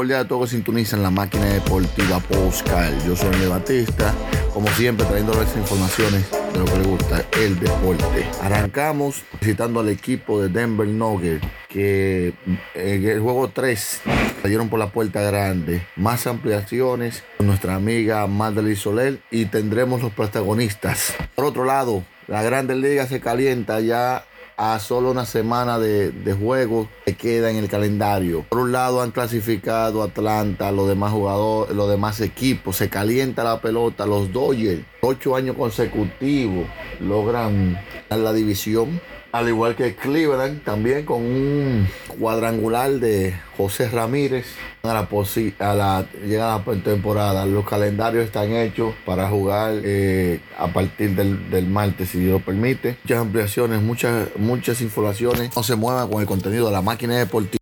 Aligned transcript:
cordial 0.00 0.20
a 0.20 0.28
todos 0.28 0.48
que 0.48 0.56
sintonizan 0.56 1.02
la 1.02 1.10
máquina 1.10 1.44
deportiva 1.44 2.20
Postcal. 2.20 2.96
Yo 3.04 3.14
soy 3.14 3.32
René 3.32 3.48
Batista, 3.48 4.14
como 4.54 4.66
siempre 4.68 5.04
trayéndoles 5.04 5.54
informaciones 5.54 6.24
de 6.30 6.58
lo 6.58 6.64
que 6.64 6.78
le 6.78 6.84
gusta, 6.84 7.24
el 7.38 7.60
deporte. 7.60 8.26
Arrancamos 8.40 9.22
visitando 9.38 9.80
al 9.80 9.90
equipo 9.90 10.40
de 10.40 10.48
Denver 10.48 10.88
Nuggets, 10.88 11.46
que 11.68 12.32
en 12.74 13.04
el 13.04 13.20
juego 13.20 13.50
3 13.50 14.00
salieron 14.40 14.70
por 14.70 14.78
la 14.78 14.90
puerta 14.90 15.20
grande. 15.20 15.86
Más 15.96 16.26
ampliaciones 16.26 17.22
con 17.36 17.48
nuestra 17.48 17.74
amiga 17.74 18.26
Madeline 18.26 18.76
Soler 18.76 19.20
y 19.30 19.44
tendremos 19.44 20.00
los 20.00 20.14
protagonistas. 20.14 21.12
Por 21.34 21.44
otro 21.44 21.66
lado, 21.66 22.04
la 22.26 22.42
Grande 22.42 22.74
Liga 22.74 23.06
se 23.06 23.20
calienta 23.20 23.80
ya 23.80 24.24
a 24.62 24.78
solo 24.78 25.10
una 25.10 25.24
semana 25.24 25.78
de, 25.78 26.10
de 26.10 26.34
juego 26.34 26.86
que 27.06 27.16
queda 27.16 27.50
en 27.50 27.56
el 27.56 27.66
calendario. 27.66 28.44
Por 28.50 28.58
un 28.58 28.72
lado 28.72 29.00
han 29.00 29.10
clasificado 29.10 30.02
Atlanta, 30.02 30.70
los 30.70 30.86
demás 30.86 31.12
jugadores, 31.12 31.74
los 31.74 31.88
demás 31.88 32.20
equipos, 32.20 32.76
se 32.76 32.90
calienta 32.90 33.42
la 33.42 33.62
pelota, 33.62 34.04
los 34.04 34.30
Dodgers, 34.34 34.82
ocho 35.00 35.34
años 35.34 35.56
consecutivos 35.56 36.66
logran 37.00 37.80
la 38.10 38.32
división. 38.34 39.00
Al 39.32 39.46
igual 39.48 39.76
que 39.76 39.94
Cleveland, 39.94 40.64
también 40.64 41.04
con 41.04 41.18
un 41.22 41.88
cuadrangular 42.18 42.90
de 42.90 43.38
José 43.56 43.88
Ramírez 43.88 44.44
a 44.82 44.92
la, 44.92 45.08
posi- 45.08 45.54
a 45.60 45.72
la 45.72 46.04
llegada 46.26 46.54
a 46.56 46.62
la 46.66 46.82
temporada. 46.82 47.46
Los 47.46 47.64
calendarios 47.64 48.24
están 48.24 48.52
hechos 48.52 48.92
para 49.06 49.28
jugar 49.28 49.74
eh, 49.84 50.40
a 50.58 50.66
partir 50.68 51.14
del, 51.14 51.48
del 51.48 51.68
martes, 51.68 52.08
si 52.10 52.18
Dios 52.18 52.42
permite. 52.42 52.96
Muchas 53.04 53.18
ampliaciones, 53.20 53.80
muchas, 53.82 54.28
muchas 54.36 54.80
informaciones. 54.80 55.54
No 55.54 55.62
se 55.62 55.76
muevan 55.76 56.08
con 56.08 56.20
el 56.20 56.26
contenido 56.26 56.66
de 56.66 56.72
la 56.72 56.82
máquina 56.82 57.16
deportiva. 57.16 57.58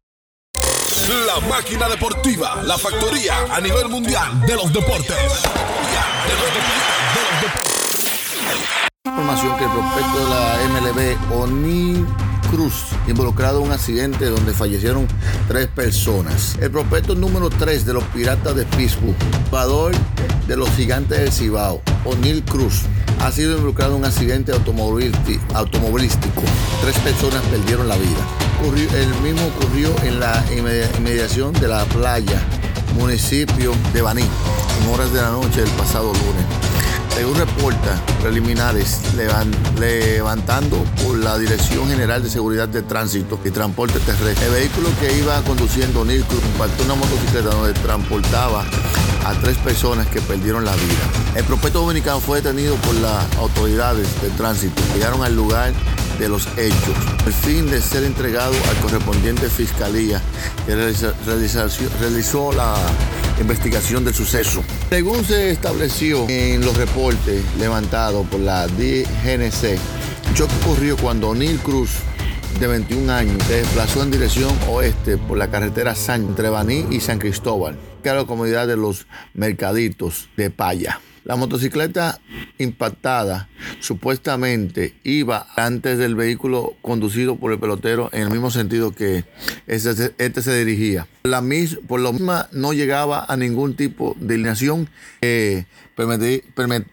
La 1.26 1.46
máquina 1.48 1.86
deportiva, 1.88 2.62
la 2.64 2.78
factoría 2.78 3.34
a 3.54 3.60
nivel 3.60 3.88
mundial 3.90 4.40
de. 4.40 4.46
De 4.46 4.54
los 4.54 4.72
deportes, 4.72 5.08
de 5.08 5.22
los 5.22 5.42
deportes. 5.42 6.87
Información 9.20 9.58
que 9.58 9.64
el 9.64 9.70
prospecto 9.70 10.18
de 10.18 10.30
la 10.30 10.56
MLB, 10.80 11.34
O'Neill 11.34 12.06
Cruz, 12.52 12.84
involucrado 13.08 13.60
en 13.60 13.66
un 13.66 13.72
accidente 13.72 14.26
donde 14.26 14.52
fallecieron 14.52 15.08
tres 15.48 15.66
personas. 15.66 16.56
El 16.60 16.70
prospecto 16.70 17.16
número 17.16 17.50
3 17.50 17.84
de 17.84 17.94
los 17.94 18.04
Piratas 18.04 18.54
de 18.54 18.64
Pittsburgh, 18.64 19.16
jugador 19.50 19.92
de 20.46 20.56
los 20.56 20.70
Gigantes 20.70 21.18
del 21.18 21.32
Cibao, 21.32 21.82
O'Neill 22.04 22.44
Cruz, 22.44 22.82
ha 23.20 23.32
sido 23.32 23.54
involucrado 23.54 23.94
en 23.96 23.98
un 24.02 24.04
accidente 24.06 24.52
automovilísti- 24.54 25.40
automovilístico. 25.52 26.40
Tres 26.82 26.96
personas 27.00 27.42
perdieron 27.50 27.88
la 27.88 27.96
vida. 27.96 28.24
El 28.94 29.08
mismo 29.20 29.48
ocurrió 29.48 29.90
en 30.04 30.20
la 30.20 30.44
inmedi- 30.46 30.86
inmediación 30.96 31.52
de 31.54 31.66
la 31.66 31.84
playa, 31.86 32.40
municipio 32.96 33.72
de 33.92 34.00
Baní, 34.00 34.22
en 34.22 34.94
horas 34.94 35.12
de 35.12 35.20
la 35.20 35.30
noche 35.30 35.62
del 35.62 35.70
pasado 35.70 36.12
lunes. 36.12 36.46
Según 37.18 37.34
reporta 37.34 38.00
preliminares 38.22 39.00
levan- 39.16 39.50
levantando 39.80 40.76
por 41.04 41.18
la 41.18 41.36
Dirección 41.36 41.88
General 41.88 42.22
de 42.22 42.30
Seguridad 42.30 42.68
de 42.68 42.82
Tránsito 42.82 43.40
y 43.44 43.50
Transporte 43.50 43.98
Terrestre, 43.98 44.46
el 44.46 44.52
vehículo 44.52 44.88
que 45.00 45.18
iba 45.18 45.42
conduciendo 45.42 46.02
Cruz 46.04 46.44
impactó 46.54 46.84
una 46.84 46.94
motocicleta 46.94 47.48
donde 47.48 47.72
transportaba 47.80 48.62
a 49.26 49.32
tres 49.42 49.56
personas 49.58 50.06
que 50.06 50.20
perdieron 50.20 50.64
la 50.64 50.70
vida. 50.76 51.10
El 51.34 51.42
prospecto 51.42 51.80
dominicano 51.80 52.20
fue 52.20 52.40
detenido 52.40 52.76
por 52.76 52.94
las 52.94 53.24
autoridades 53.38 54.06
de 54.22 54.28
tránsito. 54.30 54.80
Llegaron 54.94 55.24
al 55.24 55.34
lugar 55.34 55.72
de 56.18 56.28
los 56.28 56.46
hechos, 56.56 56.96
el 57.26 57.32
fin 57.32 57.66
de 57.70 57.80
ser 57.80 58.04
entregado 58.04 58.52
al 58.70 58.76
correspondiente 58.78 59.48
fiscalía 59.48 60.20
que 60.66 60.74
realizó 60.74 62.52
la 62.52 62.74
investigación 63.40 64.04
del 64.04 64.14
suceso. 64.14 64.62
Según 64.90 65.24
se 65.24 65.50
estableció 65.50 66.28
en 66.28 66.64
los 66.64 66.76
reportes 66.76 67.42
levantados 67.58 68.26
por 68.26 68.40
la 68.40 68.66
DGNC, 68.66 69.78
choque 70.34 70.54
ocurrió 70.64 70.96
cuando 70.96 71.30
O'Neill 71.30 71.58
Cruz, 71.58 71.90
de 72.58 72.66
21 72.66 73.12
años, 73.12 73.42
se 73.46 73.56
desplazó 73.56 74.02
en 74.02 74.10
dirección 74.10 74.50
oeste 74.68 75.16
por 75.16 75.38
la 75.38 75.50
carretera 75.50 75.94
San 75.94 76.22
entre 76.22 76.50
Baní 76.50 76.86
y 76.90 77.00
San 77.00 77.18
Cristóbal, 77.18 77.78
que 78.02 78.08
es 78.08 78.14
la 78.14 78.24
comunidad 78.24 78.66
de 78.66 78.76
los 78.76 79.06
Mercaditos 79.34 80.28
de 80.36 80.50
Paya. 80.50 81.00
La 81.28 81.36
motocicleta 81.36 82.20
impactada 82.56 83.48
supuestamente 83.80 84.94
iba 85.04 85.46
antes 85.56 85.98
del 85.98 86.14
vehículo 86.14 86.74
conducido 86.80 87.36
por 87.36 87.52
el 87.52 87.58
pelotero 87.58 88.08
en 88.12 88.22
el 88.22 88.30
mismo 88.30 88.50
sentido 88.50 88.92
que 88.92 89.24
este, 89.66 90.14
este 90.16 90.40
se 90.42 90.56
dirigía. 90.64 91.06
La 91.24 91.42
mis, 91.42 91.76
por 91.86 92.00
lo 92.00 92.14
mismo 92.14 92.34
no 92.52 92.72
llegaba 92.72 93.26
a 93.28 93.36
ningún 93.36 93.76
tipo 93.76 94.16
de 94.18 94.34
alineación 94.36 94.88
que 95.20 95.66
permití- 95.96 96.42
permit- 96.54 96.86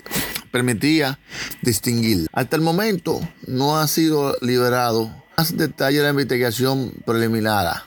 permitía 0.52 1.18
distinguir. 1.62 2.28
Hasta 2.34 2.58
el 2.58 2.62
momento 2.62 3.22
no 3.48 3.78
ha 3.80 3.88
sido 3.88 4.36
liberado 4.42 5.12
más 5.38 5.58
detalles 5.58 6.00
de 6.00 6.04
la 6.04 6.10
investigación 6.12 6.92
preliminar. 7.06 7.84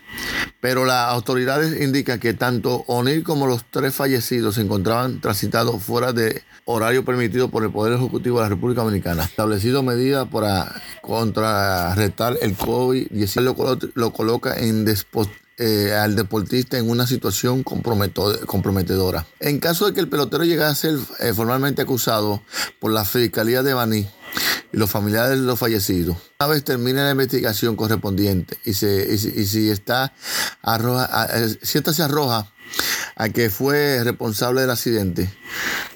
Pero 0.60 0.84
las 0.84 1.12
autoridades 1.12 1.81
indican 1.81 2.19
que 2.19 2.34
tanto 2.34 2.84
O'Neill 2.88 3.22
como 3.22 3.47
los 3.47 3.64
tres 3.70 3.94
fallecidos 3.94 4.56
se 4.56 4.62
encontraban 4.62 5.20
transitados 5.20 5.82
fuera 5.82 6.12
de 6.12 6.42
horario 6.64 7.04
permitido 7.04 7.48
por 7.48 7.64
el 7.64 7.70
Poder 7.70 7.94
Ejecutivo 7.94 8.38
de 8.38 8.44
la 8.44 8.48
República 8.48 8.82
Dominicana. 8.82 9.25
Establecido 9.25 9.82
medidas 9.82 10.26
para 10.28 10.82
contrarrestar 11.00 12.37
el 12.42 12.56
COVID-19 12.56 13.42
lo, 13.42 13.78
lo 13.94 14.12
coloca 14.12 14.58
en 14.58 14.84
eh, 15.60 15.92
al 15.92 16.14
deportista 16.14 16.78
en 16.78 16.88
una 16.88 17.06
situación 17.06 17.64
comprometedora. 17.64 19.26
En 19.41 19.58
caso 19.58 19.87
de 19.87 19.92
que 19.92 19.98
el 19.98 20.08
pelotero 20.08 20.44
llegase 20.44 20.88
a 20.88 20.91
ser 20.91 20.98
eh, 21.19 21.34
formalmente 21.34 21.82
acusado 21.82 22.42
por 22.78 22.92
la 22.92 23.04
Fiscalía 23.04 23.64
de 23.64 23.75
Baní, 23.75 24.08
y 24.73 24.77
los 24.77 24.91
familiares 24.91 25.39
de 25.41 25.47
los 25.47 25.59
fallecidos. 25.59 26.17
Una 26.41 26.49
vez 26.49 26.62
termine 26.65 27.03
la 27.03 27.11
investigación 27.12 27.77
correspondiente 27.77 28.59
y, 28.65 28.75
se, 28.75 29.06
y, 29.12 29.19
si- 29.47 29.71
está 29.71 30.12
arroja, 30.62 31.09
a- 31.11 31.26
eh, 31.38 31.59
si 31.62 31.79
esta 31.79 31.93
se 31.93 32.03
arroja 32.03 32.50
a 33.17 33.29
que 33.31 33.49
fue 33.50 34.03
responsable 34.05 34.61
del 34.61 34.70
accidente, 34.70 35.29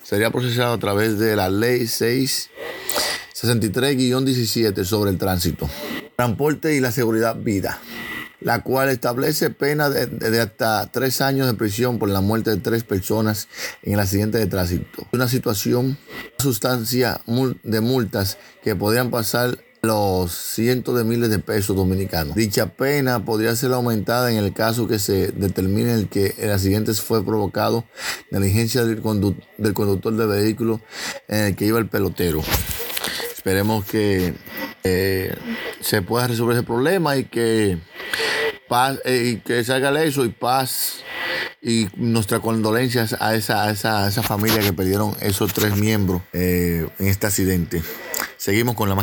sería 0.03 0.31
procesado 0.31 0.73
a 0.75 0.79
través 0.79 1.19
de 1.19 1.37
la 1.37 1.49
ley 1.51 1.83
663-17 1.87 4.85
sobre 4.85 5.11
el 5.11 5.19
tránsito, 5.19 5.69
transporte 6.17 6.75
y 6.75 6.81
la 6.81 6.91
seguridad 6.93 7.37
vida 7.37 7.79
la 8.44 8.62
cual 8.62 8.89
establece 8.89 9.50
pena 9.50 9.89
de, 9.91 10.41
hasta 10.41 10.87
tres 10.93 11.21
años 11.21 11.47
de 11.47 11.55
prisión 11.55 11.99
por 11.99 12.09
la 12.09 12.21
muerte 12.21 12.50
de 12.50 12.56
tres 12.56 12.85
personas 12.85 13.49
en 13.83 13.94
el 13.94 14.00
accidente 14.00 14.39
de 14.39 14.47
tránsito. 14.47 15.06
Una 15.12 15.29
situación, 15.29 15.99
sustancia 16.39 17.21
de 17.62 17.81
multas 17.81 18.39
que 18.62 18.75
podrían 18.77 19.11
pasar 19.11 19.59
los 19.83 20.31
cientos 20.33 20.97
de 20.97 21.03
miles 21.03 21.29
de 21.29 21.41
pesos 21.41 21.75
dominicanos. 21.75 22.37
Dicha 22.37 22.67
pena 22.67 23.25
podría 23.25 23.56
ser 23.56 23.73
aumentada 23.73 24.31
en 24.31 24.37
el 24.37 24.53
caso 24.53 24.87
que 24.87 25.00
se 25.00 25.33
determine 25.33 25.93
el 25.94 26.09
que 26.09 26.37
el 26.39 26.53
accidente 26.53 26.94
fue 26.94 27.25
provocado 27.25 27.85
negligencia 28.31 28.85
del, 28.85 29.03
condu- 29.03 29.35
del 29.59 29.75
conductor 29.75 30.15
del 30.17 30.29
vehículo 30.29 30.81
en 31.27 31.47
el 31.47 31.56
que 31.56 31.67
iba 31.67 31.81
el 31.81 31.89
pelotero. 31.89 32.43
Esperemos 33.43 33.85
que 33.85 34.35
eh, 34.85 35.35
se 35.81 36.00
pueda 36.00 36.29
resolver 36.29 36.55
ese 36.55 36.65
problema 36.65 37.17
y 37.17 37.25
que 37.25 37.77
paz, 38.69 39.00
eh, 39.05 39.33
y 39.33 39.37
que 39.39 39.65
salga 39.65 40.00
eso 40.00 40.25
y 40.25 40.29
paz 40.29 41.03
y 41.61 41.89
nuestras 41.97 42.39
condolencias 42.39 43.17
a 43.19 43.35
esa, 43.35 43.65
a 43.65 43.73
esa, 43.73 44.05
a 44.05 44.09
esa 44.09 44.23
familia 44.23 44.61
que 44.61 44.73
perdieron 44.73 45.17
esos 45.21 45.53
tres 45.53 45.77
miembros 45.77 46.23
eh, 46.33 46.87
en 47.00 47.09
este 47.09 47.27
accidente. 47.27 47.83
Seguimos 48.37 48.77
con 48.77 48.89
la 48.89 49.03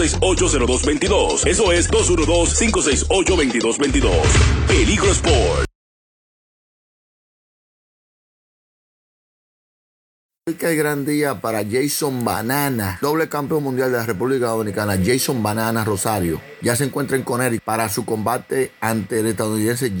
568-0222. 0.00 1.46
Eso 1.46 1.72
es 1.72 1.90
212-568-2222. 1.90 4.10
Peligro 4.66 5.10
Sport. 5.10 5.66
Qué 10.58 10.74
gran 10.74 11.04
día 11.04 11.40
para 11.40 11.62
Jason 11.64 12.24
Banana, 12.24 12.98
doble 13.00 13.28
campeón 13.28 13.62
mundial 13.62 13.92
de 13.92 13.98
la 13.98 14.06
República 14.06 14.48
Dominicana. 14.48 14.98
Jason 15.02 15.44
Banana 15.44 15.84
Rosario 15.84 16.40
ya 16.60 16.74
se 16.74 16.82
encuentra 16.84 17.16
en 17.16 17.22
Conérico 17.22 17.64
para 17.64 17.88
su 17.88 18.04
combate 18.04 18.72
ante 18.80 19.20
el 19.20 19.26
estadounidense 19.26 19.92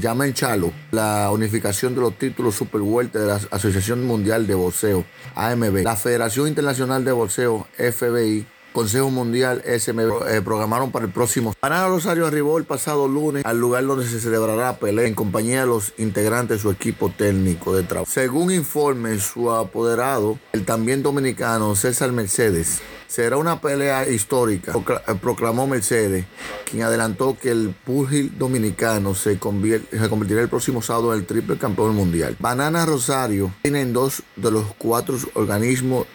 Jamel 0.00 0.34
Chalo, 0.34 0.72
la 0.90 1.30
unificación 1.30 1.94
de 1.94 2.02
los 2.02 2.18
títulos 2.18 2.56
Super 2.56 2.82
de 2.82 3.26
la 3.26 3.40
Asociación 3.50 4.04
Mundial 4.04 4.46
de 4.46 4.54
Boxeo, 4.54 5.06
AMB, 5.34 5.82
la 5.82 5.96
Federación 5.96 6.48
Internacional 6.48 7.02
de 7.04 7.12
Boxeo, 7.12 7.66
FBI 7.78 8.44
Consejo 8.78 9.10
Mundial 9.10 9.60
SM 9.66 10.00
eh, 10.28 10.40
programaron 10.40 10.92
para 10.92 11.04
el 11.04 11.10
próximo. 11.10 11.52
Banana 11.60 11.88
Rosario 11.88 12.28
arribó 12.28 12.58
el 12.58 12.64
pasado 12.64 13.08
lunes 13.08 13.44
al 13.44 13.58
lugar 13.58 13.84
donde 13.84 14.06
se 14.06 14.20
celebrará 14.20 14.76
pelea 14.76 15.04
en 15.08 15.16
compañía 15.16 15.62
de 15.62 15.66
los 15.66 15.94
integrantes 15.98 16.58
de 16.58 16.62
su 16.62 16.70
equipo 16.70 17.10
técnico 17.10 17.74
de 17.74 17.82
trabajo. 17.82 18.08
Según 18.08 18.52
informe 18.52 19.18
su 19.18 19.50
apoderado, 19.50 20.38
el 20.52 20.64
también 20.64 21.02
dominicano 21.02 21.74
César 21.74 22.12
Mercedes, 22.12 22.80
Será 23.08 23.38
una 23.38 23.58
pelea 23.58 24.06
histórica, 24.06 24.74
eh, 24.76 25.14
proclamó 25.20 25.66
Mercedes, 25.66 26.26
quien 26.70 26.82
adelantó 26.82 27.38
que 27.40 27.50
el 27.50 27.70
púgil 27.70 28.36
dominicano 28.38 29.14
se, 29.14 29.38
convertirá 29.38 30.42
el 30.42 30.50
próximo 30.50 30.82
sábado 30.82 31.14
en 31.14 31.20
el 31.20 31.26
triple 31.26 31.56
campeón 31.56 31.96
mundial. 31.96 32.36
Banana 32.38 32.84
Rosario 32.84 33.50
tiene 33.62 33.80
en 33.80 33.94
dos 33.94 34.22
de 34.36 34.50
los 34.50 34.66
cuatro 34.76 35.16
organismos 35.32 36.06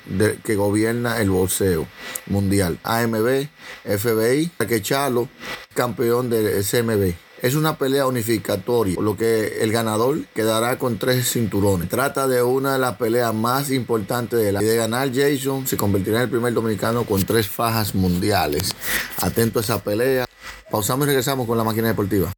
que 0.44 0.56
gobierna 0.56 1.20
el 1.20 1.32
boxeo 1.32 1.88
mundial, 2.28 2.78
AMB, 2.84 3.48
FBI, 3.86 4.52
Chalo, 4.84 5.30
campeón 5.74 6.30
del 6.30 6.64
SMB. 6.64 7.16
Es 7.44 7.56
una 7.56 7.78
pelea 7.78 8.08
unificatoria, 8.08 8.96
por 8.96 9.04
lo 9.04 9.18
que 9.18 9.62
el 9.62 9.74
ganador 9.74 10.24
quedará 10.34 10.78
con 10.78 10.98
tres 10.98 11.30
cinturones. 11.30 11.90
Trata 11.90 12.26
de 12.26 12.42
una 12.42 12.72
de 12.72 12.80
las 12.80 12.96
peleas 12.96 13.34
más 13.34 13.70
importantes 13.70 14.40
de 14.40 14.54
la 14.54 14.64
y 14.64 14.66
de 14.66 14.78
ganar 14.78 15.12
Jason 15.14 15.68
se 15.68 15.76
convertirá 15.76 16.20
en 16.20 16.24
el 16.24 16.30
primer 16.30 16.54
dominicano 16.54 17.04
con 17.04 17.22
tres 17.24 17.50
fajas 17.50 17.96
mundiales. 17.96 18.74
Atento 19.22 19.60
a 19.60 19.62
esa 19.62 19.84
pelea. 19.84 20.26
Pausamos 20.72 21.06
y 21.06 21.08
regresamos 21.08 21.46
con 21.46 21.58
la 21.58 21.66
máquina 21.66 21.90
deportiva. 21.90 22.32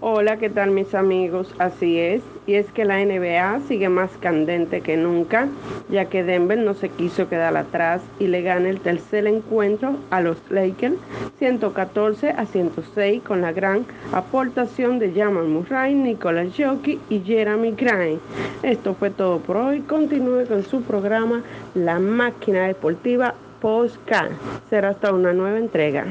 Hola, 0.00 0.36
¿qué 0.36 0.50
tal 0.50 0.72
mis 0.72 0.94
amigos? 0.94 1.48
Así 1.58 1.98
es, 1.98 2.20
y 2.48 2.54
es 2.54 2.72
que 2.72 2.86
la 2.86 3.04
NBA 3.04 3.60
sigue 3.68 3.90
más 3.90 4.10
candente 4.22 4.80
que 4.80 4.96
nunca, 4.96 5.48
ya 5.90 6.06
que 6.06 6.24
Denver 6.24 6.56
no 6.56 6.72
se 6.72 6.88
quiso 6.88 7.28
quedar 7.28 7.54
atrás 7.58 8.00
y 8.18 8.26
le 8.26 8.40
gana 8.40 8.70
el 8.70 8.80
tercer 8.80 9.26
encuentro 9.26 9.96
a 10.08 10.22
los 10.22 10.38
Lakers 10.48 10.96
114 11.38 12.30
a 12.30 12.46
106 12.46 13.22
con 13.22 13.42
la 13.42 13.52
gran 13.52 13.84
aportación 14.12 14.98
de 14.98 15.12
Jamal 15.12 15.46
Murray, 15.46 15.94
Nicolas 15.94 16.48
Jockey 16.56 16.98
y 17.10 17.20
Jeremy 17.20 17.72
Grant. 17.72 18.18
Esto 18.62 18.94
fue 18.94 19.10
todo 19.10 19.40
por 19.40 19.58
hoy. 19.58 19.80
Continúe 19.80 20.46
con 20.48 20.62
su 20.62 20.80
programa 20.80 21.42
La 21.74 21.98
Máquina 21.98 22.66
Deportiva 22.66 23.34
Postcard. 23.60 24.32
Será 24.70 24.88
hasta 24.88 25.12
una 25.12 25.34
nueva 25.34 25.58
entrega. 25.58 26.06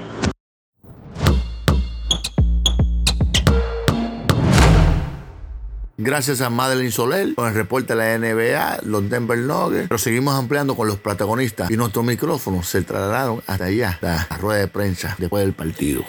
Gracias 6.00 6.42
a 6.42 6.52
Madeline 6.52 6.92
Soler 6.92 7.34
con 7.34 7.48
el 7.48 7.56
reporte 7.56 7.96
de 7.96 8.00
la 8.00 8.18
NBA, 8.20 8.82
los 8.84 9.10
Denver 9.10 9.40
Nuggets. 9.40 9.88
Pero 9.88 9.98
seguimos 9.98 10.36
ampliando 10.36 10.76
con 10.76 10.88
los 10.88 10.98
protagonistas 10.98 11.72
y 11.72 11.76
nuestros 11.76 12.06
micrófonos 12.06 12.68
se 12.68 12.84
trasladaron 12.84 13.42
hasta 13.48 13.66
allá, 13.66 13.98
la 14.02 14.28
rueda 14.40 14.60
de 14.60 14.68
prensa 14.68 15.16
después 15.18 15.44
del 15.44 15.54
partido. 15.54 16.06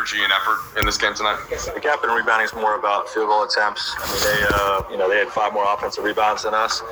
Energy 0.00 0.24
and 0.24 0.32
effort 0.32 0.58
in 0.78 0.86
this 0.86 0.96
game 0.96 1.14
tonight? 1.14 1.38
The 1.50 1.80
gap 1.80 2.02
in 2.02 2.10
rebounding 2.10 2.46
is 2.46 2.54
more 2.54 2.78
about 2.78 3.08
field 3.08 3.28
goal 3.28 3.44
attempts. 3.44 3.94
I 3.98 4.06
mean, 4.08 4.22
they, 4.24 4.46
uh, 4.54 4.90
you 4.90 4.96
know, 4.96 5.08
they 5.08 5.18
had 5.18 5.28
five 5.28 5.52
more 5.52 5.66
offensive 5.68 6.04
rebounds 6.04 6.44
than 6.44 6.54
us, 6.54 6.82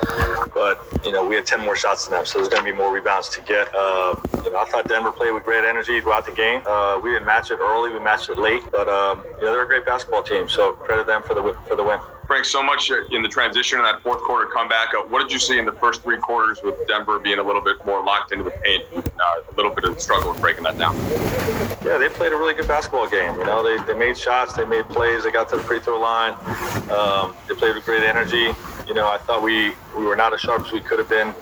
but 0.52 0.84
you 1.04 1.12
know, 1.12 1.26
we 1.26 1.34
had 1.34 1.46
ten 1.46 1.60
more 1.60 1.76
shots 1.76 2.06
than 2.06 2.18
them, 2.18 2.26
so 2.26 2.38
there's 2.38 2.48
going 2.48 2.64
to 2.64 2.70
be 2.70 2.76
more 2.76 2.92
rebounds 2.92 3.28
to 3.30 3.40
get. 3.42 3.74
Uh, 3.74 4.14
you 4.44 4.52
know, 4.52 4.58
I 4.58 4.66
thought 4.66 4.88
Denver 4.88 5.12
played 5.12 5.32
with 5.32 5.44
great 5.44 5.64
energy 5.64 6.00
throughout 6.00 6.26
the 6.26 6.32
game. 6.32 6.60
Uh, 6.66 7.00
we 7.02 7.10
didn't 7.10 7.26
match 7.26 7.50
it 7.50 7.58
early, 7.60 7.92
we 7.92 7.98
matched 7.98 8.28
it 8.28 8.38
late, 8.38 8.62
but 8.70 8.88
um, 8.88 9.24
you 9.38 9.46
know, 9.46 9.52
they're 9.52 9.64
a 9.64 9.66
great 9.66 9.86
basketball 9.86 10.22
team, 10.22 10.48
so 10.48 10.72
credit 10.72 11.06
them 11.06 11.22
for 11.22 11.34
the 11.34 11.56
for 11.66 11.76
the 11.76 11.84
win. 11.84 11.98
Frank, 12.28 12.44
so 12.44 12.62
much 12.62 12.90
in 12.90 13.22
the 13.22 13.28
transition 13.28 13.78
in 13.78 13.84
that 13.86 14.02
fourth 14.02 14.20
quarter 14.20 14.50
comeback. 14.52 14.92
Uh, 14.92 14.98
what 15.08 15.22
did 15.22 15.32
you 15.32 15.38
see 15.38 15.58
in 15.58 15.64
the 15.64 15.72
first 15.72 16.02
three 16.02 16.18
quarters 16.18 16.60
with 16.62 16.74
Denver 16.86 17.18
being 17.18 17.38
a 17.38 17.42
little 17.42 17.62
bit 17.62 17.78
more 17.86 18.04
locked 18.04 18.32
into 18.32 18.44
the 18.44 18.50
paint, 18.50 18.84
uh, 18.94 19.40
a 19.50 19.54
little 19.56 19.74
bit 19.74 19.84
of 19.84 19.98
struggle 19.98 20.34
in 20.34 20.40
breaking 20.42 20.64
that 20.64 20.76
down? 20.76 20.94
Yeah, 21.82 21.96
they 21.96 22.10
played 22.10 22.32
a 22.32 22.36
really 22.36 22.52
good 22.52 22.68
basketball 22.68 23.08
game. 23.08 23.34
You 23.38 23.46
know, 23.46 23.62
they, 23.62 23.82
they 23.90 23.98
made 23.98 24.18
shots, 24.18 24.52
they 24.52 24.66
made 24.66 24.86
plays, 24.90 25.24
they 25.24 25.30
got 25.30 25.48
to 25.48 25.56
the 25.56 25.62
free 25.62 25.80
throw 25.80 25.98
line. 25.98 26.34
Um, 26.90 27.34
they 27.48 27.54
played 27.54 27.74
with 27.74 27.86
great 27.86 28.02
energy. 28.02 28.52
You 28.86 28.92
know, 28.92 29.08
I 29.08 29.16
thought 29.16 29.42
we, 29.42 29.72
we 29.96 30.04
were 30.04 30.16
not 30.16 30.34
as 30.34 30.40
sharp 30.42 30.66
as 30.66 30.72
we 30.72 30.80
could 30.80 30.98
have 30.98 31.08
been 31.08 31.34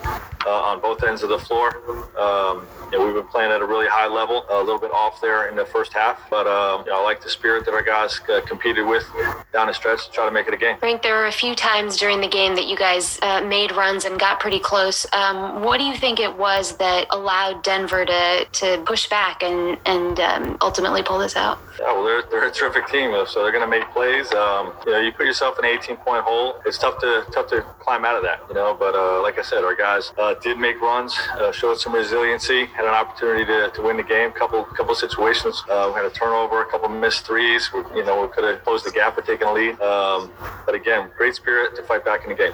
uh, 0.47 0.51
on 0.51 0.81
both 0.81 1.03
ends 1.03 1.25
of 1.25 1.31
the 1.31 1.39
floor. 1.41 1.77
Um, 2.17 2.65
you 2.91 2.99
know, 2.99 3.05
we've 3.05 3.15
been 3.15 3.27
playing 3.27 3.51
at 3.51 3.61
a 3.61 3.67
really 3.67 3.87
high 3.89 4.07
level, 4.07 4.45
a 4.51 4.59
little 4.59 4.79
bit 4.79 4.93
off 4.93 5.21
there 5.21 5.49
in 5.49 5.57
the 5.57 5.65
first 5.65 5.93
half, 5.93 6.21
but 6.31 6.47
um, 6.47 6.85
you 6.85 6.93
know, 6.93 7.01
I 7.01 7.05
like 7.05 7.23
the 7.23 7.31
spirit 7.31 7.65
that 7.65 7.75
our 7.75 7.83
guys 7.83 8.21
uh, 8.29 8.41
competed 8.47 8.87
with 8.87 9.05
down 9.53 9.67
the 9.67 9.73
stretch 9.73 10.07
to 10.07 10.13
try 10.13 10.25
to 10.25 10.31
make 10.31 10.47
it 10.47 10.55
a 10.55 10.57
game. 10.57 10.79
Frank, 10.79 11.03
there 11.03 11.17
were 11.17 11.27
a 11.27 11.33
few 11.33 11.55
times 11.55 11.97
during 11.97 12.21
the 12.21 12.29
game 12.29 12.55
that 12.55 12.67
you 12.67 12.77
guys 12.77 13.19
uh, 13.23 13.41
made 13.43 13.73
runs 13.73 14.05
and 14.05 14.19
got 14.19 14.41
pretty 14.41 14.61
close. 14.61 15.07
Um, 15.13 15.63
what 15.63 15.79
do 15.79 15.85
you 15.85 15.97
think 15.97 16.21
it 16.21 16.37
was 16.37 16.77
that 16.77 17.07
allowed 17.11 17.63
Denver 17.63 18.05
to, 18.05 18.45
to 18.45 18.83
push 18.87 19.09
back 19.09 19.43
and, 19.43 19.79
and 19.87 20.21
um, 20.21 20.59
ultimately 20.61 21.03
pull 21.03 21.19
this 21.19 21.37
out? 21.37 21.59
Yeah, 21.79 21.93
well, 21.93 22.05
they're, 22.05 22.23
they're 22.31 22.49
a 22.49 22.51
terrific 22.51 22.87
team, 22.89 23.15
so 23.27 23.43
they're 23.43 23.53
going 23.53 23.65
to 23.65 23.71
make 23.71 23.89
plays. 23.91 24.33
Um, 24.33 24.73
you 24.87 24.93
know, 24.93 25.01
you 25.01 25.13
put 25.13 25.27
yourself 25.27 25.59
in 25.59 25.65
an 25.65 25.79
18 25.79 25.97
point 25.97 26.25
hole. 26.25 26.61
It's 26.65 26.79
tough 26.79 26.99
to 27.01 27.25
tough 27.33 27.49
to 27.49 27.63
climb 27.81 28.05
out 28.05 28.17
of 28.17 28.23
that, 28.23 28.41
you 28.49 28.55
know. 28.55 28.75
But 28.79 28.95
uh, 28.95 29.23
like 29.23 29.39
I 29.39 29.43
said, 29.43 29.65
our 29.65 29.75
guys 29.75 30.13
uh, 30.19 30.35
did 30.35 30.59
make 30.59 30.81
runs, 30.81 31.17
uh, 31.33 31.53
showed 31.53 31.79
some 31.79 31.95
resiliency, 31.95 32.69
had 32.77 32.85
an 32.85 32.95
opportunity 32.95 33.45
to, 33.47 33.71
to 33.75 33.83
win 33.83 33.97
the 33.97 34.03
game. 34.03 34.31
Couple 34.33 34.63
couple 34.65 34.95
situations, 34.95 35.65
uh, 35.71 35.91
we 35.93 35.95
had 35.95 36.05
a 36.05 36.11
turnover, 36.11 36.63
a 36.63 36.71
couple 36.71 36.89
missed 36.91 37.27
threes. 37.27 37.71
We, 37.73 37.81
you 37.97 38.05
know, 38.05 38.21
we 38.21 38.29
could 38.29 38.45
have 38.45 38.63
closed 38.63 38.85
the 38.85 38.93
gap 38.93 39.17
or 39.17 39.23
taken 39.23 39.49
a 39.49 39.53
lead. 39.53 39.81
Um, 39.81 40.31
but 40.67 40.75
again, 40.75 41.11
great 41.17 41.35
spirit 41.35 41.75
to 41.77 41.83
fight 41.83 42.05
back 42.05 42.25
in 42.25 42.31
the 42.31 42.37
game. 42.37 42.53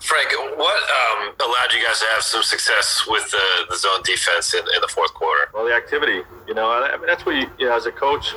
Frank, 0.00 0.32
what 0.56 0.82
um, 0.98 1.34
allowed 1.40 1.72
you 1.74 1.84
guys 1.84 2.00
to 2.00 2.06
have 2.14 2.22
some 2.22 2.42
success 2.42 3.04
with 3.08 3.30
the, 3.30 3.66
the 3.68 3.76
zone 3.76 4.00
defense 4.04 4.54
in, 4.54 4.60
in 4.60 4.80
the 4.80 4.88
fourth 4.88 5.12
quarter? 5.12 5.50
Well, 5.52 5.66
the 5.66 5.74
activity. 5.74 6.22
You 6.46 6.54
know, 6.54 6.70
I 6.70 6.96
mean, 6.96 7.06
that's 7.06 7.26
what 7.26 7.34
you, 7.36 7.46
you 7.58 7.66
know, 7.66 7.76
as 7.76 7.84
a 7.84 7.92
coach, 7.92 8.30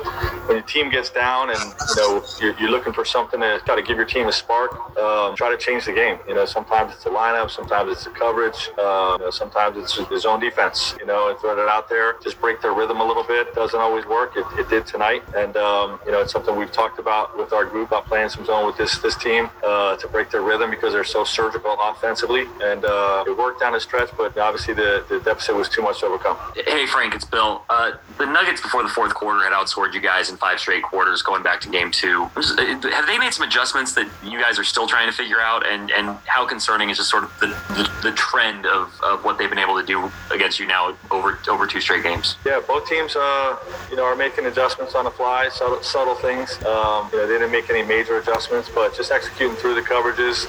when 0.46 0.58
your 0.58 0.66
team 0.66 0.90
gets 0.90 1.08
down 1.08 1.48
and 1.48 1.58
you 1.58 1.96
know 1.96 2.22
you're, 2.40 2.58
you're 2.58 2.70
looking 2.70 2.92
for 2.92 3.06
something 3.06 3.40
to 3.40 3.58
try 3.64 3.74
to 3.74 3.82
give 3.82 3.96
your 3.96 4.04
team 4.04 4.28
a 4.28 4.32
spark, 4.32 4.72
um, 4.98 5.34
try 5.34 5.50
to 5.50 5.56
change 5.56 5.86
the 5.86 5.92
game. 5.92 6.18
You 6.28 6.34
know, 6.34 6.44
sometimes 6.44 6.92
it's 6.92 7.04
the 7.04 7.10
lineup, 7.10 7.50
sometimes 7.50 7.90
it's 7.90 8.04
the 8.04 8.10
coverage, 8.10 8.68
uh, 8.76 9.16
you 9.18 9.24
know, 9.24 9.30
sometimes 9.30 9.78
it's 9.78 9.96
the 9.96 10.18
zone 10.18 10.40
defense. 10.40 10.94
You 11.00 11.06
know, 11.06 11.21
and 11.28 11.38
throw 11.38 11.52
it 11.52 11.68
out 11.68 11.88
there, 11.88 12.16
just 12.22 12.40
break 12.40 12.60
their 12.62 12.72
rhythm 12.72 13.00
a 13.00 13.04
little 13.04 13.24
bit. 13.24 13.54
Doesn't 13.54 13.78
always 13.78 14.06
work. 14.06 14.36
It, 14.36 14.46
it 14.58 14.68
did 14.68 14.86
tonight, 14.86 15.22
and 15.36 15.56
um, 15.56 16.00
you 16.04 16.12
know, 16.12 16.20
it's 16.20 16.32
something 16.32 16.56
we've 16.56 16.72
talked 16.72 16.98
about 16.98 17.36
with 17.36 17.52
our 17.52 17.64
group 17.64 17.88
about 17.88 18.06
playing 18.06 18.28
some 18.28 18.44
zone 18.44 18.66
with 18.66 18.76
this 18.76 18.98
this 18.98 19.16
team 19.16 19.50
uh, 19.64 19.96
to 19.96 20.08
break 20.08 20.30
their 20.30 20.42
rhythm 20.42 20.70
because 20.70 20.92
they're 20.92 21.04
so 21.04 21.24
surgical 21.24 21.76
offensively, 21.80 22.46
and 22.62 22.84
uh, 22.84 23.24
it 23.26 23.36
worked 23.36 23.60
down 23.60 23.72
the 23.72 23.80
stretch. 23.80 24.10
But 24.16 24.36
obviously, 24.38 24.74
the, 24.74 25.04
the 25.08 25.20
deficit 25.20 25.54
was 25.54 25.68
too 25.68 25.82
much 25.82 26.00
to 26.00 26.06
overcome. 26.06 26.36
Hey, 26.54 26.86
Frank, 26.86 27.14
it's 27.14 27.24
Bill. 27.24 27.62
Uh, 27.68 27.92
the 28.18 28.26
Nuggets 28.26 28.60
before 28.60 28.82
the 28.82 28.88
fourth 28.88 29.14
quarter 29.14 29.44
had 29.44 29.52
outscored 29.52 29.94
you 29.94 30.00
guys 30.00 30.30
in 30.30 30.36
five 30.36 30.60
straight 30.60 30.82
quarters 30.82 31.22
going 31.22 31.42
back 31.42 31.60
to 31.62 31.68
game 31.68 31.90
two. 31.90 32.24
Have 32.34 33.06
they 33.06 33.18
made 33.18 33.32
some 33.32 33.46
adjustments 33.46 33.94
that 33.94 34.08
you 34.24 34.40
guys 34.40 34.58
are 34.58 34.64
still 34.64 34.86
trying 34.86 35.10
to 35.10 35.16
figure 35.16 35.40
out? 35.40 35.66
And, 35.66 35.90
and 35.90 36.16
how 36.26 36.46
concerning 36.46 36.90
is 36.90 36.98
just 36.98 37.10
sort 37.10 37.24
of 37.24 37.40
the, 37.40 37.48
the, 37.74 38.10
the 38.10 38.12
trend 38.16 38.66
of, 38.66 38.92
of 39.02 39.24
what 39.24 39.38
they've 39.38 39.50
been 39.50 39.58
able 39.58 39.78
to 39.80 39.86
do 39.86 40.10
against 40.30 40.58
you 40.58 40.66
now 40.66 40.96
over 41.12 41.38
over 41.48 41.66
two 41.66 41.80
straight 41.80 42.02
games? 42.02 42.36
Yeah, 42.44 42.60
both 42.66 42.88
teams, 42.88 43.16
uh, 43.16 43.56
you 43.90 43.96
know, 43.96 44.04
are 44.04 44.16
making 44.16 44.46
adjustments 44.46 44.94
on 44.94 45.04
the 45.04 45.10
fly, 45.10 45.48
subtle, 45.50 45.82
subtle 45.82 46.14
things. 46.14 46.56
Um, 46.64 47.08
you 47.12 47.18
know, 47.18 47.26
they 47.26 47.38
didn't 47.38 47.52
make 47.52 47.68
any 47.70 47.82
major 47.82 48.18
adjustments, 48.18 48.70
but 48.74 48.96
just 48.96 49.10
executing 49.10 49.56
through 49.56 49.74
the 49.74 49.82
coverages, 49.82 50.46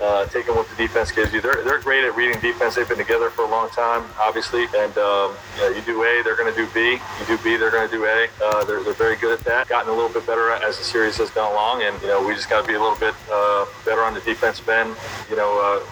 uh, 0.00 0.26
taking 0.26 0.54
what 0.54 0.68
the 0.68 0.76
defense 0.76 1.10
gives 1.12 1.32
you. 1.32 1.40
They're, 1.40 1.62
they're 1.64 1.80
great 1.80 2.04
at 2.04 2.16
reading 2.16 2.40
defense. 2.40 2.74
They've 2.74 2.88
been 2.88 2.98
together 2.98 3.30
for 3.30 3.44
a 3.44 3.50
long 3.50 3.68
time, 3.70 4.04
obviously. 4.18 4.64
And 4.76 4.96
um, 4.98 5.36
you, 5.56 5.62
know, 5.62 5.68
you 5.76 5.82
do 5.82 6.02
A, 6.02 6.22
they're 6.22 6.36
going 6.36 6.52
to 6.52 6.56
do 6.56 6.68
B. 6.72 6.98
You 7.20 7.26
do 7.26 7.38
B, 7.42 7.56
they're 7.56 7.70
going 7.70 7.88
to 7.88 7.94
do 7.94 8.04
A. 8.04 8.28
Uh, 8.42 8.64
they're, 8.64 8.82
they're 8.82 8.94
very 8.94 9.16
good 9.16 9.38
at 9.38 9.44
that. 9.44 9.68
Gotten 9.68 9.90
a 9.90 9.94
little 9.94 10.12
bit 10.12 10.26
better 10.26 10.50
as 10.50 10.78
the 10.78 10.84
series 10.84 11.16
has 11.18 11.30
gone 11.30 11.52
along, 11.52 11.82
and 11.82 12.00
you 12.02 12.08
know, 12.08 12.24
we 12.26 12.34
just 12.34 12.48
got 12.48 12.62
to 12.62 12.66
be 12.66 12.74
a 12.74 12.80
little 12.80 12.98
bit 12.98 13.14
uh, 13.30 13.66
better 13.84 14.02
on 14.02 14.14
the 14.14 14.20
defensive 14.20 14.68
end. 14.68 14.94
You 15.30 15.36
know, 15.36 15.58
uh, 15.60 15.84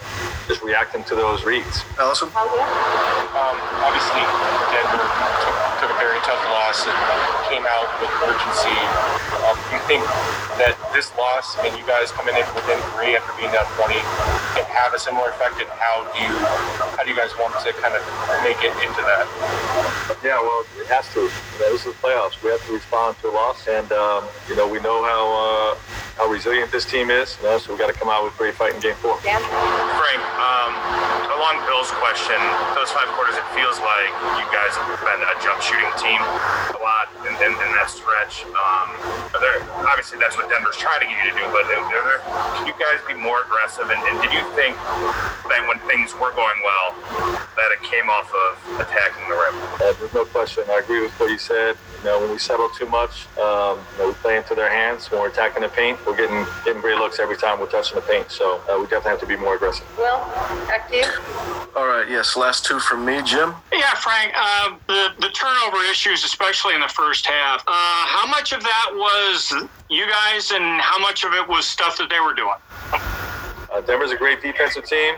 just 0.47 0.63
reacting 0.63 1.05
to 1.05 1.15
those 1.15 1.45
reads. 1.45 1.85
Allison. 1.99 2.29
Um, 2.29 3.57
obviously, 3.83 4.14
Denver 4.71 5.07
took, 5.43 5.57
took 5.83 5.91
a 5.91 5.99
very 5.99 6.21
tough 6.23 6.43
loss 6.51 6.87
and 6.87 6.97
came 7.51 7.67
out 7.67 7.89
with 7.99 8.11
urgency. 8.23 8.79
Um, 9.43 9.57
you 9.75 9.81
think 9.91 10.03
that 10.61 10.79
this 10.95 11.11
loss, 11.19 11.59
and 11.63 11.75
you 11.75 11.85
guys 11.87 12.15
coming 12.15 12.35
in 12.37 12.47
within 12.55 12.79
three 12.95 13.19
after 13.19 13.35
being 13.35 13.51
down 13.51 13.67
20, 13.75 13.99
can 14.55 14.67
have 14.71 14.95
a 14.95 15.01
similar 15.01 15.31
effect? 15.35 15.59
And 15.59 15.71
how 15.75 16.07
do 16.15 16.19
you 16.23 16.33
how 16.95 17.03
do 17.03 17.11
you 17.11 17.19
guys 17.19 17.35
want 17.39 17.55
to 17.63 17.71
kind 17.83 17.95
of 17.95 18.03
make 18.47 18.59
it 18.63 18.75
into 18.83 19.03
that? 19.03 19.27
Yeah, 20.23 20.39
well, 20.39 20.63
it 20.79 20.87
has 20.87 21.07
to. 21.15 21.27
You 21.27 21.59
know, 21.61 21.71
this 21.75 21.87
is 21.87 21.95
the 21.95 21.99
playoffs. 21.99 22.39
We 22.43 22.51
have 22.51 22.65
to 22.67 22.73
respond 22.73 23.19
to 23.23 23.31
a 23.31 23.35
loss, 23.35 23.67
and 23.67 23.91
um, 23.93 24.27
you 24.49 24.57
know, 24.57 24.67
we 24.67 24.79
know 24.81 25.03
how 25.03 25.23
uh, 25.27 25.71
how 26.17 26.31
resilient 26.31 26.71
this 26.71 26.87
team 26.87 27.11
is. 27.11 27.37
You 27.43 27.51
know, 27.51 27.59
so 27.59 27.73
we 27.73 27.79
got 27.79 27.93
to 27.93 27.99
come 27.99 28.09
out 28.09 28.23
with 28.23 28.35
a 28.35 28.39
great 28.39 28.55
fight 28.55 28.75
in 28.75 28.81
Game 28.81 28.97
Four. 29.03 29.19
Frank, 29.19 30.23
um, 30.39 30.73
along 31.35 31.61
Bill's 31.67 31.91
question, 31.99 32.39
those 32.79 32.91
five 32.95 33.11
quarters, 33.19 33.37
it 33.37 33.47
feels 33.53 33.77
like 33.83 34.13
you 34.39 34.47
guys 34.55 34.73
have 34.79 34.89
been 35.03 35.21
a 35.23 35.35
jump 35.43 35.61
shooting 35.61 35.93
team 36.01 36.21
a 36.73 36.81
lot 36.81 37.11
in, 37.27 37.35
in, 37.43 37.53
in 37.53 37.71
that 37.77 37.91
stretch. 37.91 38.47
Um, 38.55 38.89
there, 39.37 39.61
obviously, 39.85 40.17
that's 40.19 40.39
what 40.39 40.44
Denver's 40.49 40.77
trying 40.77 41.01
to 41.01 41.07
get 41.07 41.25
you 41.25 41.31
to 41.33 41.37
do, 41.39 41.47
but 41.53 41.65
can 41.67 42.67
you 42.67 42.75
guys 42.79 43.01
be 43.07 43.15
more 43.15 43.43
aggressive? 43.43 43.91
And, 43.91 44.01
and 44.05 44.21
did 44.23 44.33
you 44.33 44.45
think 44.55 44.77
that 45.49 45.65
when 45.69 45.79
things 45.89 46.15
were 46.15 46.33
going 46.33 46.61
well, 46.65 46.95
that 47.57 47.71
it 47.73 47.83
came 47.83 48.09
off 48.11 48.31
of 48.31 48.81
attacking 48.81 49.29
the 49.29 49.37
rim? 49.37 49.55
Uh, 49.81 49.93
there's 49.99 50.15
no 50.15 50.25
question. 50.25 50.65
I 50.69 50.81
agree 50.81 51.03
with 51.03 51.13
what 51.21 51.31
you 51.31 51.39
said. 51.39 51.77
You 52.05 52.11
know, 52.11 52.21
when 52.21 52.33
we 52.33 52.39
settle 52.39 52.69
too 52.69 52.85
much, 52.85 53.25
um, 53.39 53.81
you 53.97 53.99
know, 53.99 54.09
we 54.09 54.13
play 54.21 54.37
into 54.37 54.55
their 54.55 54.69
hands. 54.69 55.11
When 55.11 55.23
we're 55.23 55.31
attacking 55.31 55.63
the 55.63 55.71
paint, 55.71 55.99
we're 56.07 56.15
getting 56.15 56.45
getting 56.63 56.83
great 56.83 56.99
looks 56.99 57.19
every 57.19 57.39
time 57.39 57.59
we're 57.59 57.71
touching 57.71 57.95
the 57.95 58.03
paint. 58.03 58.31
So 58.31 58.61
uh, 58.69 58.77
we 58.79 58.85
definitely 58.85 59.13
have 59.13 59.21
to 59.21 59.27
be 59.27 59.37
more 59.37 59.57
aggressive. 59.57 59.87
Will, 59.97 60.19
back 60.69 60.91
to 60.91 60.97
you. 60.97 61.05
All 61.75 61.87
right, 61.87 62.05
yes, 62.07 62.37
last 62.37 62.67
two 62.67 62.79
from 62.79 63.07
me, 63.07 63.23
Jim. 63.23 63.55
Yeah, 63.73 63.95
Frank, 63.95 64.35
uh, 64.37 64.77
the, 64.87 65.15
the 65.19 65.31
turnover 65.31 65.79
issues, 65.91 66.25
especially 66.25 66.75
in 66.75 66.83
the 66.83 66.89
first 66.89 67.25
half, 67.25 67.63
uh, 67.67 67.73
how 67.73 68.27
much 68.27 68.53
of 68.53 68.63
that 68.63 68.91
was 68.93 69.55
you 69.89 70.07
guys 70.07 70.51
and 70.51 70.83
how 70.83 70.99
much 70.99 71.25
of 71.25 71.33
it 71.33 71.49
was 71.49 71.65
stuff 71.65 71.97
that 71.97 72.11
they 72.11 72.21
were 72.21 72.35
doing? 72.35 72.59
Uh, 73.75 73.81
Denver's 73.81 74.13
a 74.13 74.17
great 74.17 74.41
defensive 74.41 74.85
team. 74.85 75.17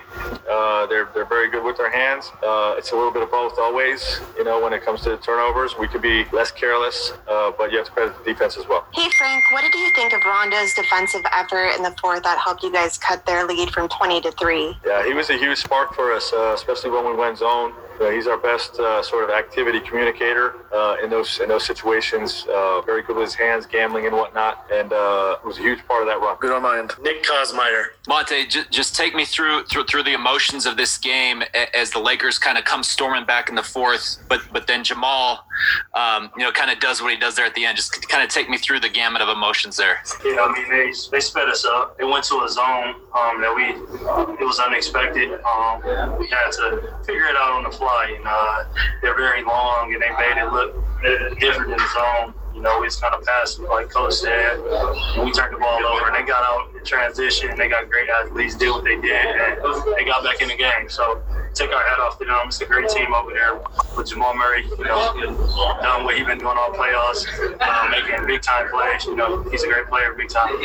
Uh, 0.48 0.86
they're 0.86 1.10
they're 1.12 1.26
very 1.26 1.50
good 1.50 1.62
with 1.62 1.76
their 1.76 1.90
hands. 1.90 2.32
Uh, 2.42 2.74
it's 2.78 2.92
a 2.92 2.96
little 2.96 3.12
bit 3.12 3.22
of 3.22 3.30
both 3.30 3.58
always. 3.58 4.20
You 4.38 4.44
know, 4.44 4.62
when 4.62 4.72
it 4.72 4.82
comes 4.82 5.02
to 5.02 5.18
turnovers, 5.18 5.76
we 5.78 5.86
could 5.88 6.00
be 6.00 6.24
less 6.32 6.50
careless, 6.50 7.12
uh, 7.28 7.52
but 7.58 7.70
you 7.70 7.76
have 7.76 7.86
to 7.86 7.92
credit 7.92 8.16
the 8.16 8.32
defense 8.32 8.56
as 8.56 8.66
well. 8.66 8.86
Hey, 8.94 9.10
Frank, 9.18 9.44
what 9.52 9.60
did 9.60 9.74
you 9.74 9.90
think 9.94 10.14
of 10.14 10.22
Rondo's 10.24 10.72
defensive 10.72 11.20
effort 11.34 11.72
in 11.76 11.82
the 11.82 11.94
fourth 12.00 12.22
that 12.22 12.38
helped 12.38 12.62
you 12.62 12.72
guys 12.72 12.96
cut 12.96 13.26
their 13.26 13.46
lead 13.46 13.70
from 13.72 13.90
20 13.90 14.22
to 14.22 14.32
3? 14.32 14.78
Yeah, 14.86 15.04
he 15.04 15.12
was 15.12 15.28
a 15.28 15.36
huge 15.36 15.58
spark 15.58 15.94
for 15.94 16.12
us, 16.12 16.32
uh, 16.32 16.52
especially 16.54 16.90
when 16.90 17.04
we 17.04 17.14
went 17.14 17.36
zone. 17.36 17.74
You 17.98 18.04
know, 18.06 18.10
he's 18.10 18.26
our 18.26 18.36
best 18.36 18.78
uh, 18.78 19.02
sort 19.02 19.24
of 19.24 19.30
activity 19.30 19.80
communicator 19.80 20.56
uh, 20.72 20.96
in 21.02 21.08
those 21.08 21.40
in 21.40 21.48
those 21.48 21.64
situations. 21.64 22.44
Uh, 22.48 22.82
very 22.82 23.02
good 23.02 23.16
with 23.16 23.24
his 23.24 23.34
hands, 23.34 23.64
gambling 23.66 24.06
and 24.06 24.14
whatnot, 24.14 24.66
and 24.70 24.92
uh, 24.92 25.36
was 25.44 25.58
a 25.58 25.62
huge 25.62 25.86
part 25.86 26.02
of 26.02 26.08
that 26.08 26.20
run. 26.20 26.36
Good 26.40 26.52
on 26.52 26.62
my 26.62 26.78
end. 26.78 26.92
Nick 27.00 27.24
Kosmider. 27.24 27.86
Monte, 28.06 28.46
j- 28.48 28.60
just 28.70 28.94
take 28.94 29.14
me 29.14 29.24
through, 29.24 29.64
through 29.64 29.84
through 29.84 30.02
the 30.02 30.12
emotions 30.12 30.66
of 30.66 30.76
this 30.76 30.98
game 30.98 31.42
as 31.74 31.90
the 31.90 31.98
Lakers 31.98 32.38
kind 32.38 32.58
of 32.58 32.64
come 32.64 32.82
storming 32.82 33.24
back 33.24 33.48
in 33.48 33.54
the 33.54 33.62
fourth, 33.62 34.18
but 34.28 34.40
but 34.52 34.66
then 34.66 34.84
Jamal, 34.84 35.45
um, 35.94 36.30
you 36.36 36.44
know, 36.44 36.52
kind 36.52 36.70
of 36.70 36.80
does 36.80 37.00
what 37.02 37.12
he 37.12 37.18
does 37.18 37.34
there 37.36 37.46
at 37.46 37.54
the 37.54 37.64
end. 37.64 37.76
Just 37.76 38.08
kind 38.08 38.22
of 38.22 38.30
take 38.30 38.48
me 38.48 38.58
through 38.58 38.80
the 38.80 38.88
gamut 38.88 39.22
of 39.22 39.28
emotions 39.28 39.76
there. 39.76 40.02
Yeah, 40.24 40.40
I 40.40 40.52
mean 40.52 40.68
they 40.68 40.92
they 41.10 41.20
sped 41.20 41.48
us 41.48 41.64
up. 41.64 41.98
They 41.98 42.04
went 42.04 42.24
to 42.24 42.42
a 42.42 42.48
zone 42.48 42.94
um, 43.14 43.40
that 43.40 43.52
we 43.54 43.64
it 44.40 44.46
was 44.46 44.58
unexpected. 44.58 45.40
Um, 45.44 45.82
we 46.18 46.26
had 46.28 46.50
to 46.52 46.94
figure 47.04 47.26
it 47.26 47.36
out 47.36 47.52
on 47.52 47.62
the 47.64 47.70
fly. 47.70 48.12
And 48.16 48.24
uh, 48.26 48.64
they're 49.02 49.16
very 49.16 49.42
long, 49.44 49.92
and 49.92 50.02
they 50.02 50.10
made 50.10 50.40
it 50.40 50.52
look 50.52 50.74
different 51.38 51.72
in 51.72 51.78
the 51.78 51.88
zone. 51.94 52.34
You 52.54 52.62
know, 52.62 52.80
we 52.80 52.86
just 52.86 53.02
kind 53.02 53.14
of 53.14 53.22
passed, 53.22 53.58
like 53.60 53.90
Coach 53.90 54.14
said, 54.14 54.56
we 55.22 55.30
turned 55.32 55.54
the 55.54 55.58
ball 55.60 55.84
over. 55.84 56.06
And 56.06 56.14
they 56.16 56.26
got 56.26 56.42
out 56.42 56.74
in 56.74 56.82
transition, 56.84 57.54
they 57.56 57.68
got 57.68 57.90
great 57.90 58.08
athletes, 58.08 58.56
did 58.56 58.70
what 58.70 58.84
they 58.84 58.96
did, 58.96 59.12
and 59.12 59.60
they 59.96 60.04
got 60.04 60.24
back 60.24 60.40
in 60.40 60.48
the 60.48 60.56
game. 60.56 60.88
So 60.88 61.22
take 61.56 61.72
our 61.72 61.82
hat 61.82 61.98
off 61.98 62.18
to 62.18 62.24
them. 62.24 62.36
It's 62.46 62.60
a 62.60 62.66
great 62.66 62.88
team 62.90 63.14
over 63.14 63.32
there 63.32 63.60
with 63.96 64.08
Jamal 64.08 64.34
Murray. 64.34 64.66
You 64.66 64.84
know, 64.84 65.14
done 65.80 66.04
what 66.04 66.16
he's 66.16 66.26
been 66.26 66.38
doing 66.38 66.56
all 66.56 66.70
playoffs, 66.72 67.24
uh, 67.60 67.88
making 67.90 68.26
big 68.26 68.42
time 68.42 68.68
plays. 68.70 69.04
You 69.06 69.16
know, 69.16 69.42
he's 69.44 69.62
a 69.62 69.66
great 69.68 69.86
player, 69.86 70.12
big 70.14 70.28
time. 70.28 70.52
All 70.52 70.58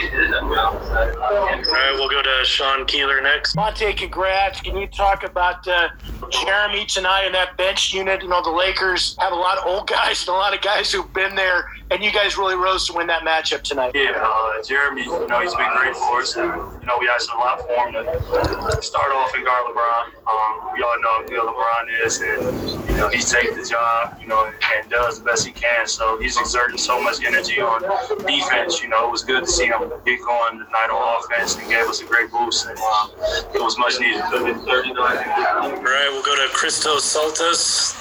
right, 0.81 1.93
we'll 1.95 2.10
go 2.10 2.21
to 2.21 2.43
Sean 2.43 2.86
Keeler 2.86 3.21
next. 3.21 3.55
Monte, 3.55 3.93
congrats. 3.93 4.62
Can 4.62 4.75
you 4.75 4.88
talk 4.88 5.24
about 5.24 5.65
uh, 5.67 5.89
Jerami 6.29 6.86
tonight 6.88 7.24
and 7.25 7.36
that 7.36 7.55
bench 7.57 7.93
unit? 7.93 8.21
You 8.21 8.29
know, 8.29 8.43
the 8.43 8.51
Lakers 8.51 9.15
have 9.19 9.31
a 9.31 9.36
lot 9.36 9.57
of 9.57 9.65
old 9.65 9.88
guys 9.88 10.21
and 10.21 10.29
a 10.29 10.38
lot 10.38 10.53
of 10.53 10.62
guys 10.62 10.91
who've 10.91 11.12
been 11.13 11.36
there, 11.36 11.69
and 11.91 12.01
you 12.01 12.12
guys 12.12 12.38
really 12.38 12.55
rose 12.55 12.88
to 12.88 12.93
win 12.93 13.05
that 13.07 13.24
matchup 13.24 13.62
tonight. 13.63 13.91
Yeah, 13.93 14.12
uh, 14.15 14.63
Jerami, 14.63 15.03
you 15.03 15.27
know, 15.27 15.41
he's 15.41 15.53
been 15.53 15.69
great 15.75 15.95
for 15.95 16.21
us. 16.21 16.36
And, 16.38 16.48
you 16.48 16.88
know, 16.88 16.98
we 17.00 17.10
asked 17.10 17.29
a 17.36 17.38
lot 17.38 17.60
for 17.60 17.89
him 17.89 17.93
to 17.93 18.81
start 18.81 19.12
off 19.12 19.36
and 19.36 19.43
guard 19.43 19.65
LeBron. 19.67 20.05
Um, 20.25 20.74
we 20.74 20.81
all 20.81 20.95
know 21.01 21.12
how 21.12 21.25
good 21.27 21.43
LeBron 21.43 22.05
is, 22.05 22.21
and, 22.21 22.89
you 22.89 22.95
know, 22.95 23.10
he 23.10 23.19
takes 23.19 23.55
the 23.55 23.67
job, 23.69 24.17
you 24.21 24.27
know, 24.27 24.45
and 24.45 24.89
does 24.89 25.19
the 25.19 25.25
best 25.25 25.45
he 25.45 25.51
can. 25.51 25.86
So 25.86 26.17
he's 26.17 26.39
exerting 26.39 26.77
so 26.77 27.01
much 27.01 27.24
energy 27.25 27.60
on 27.60 27.81
defense. 28.25 28.81
You 28.81 28.88
know, 28.88 29.07
it 29.07 29.12
was 29.12 29.24
good 29.25 29.43
to 29.43 29.51
see 29.51 29.65
him 29.67 29.91
get 30.05 30.21
going 30.21 30.60
tonight 30.60 30.89
on 30.89 31.19
offense 31.19 31.57
and 31.57 31.67
gave 31.69 31.88
us 31.88 32.01
a 32.01 32.05
great 32.05 32.31
boost, 32.31 32.67
and 32.67 32.79
um, 32.79 33.12
it 33.53 33.62
was 33.62 33.77
much 33.77 34.00
needed. 34.00 34.21
All 34.21 34.39
right, 34.39 36.10
we'll 36.10 36.24
go 36.24 36.36
to 36.36 36.48
Christos 36.53 37.03
Saltas. 37.03 37.95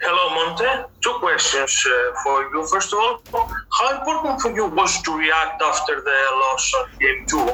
Hello, 0.00 0.30
Monte. 0.34 0.86
Two 1.00 1.14
questions 1.18 1.86
uh, 1.86 2.12
for 2.22 2.42
you. 2.52 2.66
First 2.66 2.92
of 2.92 2.98
all, 2.98 3.52
how 3.72 3.98
important 3.98 4.40
for 4.40 4.50
you 4.54 4.66
was 4.66 5.00
to 5.02 5.16
react 5.16 5.62
after 5.62 6.00
the 6.00 6.18
loss 6.42 6.72
of 6.80 6.98
game 6.98 7.26
two? 7.26 7.48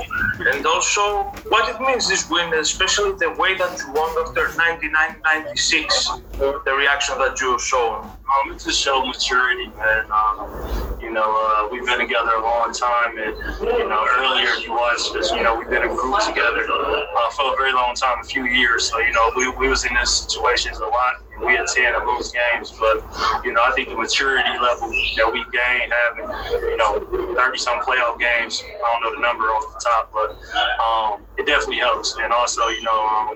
And 0.51 0.65
also, 0.67 1.25
what 1.49 1.69
it 1.69 1.81
means 1.81 2.09
this 2.09 2.29
win, 2.31 2.53
especially 2.55 3.13
the 3.19 3.31
way 3.39 3.57
that 3.57 3.79
you 3.79 3.93
won 3.93 4.11
after 4.27 4.57
99 4.57 5.17
96, 5.25 6.11
the 6.39 6.75
reaction 6.77 7.19
that 7.19 7.41
you 7.41 7.59
showed? 7.59 8.03
Um, 8.03 8.53
it's 8.53 8.67
a 8.67 8.73
show 8.73 9.07
maturity, 9.07 9.69
man. 9.79 10.07
Um, 10.11 10.99
you 11.01 11.13
know, 11.13 11.31
uh, 11.31 11.69
we've 11.71 11.87
been 11.87 12.01
together 12.01 12.33
a 12.37 12.43
long 12.43 12.73
time, 12.73 13.17
and 13.19 13.37
you 13.61 13.89
know, 13.89 14.07
earlier 14.19 14.51
you 14.65 14.77
us. 14.79 15.31
You 15.31 15.43
know, 15.43 15.57
we've 15.57 15.71
been 15.71 15.83
in 15.83 15.95
group 15.95 16.19
together 16.21 16.67
uh, 16.69 17.31
for 17.31 17.53
a 17.53 17.57
very 17.57 17.73
long 17.73 17.95
time, 17.95 18.19
a 18.21 18.25
few 18.25 18.47
years. 18.47 18.91
So 18.91 18.99
you 18.99 19.13
know, 19.13 19.31
we, 19.37 19.49
we 19.51 19.69
was 19.69 19.85
in 19.85 19.95
these 19.95 20.11
situations 20.11 20.79
a 20.79 20.87
lot. 20.87 21.23
We 21.45 21.55
had 21.55 21.67
10 21.67 21.95
of 21.95 22.05
those 22.05 22.33
games. 22.33 22.73
But, 22.79 23.05
you 23.45 23.53
know, 23.53 23.63
I 23.65 23.73
think 23.75 23.89
the 23.89 23.97
maturity 23.97 24.51
level 24.61 24.89
that 24.89 25.29
we 25.33 25.45
gained 25.53 25.93
having, 25.93 26.29
you 26.71 26.77
know, 26.77 27.01
30 27.37 27.59
some 27.59 27.81
playoff 27.81 28.19
games, 28.19 28.63
I 28.65 28.87
don't 28.93 29.03
know 29.03 29.13
the 29.15 29.23
number 29.23 29.45
off 29.53 29.67
the 29.75 29.81
top, 29.81 30.13
but 30.13 30.37
um, 30.81 31.27
it 31.37 31.47
definitely 31.47 31.83
helps. 31.83 32.17
And 32.21 32.33
also, 32.33 32.69
you 32.69 32.83
know, 32.83 33.01
um, 33.07 33.27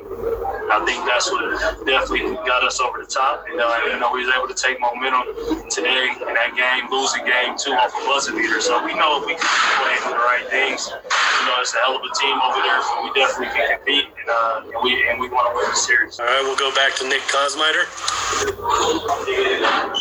I 0.73 0.83
think 0.87 1.05
that's 1.05 1.31
what 1.31 1.45
definitely 1.85 2.37
got 2.47 2.65
us 2.65 2.81
over 2.81 3.03
the 3.03 3.11
top. 3.11 3.45
And, 3.51 3.61
uh, 3.61 3.93
you 3.93 3.99
know, 4.01 4.13
we 4.13 4.25
was 4.25 4.33
able 4.33 4.49
to 4.49 4.57
take 4.57 4.81
momentum 4.81 5.69
today 5.69 6.09
in 6.15 6.33
that 6.35 6.53
game, 6.57 6.89
losing 6.91 7.25
game 7.25 7.57
two 7.59 7.73
off 7.77 7.93
a 7.93 8.01
buzzer 8.07 8.33
beater. 8.33 8.61
So 8.61 8.81
we 8.85 8.95
know 8.95 9.21
if 9.21 9.27
we 9.27 9.35
can 9.37 9.51
play 9.77 9.97
the 10.09 10.17
right 10.17 10.47
things, 10.49 10.89
you 10.89 11.45
know, 11.47 11.57
it's 11.61 11.75
a 11.75 11.79
hell 11.85 11.97
of 11.97 12.03
a 12.05 12.13
team 12.17 12.37
over 12.41 12.61
there. 12.63 12.81
So 12.83 12.95
we 13.05 13.11
definitely 13.13 13.53
can 13.53 13.67
compete, 13.77 14.07
and, 14.07 14.29
uh, 14.29 14.71
and 14.71 14.81
we 14.83 14.91
and 15.09 15.19
we 15.21 15.29
want 15.29 15.51
to 15.51 15.53
win 15.57 15.67
the 15.69 15.77
series. 15.77 16.21
All 16.21 16.27
right, 16.27 16.43
we'll 16.43 16.57
go 16.57 16.73
back 16.75 16.95
to 17.01 17.09
Nick 17.09 17.23
Kosmider. 17.29 17.90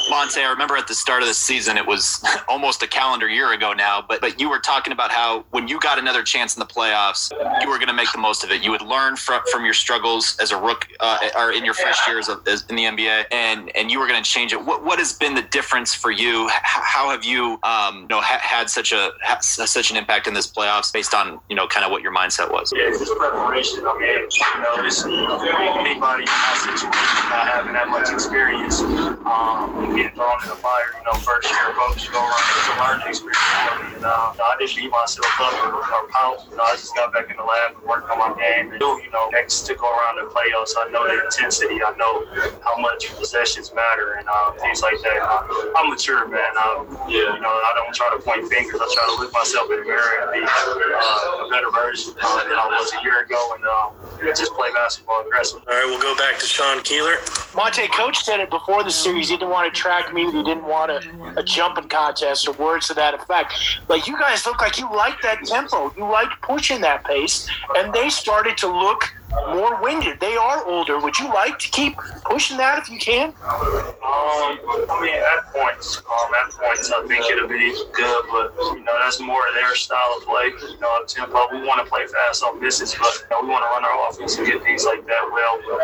Monte, 0.10 0.42
I 0.42 0.50
remember 0.50 0.76
at 0.76 0.88
the 0.88 0.96
start 0.96 1.22
of 1.22 1.28
the 1.28 1.34
season, 1.34 1.78
it 1.78 1.86
was 1.86 2.24
almost 2.48 2.82
a 2.84 2.88
calendar 2.88 3.28
year 3.28 3.54
ago 3.54 3.74
now, 3.74 4.04
but 4.08 4.22
but 4.22 4.40
you 4.40 4.50
were 4.50 4.60
talking 4.60 4.94
about 4.94 5.12
how 5.12 5.46
when 5.52 5.68
you 5.68 5.80
got 5.80 6.00
another 6.00 6.24
chance 6.24 6.56
in 6.56 6.60
the 6.60 6.66
playoffs, 6.66 7.32
you 7.62 7.70
were 7.70 7.78
going 7.78 7.88
to 7.88 7.94
make 7.94 8.12
the 8.12 8.18
most 8.18 8.44
of 8.44 8.52
it. 8.52 8.64
You 8.64 8.72
would 8.72 8.82
learn 8.82 9.16
from 9.16 9.42
from 9.52 9.66
your 9.66 9.74
struggles 9.74 10.38
as 10.42 10.52
a 10.52 10.58
rook 10.60 10.88
uh, 11.00 11.30
or 11.38 11.52
in 11.52 11.64
your 11.66 11.74
first 11.74 12.08
years 12.08 12.30
a, 12.30 12.40
as 12.48 12.66
in 12.70 12.76
the 12.76 12.84
NBA, 12.84 13.26
and 13.32 13.72
and 13.76 13.92
you 13.92 14.00
were 14.00 14.08
going 14.08 14.22
to 14.22 14.30
change 14.30 14.54
it. 14.54 14.64
What 14.64 14.84
what 14.84 15.00
has 15.00 15.14
been 15.14 15.36
the 15.36 15.42
difference 15.44 15.94
for 15.94 16.12
you? 16.12 16.46
H- 16.48 16.54
how 16.64 17.10
have 17.10 17.24
you 17.24 17.60
um, 17.64 18.02
you 18.02 18.08
know 18.08 18.22
ha- 18.22 18.40
had 18.42 18.70
such 18.70 18.92
a 18.92 19.12
ha- 19.22 19.40
such 19.42 19.92
an 19.92 19.98
impact 19.98 20.28
in 20.28 20.34
this 20.34 20.52
playoffs 20.52 20.92
based 20.92 21.14
on 21.14 21.40
you 21.50 21.56
know 21.56 21.68
kind 21.68 21.86
of 21.86 21.92
what 21.92 22.02
your 22.02 22.14
mindset 22.14 22.52
was? 22.52 22.74
Yeah, 22.76 22.90
it's 22.90 23.00
just 23.00 23.16
preparation. 23.16 23.86
I 23.86 23.98
mean, 23.98 24.10
you 24.10 24.62
know, 24.62 24.86
it's 24.86 25.06
anybody 25.06 26.24
in 26.24 26.30
my 26.30 26.56
situation 26.58 27.30
not 27.30 27.48
having 27.48 27.76
that 27.80 27.88
much 27.88 28.12
experience, 28.12 28.84
um, 29.24 29.96
getting 29.96 30.12
thrown 30.12 30.36
in 30.44 30.52
the 30.52 30.60
fire. 30.60 30.92
You 31.00 31.04
know, 31.08 31.16
first 31.24 31.48
year 31.48 31.72
coach 31.72 32.12
go 32.12 32.20
around, 32.20 32.44
it's 32.60 32.68
a 32.68 32.76
learning 32.76 33.08
experience 33.08 33.40
for 33.40 33.76
me. 33.80 33.96
And 33.96 34.04
uh, 34.04 34.36
I 34.36 34.60
didn't 34.60 34.76
beat 34.76 34.92
myself 34.92 35.32
up 35.40 35.56
or, 35.64 35.80
or 35.80 36.04
pout. 36.12 36.44
You 36.52 36.60
know, 36.60 36.68
I 36.68 36.76
just 36.76 36.92
got 36.92 37.16
back 37.16 37.32
in 37.32 37.40
the 37.40 37.48
lab 37.48 37.80
and 37.80 37.84
worked 37.88 38.12
on 38.12 38.20
my 38.20 38.36
game. 38.36 38.76
And 38.76 38.84
you 38.84 39.12
know, 39.16 39.32
next 39.32 39.64
to 39.72 39.80
go 39.80 39.88
around 39.88 40.20
the 40.20 40.28
playoffs, 40.28 40.76
I 40.76 40.92
know 40.92 41.08
the 41.08 41.24
intensity. 41.24 41.80
I 41.80 41.96
know 41.96 42.28
how 42.60 42.76
much 42.84 43.16
possessions 43.16 43.72
matter 43.72 44.20
and 44.20 44.28
uh, 44.28 44.52
things 44.60 44.84
like 44.84 45.00
that. 45.08 45.24
Uh, 45.24 45.80
I'm 45.80 45.88
mature, 45.88 46.28
man. 46.28 46.52
Um, 46.60 46.84
yeah. 47.08 47.32
You 47.32 47.40
know, 47.40 47.56
I 47.64 47.72
don't 47.80 47.96
try 47.96 48.12
to 48.12 48.20
point 48.20 48.44
fingers. 48.52 48.76
I 48.76 48.88
try 48.92 49.06
to 49.08 49.16
look 49.24 49.32
myself 49.32 49.72
in 49.72 49.80
the 49.80 49.88
mirror 49.88 50.28
and 50.28 50.36
be 50.36 50.44
uh, 50.44 51.48
a 51.48 51.48
better 51.48 51.72
version 51.72 52.12
uh, 52.20 52.44
than 52.44 52.60
I 52.60 52.68
was 52.76 52.92
a 52.92 53.00
year 53.08 53.24
ago 53.24 53.40
and 53.56 53.64
uh, 53.64 54.36
just 54.36 54.52
play 54.52 54.68
basketball 54.76 55.24
aggressively. 55.24 55.64
All 55.72 55.80
right, 55.80 55.88
we'll 55.88 56.04
go 56.04 56.12
back 56.20 56.36
to 56.40 56.46
Sean 56.46 56.84
Keeler. 56.84 57.24
Coach 57.70 58.24
said 58.24 58.40
it 58.40 58.50
before 58.50 58.84
the 58.84 58.92
series. 58.92 59.30
He 59.30 59.38
didn't 59.38 59.52
want 59.52 59.74
to 59.74 59.80
track 59.80 60.14
me. 60.14 60.26
He 60.26 60.44
didn't 60.44 60.64
want 60.64 60.92
a, 60.92 61.02
a 61.38 61.44
jumping 61.44 61.88
contest 61.88 62.48
or 62.48 62.54
words 62.54 62.88
to 62.88 62.94
that 62.96 63.14
effect. 63.14 63.54
But 63.88 64.08
you 64.08 64.18
guys 64.18 64.46
look 64.46 64.62
like 64.62 64.80
you 64.80 64.92
like 64.92 65.22
that 65.22 65.46
tempo. 65.46 65.94
You 65.96 66.06
like 66.06 66.30
pushing 66.42 66.82
that 66.82 67.06
pace, 67.06 67.48
and 67.78 67.94
they 67.94 68.10
started 68.10 68.58
to 68.58 68.68
look 68.68 69.14
more 69.50 69.82
winded. 69.82 70.20
They 70.20 70.36
are 70.36 70.66
older. 70.66 71.00
Would 71.00 71.18
you 71.20 71.28
like 71.28 71.60
to 71.60 71.70
keep 71.70 71.98
pushing 72.26 72.58
that 72.58 72.80
if 72.80 72.90
you 72.90 73.00
can? 73.00 73.30
Um, 73.30 74.58
I 74.90 74.98
mean, 75.02 75.16
at 75.16 75.54
points, 75.54 76.02
um, 76.06 76.32
at 76.34 76.52
points, 76.54 76.92
I 76.92 77.06
think 77.08 77.26
it'll 77.30 77.48
be 77.48 77.74
good, 77.94 78.24
but 78.32 78.54
you 78.76 78.84
know, 78.84 78.96
that's 79.02 79.20
more 79.20 79.42
of 79.48 79.54
their 79.56 79.76
style 79.76 80.16
of 80.18 80.26
play. 80.26 80.52
You 80.70 80.80
know, 80.80 81.04
tempo. 81.08 81.48
We 81.52 81.66
want 81.66 81.84
to 81.84 81.90
play 81.90 82.06
fast 82.08 82.44
off 82.44 82.60
misses, 82.60 82.96
but 82.96 83.14
you 83.22 83.30
know, 83.32 83.42
we 83.44 83.50
want 83.50 83.64
to 83.66 83.70
run 83.70 83.86
our 83.86 84.10
offense 84.10 84.38
and 84.38 84.48
get 84.48 84.64
things 84.64 84.86
like 84.86 85.06
that 85.06 85.26
well. 85.32 85.60
But 85.68 85.80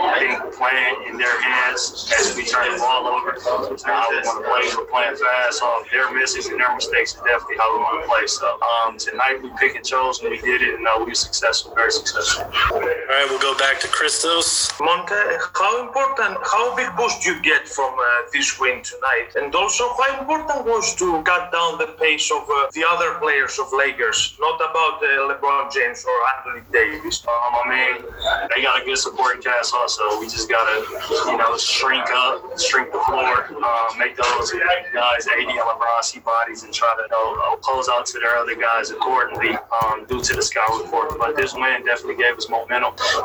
I 0.00 0.18
think 0.20 0.54
playing 0.56 1.12
in 1.12 1.16
their 1.16 1.40
hands 1.40 2.12
as 2.18 2.36
we 2.36 2.44
turn 2.44 2.72
the 2.72 2.78
ball 2.78 3.06
over 3.06 3.34
is 3.36 3.44
not 3.44 3.68
how 3.84 4.10
we 4.10 4.20
want 4.24 4.44
to 4.44 4.48
play. 4.48 4.64
We're 4.76 4.90
playing 4.90 5.16
fast 5.16 5.62
off 5.62 5.90
their 5.90 6.12
misses 6.12 6.46
and 6.46 6.60
their 6.60 6.74
mistakes 6.74 7.14
is 7.14 7.20
definitely 7.24 7.56
how 7.58 7.76
we 7.76 7.82
want 7.82 8.02
to 8.02 8.08
play. 8.08 8.26
So 8.26 8.58
um, 8.60 8.98
tonight 8.98 9.40
we 9.42 9.50
pick 9.58 9.76
and 9.76 9.84
chose 9.84 10.20
and 10.20 10.30
we 10.30 10.38
did 10.38 10.62
it, 10.62 10.74
and 10.74 10.86
uh, 10.86 10.96
we 10.98 11.06
were 11.06 11.14
successful, 11.14 11.74
very 11.74 11.92
successful. 11.92 12.50
All 12.86 12.92
right, 12.92 13.26
we'll 13.28 13.40
go 13.40 13.58
back 13.58 13.80
to 13.80 13.88
Christos. 13.88 14.70
Monte, 14.78 15.14
how 15.54 15.82
important, 15.82 16.38
how 16.44 16.76
big 16.76 16.94
boost 16.96 17.22
do 17.22 17.34
you 17.34 17.42
get 17.42 17.66
from 17.66 17.94
uh, 17.98 18.30
this 18.32 18.60
win 18.60 18.80
tonight? 18.82 19.34
And 19.34 19.52
also, 19.54 19.88
how 19.98 20.20
important 20.20 20.64
was 20.64 20.94
to 20.96 21.20
cut 21.24 21.50
down 21.50 21.78
the 21.78 21.96
pace 21.98 22.30
of 22.30 22.46
uh, 22.48 22.68
the 22.74 22.84
other 22.86 23.18
players 23.18 23.58
of 23.58 23.72
Lakers? 23.72 24.36
Not 24.38 24.60
about 24.60 25.02
uh, 25.02 25.34
LeBron 25.34 25.72
James 25.72 26.06
or 26.06 26.14
Anthony 26.36 26.62
Davis. 26.70 27.26
Um, 27.26 27.58
I 27.58 27.64
mean, 27.66 28.04
they 28.54 28.62
got 28.62 28.80
a 28.80 28.84
good 28.84 28.98
supporting 28.98 29.42
cast 29.42 29.74
also. 29.74 30.20
We 30.20 30.26
just 30.26 30.48
gotta, 30.48 30.86
you 31.26 31.38
know, 31.38 31.56
shrink 31.56 32.06
up, 32.10 32.58
shrink 32.60 32.92
the 32.92 33.00
floor, 33.00 33.50
uh, 33.50 33.94
make 33.98 34.16
those 34.16 34.52
guys 34.94 35.26
AD 35.26 35.38
and 35.42 35.58
LeBron 35.58 36.04
see 36.04 36.20
bodies 36.20 36.62
and 36.62 36.72
try 36.72 36.94
to 36.98 37.02
you 37.02 37.08
know, 37.10 37.54
oppose 37.54 37.88
out 37.88 38.06
to 38.06 38.20
their 38.20 38.36
other 38.36 38.54
guys 38.54 38.90
accordingly 38.90 39.58
um, 39.82 40.06
due 40.06 40.22
to 40.22 40.34
the 40.34 40.42
scout 40.42 40.70
report. 40.80 41.18
But 41.18 41.34
this 41.34 41.52
win 41.52 41.84
definitely 41.84 42.22
gave 42.22 42.36
us 42.36 42.48
momentum. 42.48 42.75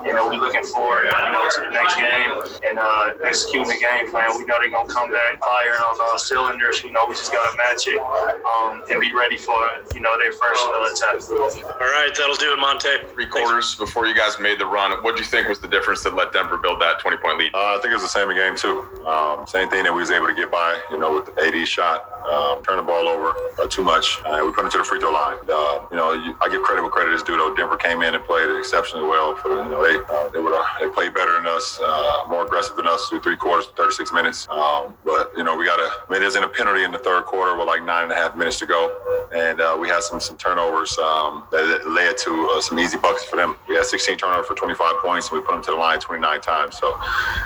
You 0.06 0.14
know, 0.14 0.28
we're 0.30 0.40
looking 0.40 0.64
forward, 0.64 1.12
you 1.12 1.32
know, 1.32 1.44
to 1.50 1.60
the 1.62 1.72
next 1.72 1.96
game 1.96 2.32
and 2.64 2.80
uh, 2.80 3.14
executing 3.26 3.68
the 3.68 3.80
game 3.80 4.10
plan. 4.12 4.32
We 4.38 4.46
know 4.46 4.56
they're 4.60 4.70
gonna 4.70 4.88
come 4.88 5.12
back 5.12 5.40
firing 5.40 5.82
on 5.82 6.00
all 6.00 6.18
cylinders. 6.18 6.84
You 6.84 6.92
know, 6.92 7.06
we 7.08 7.16
just 7.16 7.32
gotta 7.32 7.56
match 7.58 7.88
it 7.88 8.00
um, 8.00 8.84
and 8.90 9.02
be 9.02 9.14
ready 9.14 9.38
for 9.38 9.56
you 9.94 10.02
know 10.02 10.18
their 10.18 10.32
first 10.32 10.64
uh, 10.64 10.88
attack. 10.88 11.20
All 11.32 11.92
right, 11.92 12.12
that'll 12.16 12.36
do 12.36 12.54
it, 12.54 12.60
Monte. 12.60 12.88
Three 13.14 13.28
quarters 13.28 13.76
before 13.76 14.08
you 14.08 14.16
guys 14.16 14.40
made 14.40 14.60
the 14.60 14.66
run. 14.66 14.92
What 15.04 15.16
do 15.16 15.22
you 15.22 15.28
think 15.28 15.48
was 15.48 15.60
the 15.60 15.68
difference 15.68 16.04
that 16.04 16.16
let 16.16 16.32
Denver 16.34 16.58
build 16.58 16.82
that 16.82 17.00
20 17.00 17.18
point 17.18 17.38
lead? 17.38 17.54
Uh, 17.54 17.76
I 17.76 17.80
think 17.82 17.92
it 17.92 17.96
was 17.96 18.04
the 18.04 18.10
same 18.10 18.30
game 18.34 18.56
two. 18.56 18.88
Um, 19.06 19.46
same 19.48 19.70
thing 19.70 19.84
that 19.84 19.94
we 19.94 20.00
was 20.00 20.12
able 20.12 20.28
to 20.28 20.34
get 20.34 20.52
by, 20.52 20.80
you 20.92 20.98
know, 21.00 21.16
with 21.16 21.34
the 21.34 21.42
AD 21.42 21.68
shot, 21.68 22.08
um, 22.26 22.64
turn 22.64 22.78
the 22.78 22.84
ball 22.84 23.08
over 23.08 23.34
uh, 23.60 23.68
too 23.68 23.84
much. 23.84 24.20
Uh, 24.26 24.42
we 24.46 24.52
put 24.52 24.64
him 24.66 24.72
to 24.72 24.78
the 24.78 24.84
free 24.84 25.00
throw 25.00 25.12
line. 25.12 25.38
Uh, 25.50 25.86
you 25.92 25.98
know, 25.98 26.14
you, 26.14 26.38
I 26.42 26.50
give 26.50 26.62
credit 26.62 26.82
where 26.82 26.92
credit 26.92 27.14
is 27.14 27.24
due. 27.24 27.38
Though 27.38 27.56
Denver 27.56 27.78
came 27.78 28.02
in 28.02 28.14
and 28.16 28.24
played 28.24 28.50
exceptionally 28.58 29.08
well. 29.08 29.34
For 29.42 29.50
you 29.50 29.70
know, 29.70 29.82
they 29.82 29.98
uh, 30.14 30.30
they 30.30 30.40
would 30.40 30.54
they 30.80 30.90
played 30.90 31.14
better 31.14 31.34
than 31.34 31.48
us, 31.48 31.80
uh, 31.84 32.24
more 32.30 32.46
aggressive 32.46 32.76
than 32.76 32.88
us 32.88 33.08
through 33.10 33.22
three 33.22 33.38
quarters, 33.38 33.68
36 33.76 34.14
minutes. 34.14 34.48
Um, 34.50 34.96
but 35.04 35.32
you 35.36 35.44
know, 35.44 35.56
we 35.56 35.66
got 35.66 35.78
to. 35.78 35.84
I 35.84 36.12
mean, 36.12 36.22
there's 36.22 36.36
in 36.36 36.44
a 36.44 36.50
penalty 36.50 36.84
in 36.84 36.92
the 36.92 37.00
third 37.00 37.26
quarter 37.26 37.58
with 37.58 37.68
like 37.68 37.84
nine 37.84 38.04
and 38.04 38.12
a 38.12 38.16
half 38.16 38.36
minutes 38.36 38.60
to 38.60 38.66
go, 38.66 39.30
and 39.34 39.60
uh, 39.60 39.78
we 39.80 39.88
had 39.88 40.04
some 40.04 40.20
some 40.20 40.38
turnovers 40.38 40.98
um, 41.00 41.44
that 41.52 41.88
led 41.88 42.18
to 42.20 42.54
uh, 42.54 42.62
some 42.62 42.80
easy 42.80 42.98
buckets 42.98 43.26
for 43.26 43.36
them. 43.36 43.56
We 43.68 43.76
had 43.76 43.86
16 43.86 44.18
turnovers 44.18 44.48
for 44.48 44.56
25 44.56 44.98
points, 45.02 45.30
and 45.30 45.40
we 45.40 45.46
put 45.46 45.54
them 45.54 45.64
to 45.64 45.72
the 45.72 45.78
line 45.78 46.00
29 46.00 46.42
times. 46.42 46.78
So 46.78 46.94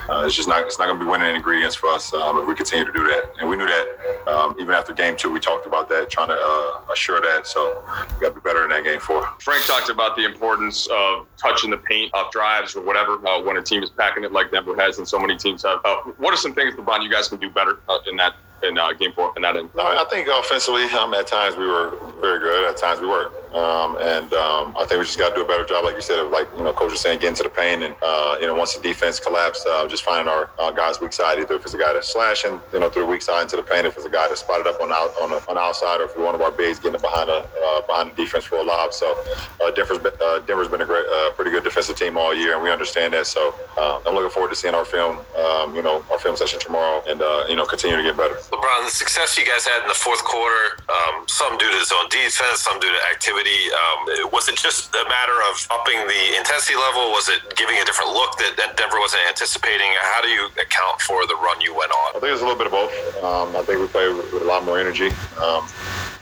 uh, 0.10 0.24
it's 0.26 0.36
just 0.36 0.50
not 0.50 0.64
it's 0.64 0.80
not 0.80 0.88
going 0.88 1.00
to 1.00 1.06
be 1.06 1.10
winning 1.10 1.36
ingredients 1.36 1.76
for 1.76 1.90
us 1.90 2.14
um, 2.14 2.40
if 2.40 2.48
we 2.48 2.56
continue 2.56 2.86
to 2.86 2.94
do 2.94 3.04
that. 3.08 3.32
And 3.40 3.50
we 3.50 3.56
knew 3.56 3.68
that 3.68 4.28
um, 4.28 4.56
even 4.60 4.74
after 4.74 4.94
game 4.94 5.16
two, 5.16 5.32
we 5.32 5.40
talked 5.40 5.66
about 5.66 5.88
that, 5.90 6.10
trying 6.10 6.30
to 6.30 6.38
uh, 6.38 6.92
assure 6.92 7.22
that. 7.22 7.48
So 7.48 7.84
we 8.14 8.22
got 8.22 8.30
to 8.30 8.36
be 8.36 8.42
better 8.42 8.64
in 8.64 8.70
that 8.70 8.84
game 8.84 9.00
four. 9.00 9.28
Frank 9.40 9.66
talked 9.66 9.90
about 9.90 10.16
the 10.16 10.26
importance 10.26 10.88
of 10.88 11.28
touching 11.38 11.72
the 11.72 11.78
paint 11.86 12.14
off 12.14 12.32
drives 12.32 12.76
or 12.76 12.82
whatever 12.82 13.14
uh, 13.28 13.42
when 13.42 13.58
a 13.58 13.62
team 13.62 13.84
is 13.84 13.90
packing 13.90 14.24
it 14.24 14.32
like 14.32 14.52
Denver 14.52 14.76
has 14.76 14.98
and 14.98 15.08
so 15.08 15.20
many 15.20 15.38
teams 15.38 15.64
have. 15.64 15.80
Uh, 15.86 15.98
what 16.18 16.34
are 16.34 16.38
some 16.38 16.54
things, 16.54 16.76
LeBron, 16.76 17.04
you 17.04 17.10
guys 17.10 17.28
can 17.28 17.40
do 17.40 17.50
better 17.50 17.80
uh, 17.90 17.98
in 18.08 18.16
that 18.18 18.36
in 18.64 18.78
uh, 18.78 18.94
game 18.94 19.12
four 19.14 19.34
in 19.36 19.42
that 19.44 19.56
end? 19.58 19.70
I 19.78 20.06
think 20.10 20.28
offensively, 20.28 20.84
um, 20.86 21.14
at 21.14 21.28
times 21.28 21.56
we 21.56 21.68
were 21.68 21.98
very 22.22 22.40
good. 22.40 22.70
At 22.70 22.78
times 22.78 23.00
we 23.00 23.08
weren't. 23.08 23.34
Um, 23.56 23.96
and 24.02 24.34
um, 24.34 24.76
I 24.76 24.84
think 24.84 25.00
we 25.00 25.06
just 25.06 25.18
got 25.18 25.30
to 25.30 25.36
do 25.36 25.42
a 25.42 25.48
better 25.48 25.64
job, 25.64 25.86
like 25.86 25.96
you 25.96 26.02
said, 26.02 26.20
of 26.20 26.30
like 26.30 26.50
you 26.58 26.64
know, 26.64 26.74
coach 26.74 26.92
was 26.92 27.00
saying, 27.00 27.20
getting 27.20 27.38
to 27.38 27.44
the 27.44 27.50
paint, 27.50 27.84
and 27.84 27.96
uh, 28.02 28.36
you 28.42 28.48
know, 28.48 28.54
once 28.54 28.76
the 28.76 28.84
defense 28.84 29.18
collapsed, 29.18 29.66
uh, 29.66 29.88
just 29.88 30.04
finding 30.04 30.28
our 30.28 30.50
uh, 30.60 30.72
guys' 30.72 31.00
weak 31.00 31.14
side. 31.14 31.40
Either 31.40 31.56
if 31.56 31.64
it's 31.64 31.74
a 31.74 31.78
guy 31.78 31.94
that's 31.94 32.12
slashing, 32.12 32.60
you 32.74 32.80
know, 32.82 32.90
through 32.90 33.04
the 33.04 33.08
weak 33.08 33.22
side 33.22 33.44
into 33.44 33.56
the 33.56 33.64
paint, 33.64 33.86
if 33.86 33.96
it's 33.96 34.06
a 34.06 34.10
guy 34.10 34.28
that's 34.28 34.42
spotted 34.42 34.68
up 34.68 34.82
on 34.82 34.92
out 34.92 35.16
on 35.22 35.30
the, 35.30 35.40
on 35.48 35.58
outside, 35.58 36.02
or 36.02 36.06
if 36.06 36.18
one 36.18 36.36
of 36.36 36.42
our 36.42 36.52
bigs 36.52 36.80
getting 36.80 37.00
behind 37.00 37.30
a 37.30 37.48
uh, 37.64 37.82
behind 37.88 38.12
the 38.12 38.16
defense 38.16 38.44
for 38.44 38.58
a 38.58 38.64
lob. 38.64 38.92
So 38.92 39.16
uh, 39.64 39.72
Denver's 39.72 40.00
been, 40.00 40.14
uh, 40.22 40.40
Denver's 40.40 40.68
been 40.68 40.82
a 40.82 40.86
great, 40.86 41.06
pretty 41.38 41.52
good 41.52 41.64
defensive 41.64 41.96
team 41.96 42.18
all 42.18 42.36
year, 42.36 42.56
and 42.56 42.64
we 42.64 42.70
understand 42.72 43.14
that. 43.14 43.26
So 43.26 43.56
I'm 43.78 44.14
looking 44.16 44.32
forward 44.32 44.50
to 44.50 44.56
seeing 44.56 44.76
our 44.76 44.86
film, 44.86 45.20
um, 45.40 45.74
you 45.76 45.82
know, 45.82 46.04
our 46.12 46.20
film 46.20 46.36
session 46.36 46.60
tomorrow, 46.60 47.04
and 47.08 47.22
you 47.48 47.56
know, 47.56 47.66
continue 47.66 47.96
to 47.96 48.04
get 48.04 48.18
better. 48.18 48.36
LeBron, 48.52 48.84
the 48.84 48.92
success 48.92 49.38
you 49.38 49.46
guys 49.46 49.66
had 49.66 49.82
in 49.84 49.88
the 49.88 49.96
fourth 49.96 50.24
quarter, 50.26 50.84
um, 50.92 51.24
some 51.28 51.58
due 51.58 51.72
to 51.72 51.86
zone 51.86 52.10
defense, 52.10 52.60
some 52.60 52.80
due 52.82 52.92
to 52.92 53.02
activity. 53.14 53.45
Um, 53.46 54.32
was 54.32 54.50
it 54.50 54.58
just 54.58 54.94
a 54.96 55.06
matter 55.08 55.38
of 55.52 55.68
upping 55.70 56.02
the 56.08 56.38
intensity 56.38 56.76
level? 56.76 57.12
Was 57.12 57.30
it 57.30 57.42
giving 57.56 57.78
a 57.78 57.86
different 57.86 58.12
look 58.12 58.38
that, 58.38 58.58
that 58.58 58.78
Denver 58.78 59.00
wasn't 59.00 59.22
anticipating? 59.28 59.88
How 60.02 60.22
do 60.22 60.30
you 60.30 60.48
account 60.58 61.02
for 61.02 61.26
the 61.28 61.36
run 61.36 61.62
you 61.62 61.76
went 61.76 61.92
on? 61.92 62.18
I 62.18 62.20
think 62.20 62.34
it's 62.34 62.42
a 62.42 62.46
little 62.46 62.58
bit 62.58 62.68
of 62.68 62.74
both. 62.74 62.94
Um, 63.24 63.56
I 63.56 63.62
think 63.62 63.80
we 63.80 63.88
played 63.88 64.16
with 64.16 64.42
a 64.42 64.46
lot 64.46 64.66
more 64.66 64.80
energy. 64.80 65.10
Um, 65.38 65.68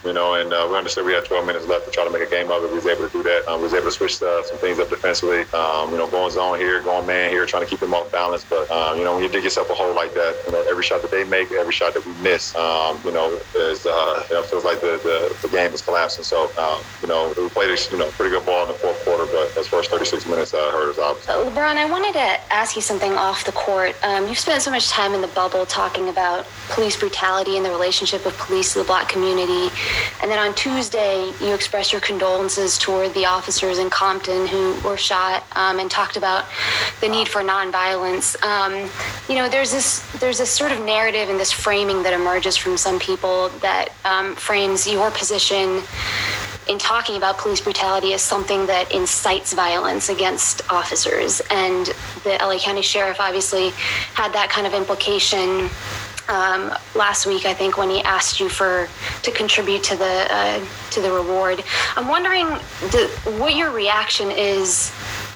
you 0.05 0.13
know, 0.13 0.35
and 0.35 0.53
uh, 0.53 0.67
we 0.69 0.77
understood 0.77 1.05
we 1.05 1.13
had 1.13 1.25
12 1.25 1.45
minutes 1.45 1.67
left 1.67 1.85
to 1.85 1.91
try 1.91 2.03
to 2.03 2.09
make 2.09 2.21
a 2.21 2.29
game 2.29 2.51
of 2.51 2.63
it. 2.63 2.69
We 2.69 2.75
was 2.75 2.87
able 2.87 3.07
to 3.07 3.11
do 3.11 3.23
that. 3.23 3.47
Um, 3.47 3.59
we 3.59 3.63
was 3.63 3.73
able 3.73 3.85
to 3.85 3.91
switch 3.91 4.21
uh, 4.21 4.43
some 4.43 4.57
things 4.57 4.79
up 4.79 4.89
defensively. 4.89 5.41
Um, 5.53 5.91
you 5.91 5.97
know, 5.97 6.07
going 6.07 6.31
zone 6.31 6.59
here, 6.59 6.81
going 6.81 7.07
man 7.07 7.31
here, 7.31 7.45
trying 7.45 7.63
to 7.63 7.69
keep 7.69 7.79
them 7.79 7.93
off 7.93 8.11
balance. 8.11 8.43
But 8.43 8.69
um, 8.71 8.97
you 8.97 9.03
know, 9.03 9.15
when 9.15 9.23
you 9.23 9.29
dig 9.29 9.43
yourself 9.43 9.69
a 9.69 9.73
hole 9.73 9.93
like 9.95 10.13
that, 10.13 10.35
you 10.45 10.51
know, 10.51 10.65
every 10.69 10.83
shot 10.83 11.01
that 11.01 11.11
they 11.11 11.23
make, 11.23 11.51
every 11.51 11.73
shot 11.73 11.93
that 11.93 12.05
we 12.05 12.13
miss, 12.21 12.55
um, 12.55 12.99
you 13.05 13.11
know, 13.11 13.39
is 13.55 13.85
uh, 13.85 14.25
you 14.29 14.35
know, 14.35 14.43
feels 14.43 14.65
like 14.65 14.81
the, 14.81 14.99
the, 15.03 15.47
the 15.47 15.49
game 15.49 15.73
is 15.73 15.81
collapsing. 15.81 16.23
So, 16.23 16.51
um, 16.57 16.81
you 17.01 17.07
know, 17.07 17.33
we 17.37 17.49
played 17.49 17.73
you 17.91 17.97
know 17.97 18.09
pretty 18.11 18.31
good 18.31 18.45
ball 18.45 18.63
in 18.63 18.67
the 18.67 18.77
fourth 18.77 19.03
quarter, 19.05 19.25
but 19.25 19.57
as 19.57 19.67
far 19.67 19.79
as 19.79 19.87
36 19.87 20.27
minutes 20.27 20.53
uh, 20.53 20.71
hurt 20.71 20.91
us 20.91 20.99
obviously. 20.99 21.33
LeBron, 21.33 21.77
I 21.77 21.89
wanted 21.89 22.13
to 22.13 22.53
ask 22.53 22.75
you 22.75 22.81
something 22.81 23.13
off 23.13 23.45
the 23.45 23.51
court. 23.51 23.95
Um, 24.03 24.27
you've 24.27 24.39
spent 24.39 24.61
so 24.61 24.71
much 24.71 24.89
time 24.89 25.13
in 25.13 25.21
the 25.21 25.27
bubble 25.29 25.65
talking 25.65 26.09
about 26.09 26.45
police 26.69 26.97
brutality 26.97 27.57
and 27.57 27.65
the 27.65 27.71
relationship 27.71 28.25
of 28.25 28.37
police 28.37 28.73
to 28.73 28.79
the 28.79 28.85
black 28.85 29.09
community. 29.09 29.69
And 30.21 30.31
then 30.31 30.39
on 30.39 30.55
Tuesday, 30.55 31.31
you 31.41 31.53
expressed 31.53 31.91
your 31.91 32.01
condolences 32.01 32.77
toward 32.77 33.13
the 33.13 33.25
officers 33.25 33.77
in 33.77 33.89
Compton 33.89 34.47
who 34.47 34.79
were 34.87 34.97
shot 34.97 35.45
um, 35.55 35.79
and 35.79 35.89
talked 35.91 36.17
about 36.17 36.45
the 37.01 37.09
need 37.09 37.27
for 37.27 37.41
nonviolence. 37.41 38.41
Um, 38.43 38.89
you 39.27 39.35
know, 39.35 39.49
there's 39.49 39.71
this 39.71 39.99
there's 40.19 40.37
this 40.37 40.49
sort 40.49 40.71
of 40.71 40.79
narrative 40.83 41.29
and 41.29 41.39
this 41.39 41.51
framing 41.51 42.03
that 42.03 42.13
emerges 42.13 42.55
from 42.55 42.77
some 42.77 42.99
people 42.99 43.49
that 43.59 43.89
um, 44.05 44.35
frames 44.35 44.87
your 44.87 45.11
position 45.11 45.81
in 46.67 46.77
talking 46.79 47.17
about 47.17 47.37
police 47.37 47.61
brutality 47.61 48.13
as 48.13 48.21
something 48.21 48.65
that 48.67 48.91
incites 48.93 49.53
violence 49.53 50.09
against 50.09 50.61
officers. 50.71 51.41
And 51.51 51.87
the 52.23 52.37
LA 52.41 52.57
County 52.57 52.81
Sheriff 52.81 53.19
obviously 53.19 53.69
had 54.13 54.31
that 54.33 54.49
kind 54.49 54.65
of 54.65 54.73
implication 54.73 55.69
um, 56.29 56.71
last 56.95 57.25
week, 57.25 57.45
I 57.45 57.53
think, 57.53 57.77
when 57.77 57.89
he 57.89 58.01
asked 58.01 58.39
you 58.39 58.49
for 58.49 58.87
to 59.23 59.31
contribute 59.31 59.83
to 59.83 59.95
the 59.95 60.27
uh, 60.29 60.65
to 60.91 61.01
the 61.01 61.11
reward. 61.11 61.63
I'm 61.95 62.07
wondering 62.07 62.47
the, 62.91 63.09
what 63.39 63.55
your 63.55 63.71
reaction 63.71 64.31
is 64.31 64.91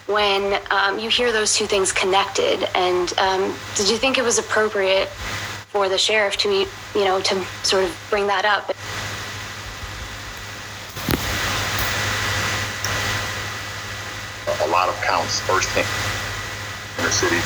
when 0.07 0.59
um, 0.71 0.99
you 0.99 1.09
hear 1.09 1.31
those 1.31 1.55
two 1.55 1.65
things 1.65 1.91
connected, 1.91 2.69
and 2.75 3.13
um, 3.17 3.53
did 3.75 3.89
you 3.89 3.97
think 3.97 4.17
it 4.17 4.23
was 4.23 4.37
appropriate 4.37 5.09
for 5.09 5.89
the 5.89 5.97
sheriff 5.97 6.37
to, 6.37 6.49
you 6.49 7.05
know, 7.05 7.19
to 7.21 7.43
sort 7.63 7.83
of 7.83 8.07
bring 8.09 8.27
that 8.27 8.45
up? 8.45 8.73
a 14.61 14.69
lot 14.69 14.89
of 14.89 14.95
counts 15.01 15.39
firsthand 15.41 15.87
in 16.97 17.03
the 17.05 17.11
city, 17.11 17.39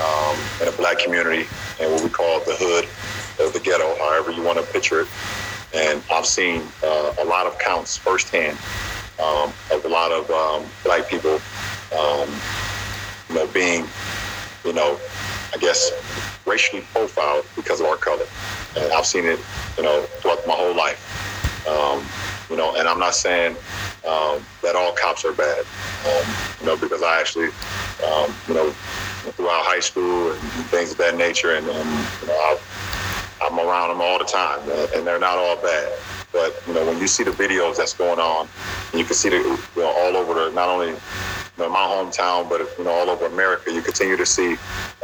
um, 0.00 0.36
in 0.60 0.72
a 0.72 0.76
black 0.76 0.98
community, 0.98 1.46
and 1.80 1.92
what 1.92 2.02
we 2.02 2.08
call 2.08 2.40
the 2.40 2.56
hood 2.56 2.86
or 3.40 3.50
the 3.52 3.60
ghetto, 3.60 3.96
however 3.98 4.30
you 4.30 4.42
want 4.42 4.58
to 4.58 4.64
picture 4.72 5.00
it. 5.00 5.08
And 5.74 6.02
I've 6.10 6.26
seen 6.26 6.62
uh, 6.82 7.14
a 7.20 7.24
lot 7.24 7.46
of 7.46 7.58
counts 7.58 7.96
firsthand 7.96 8.56
um, 9.22 9.52
of 9.70 9.84
a 9.84 9.88
lot 9.88 10.12
of 10.12 10.30
um, 10.30 10.64
black 10.84 11.08
people, 11.08 11.40
um, 11.96 12.28
you 13.28 13.34
know, 13.34 13.46
being, 13.48 13.86
you 14.64 14.72
know, 14.72 14.98
I 15.54 15.58
guess 15.58 15.90
racially 16.46 16.82
profiled 16.92 17.46
because 17.56 17.80
of 17.80 17.86
our 17.86 17.96
color. 17.96 18.26
And 18.76 18.92
I've 18.92 19.06
seen 19.06 19.24
it, 19.24 19.40
you 19.76 19.82
know, 19.82 20.02
throughout 20.20 20.46
my 20.46 20.54
whole 20.54 20.74
life. 20.74 21.02
Um, 21.66 22.04
you 22.48 22.56
know, 22.56 22.76
and 22.76 22.86
I'm 22.88 23.00
not 23.00 23.14
saying 23.14 23.56
um, 24.06 24.44
that 24.62 24.76
all 24.76 24.92
cops 24.92 25.24
are 25.24 25.32
bad, 25.32 25.64
um, 26.06 26.34
you 26.60 26.66
know, 26.66 26.76
because 26.76 27.02
I 27.02 27.20
actually, 27.20 27.48
um, 28.06 28.32
you 28.48 28.54
know, 28.54 28.70
throughout 29.34 29.64
high 29.64 29.80
school 29.80 30.32
and 30.32 30.40
things 30.70 30.92
of 30.92 30.98
that 30.98 31.16
nature, 31.16 31.54
and, 31.54 31.66
and 31.66 31.90
you 32.22 32.28
know, 32.28 32.38
I've, 32.50 33.38
I'm 33.42 33.58
around 33.58 33.88
them 33.90 34.00
all 34.00 34.18
the 34.18 34.24
time, 34.24 34.60
and 34.94 35.06
they're 35.06 35.18
not 35.18 35.36
all 35.36 35.56
bad. 35.56 35.92
But 36.32 36.62
you 36.66 36.74
know, 36.74 36.84
when 36.86 36.98
you 36.98 37.06
see 37.06 37.24
the 37.24 37.30
videos 37.30 37.76
that's 37.76 37.94
going 37.94 38.20
on, 38.20 38.48
you 38.94 39.04
can 39.04 39.14
see 39.14 39.28
the, 39.28 39.38
you 39.38 39.58
know, 39.76 39.88
all 39.88 40.16
over 40.16 40.34
the, 40.34 40.50
not 40.50 40.68
only 40.68 40.88
you 40.88 40.98
know, 41.58 41.68
my 41.68 41.78
hometown, 41.78 42.48
but 42.48 42.60
you 42.78 42.84
know, 42.84 42.90
all 42.90 43.10
over 43.10 43.26
America, 43.26 43.72
you 43.72 43.80
continue 43.80 44.16
to 44.16 44.26
see 44.26 44.54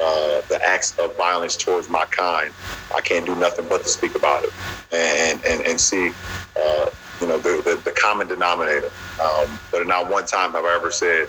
uh, 0.00 0.40
the 0.48 0.60
acts 0.64 0.98
of 0.98 1.16
violence 1.16 1.56
towards 1.56 1.88
my 1.88 2.04
kind. 2.06 2.52
I 2.94 3.00
can't 3.00 3.24
do 3.24 3.34
nothing 3.34 3.66
but 3.68 3.82
to 3.82 3.88
speak 3.88 4.14
about 4.14 4.44
it 4.44 4.52
and 4.92 5.44
and, 5.44 5.66
and 5.66 5.80
see. 5.80 6.12
Uh, 6.56 6.90
you 7.20 7.26
know, 7.28 7.38
the, 7.38 7.62
the, 7.64 7.80
the 7.84 7.92
common 7.92 8.26
denominator. 8.28 8.90
Um, 9.20 9.58
but 9.70 9.86
not 9.86 10.10
one 10.10 10.26
time 10.26 10.52
have 10.52 10.64
I 10.64 10.74
ever 10.74 10.90
said, 10.90 11.28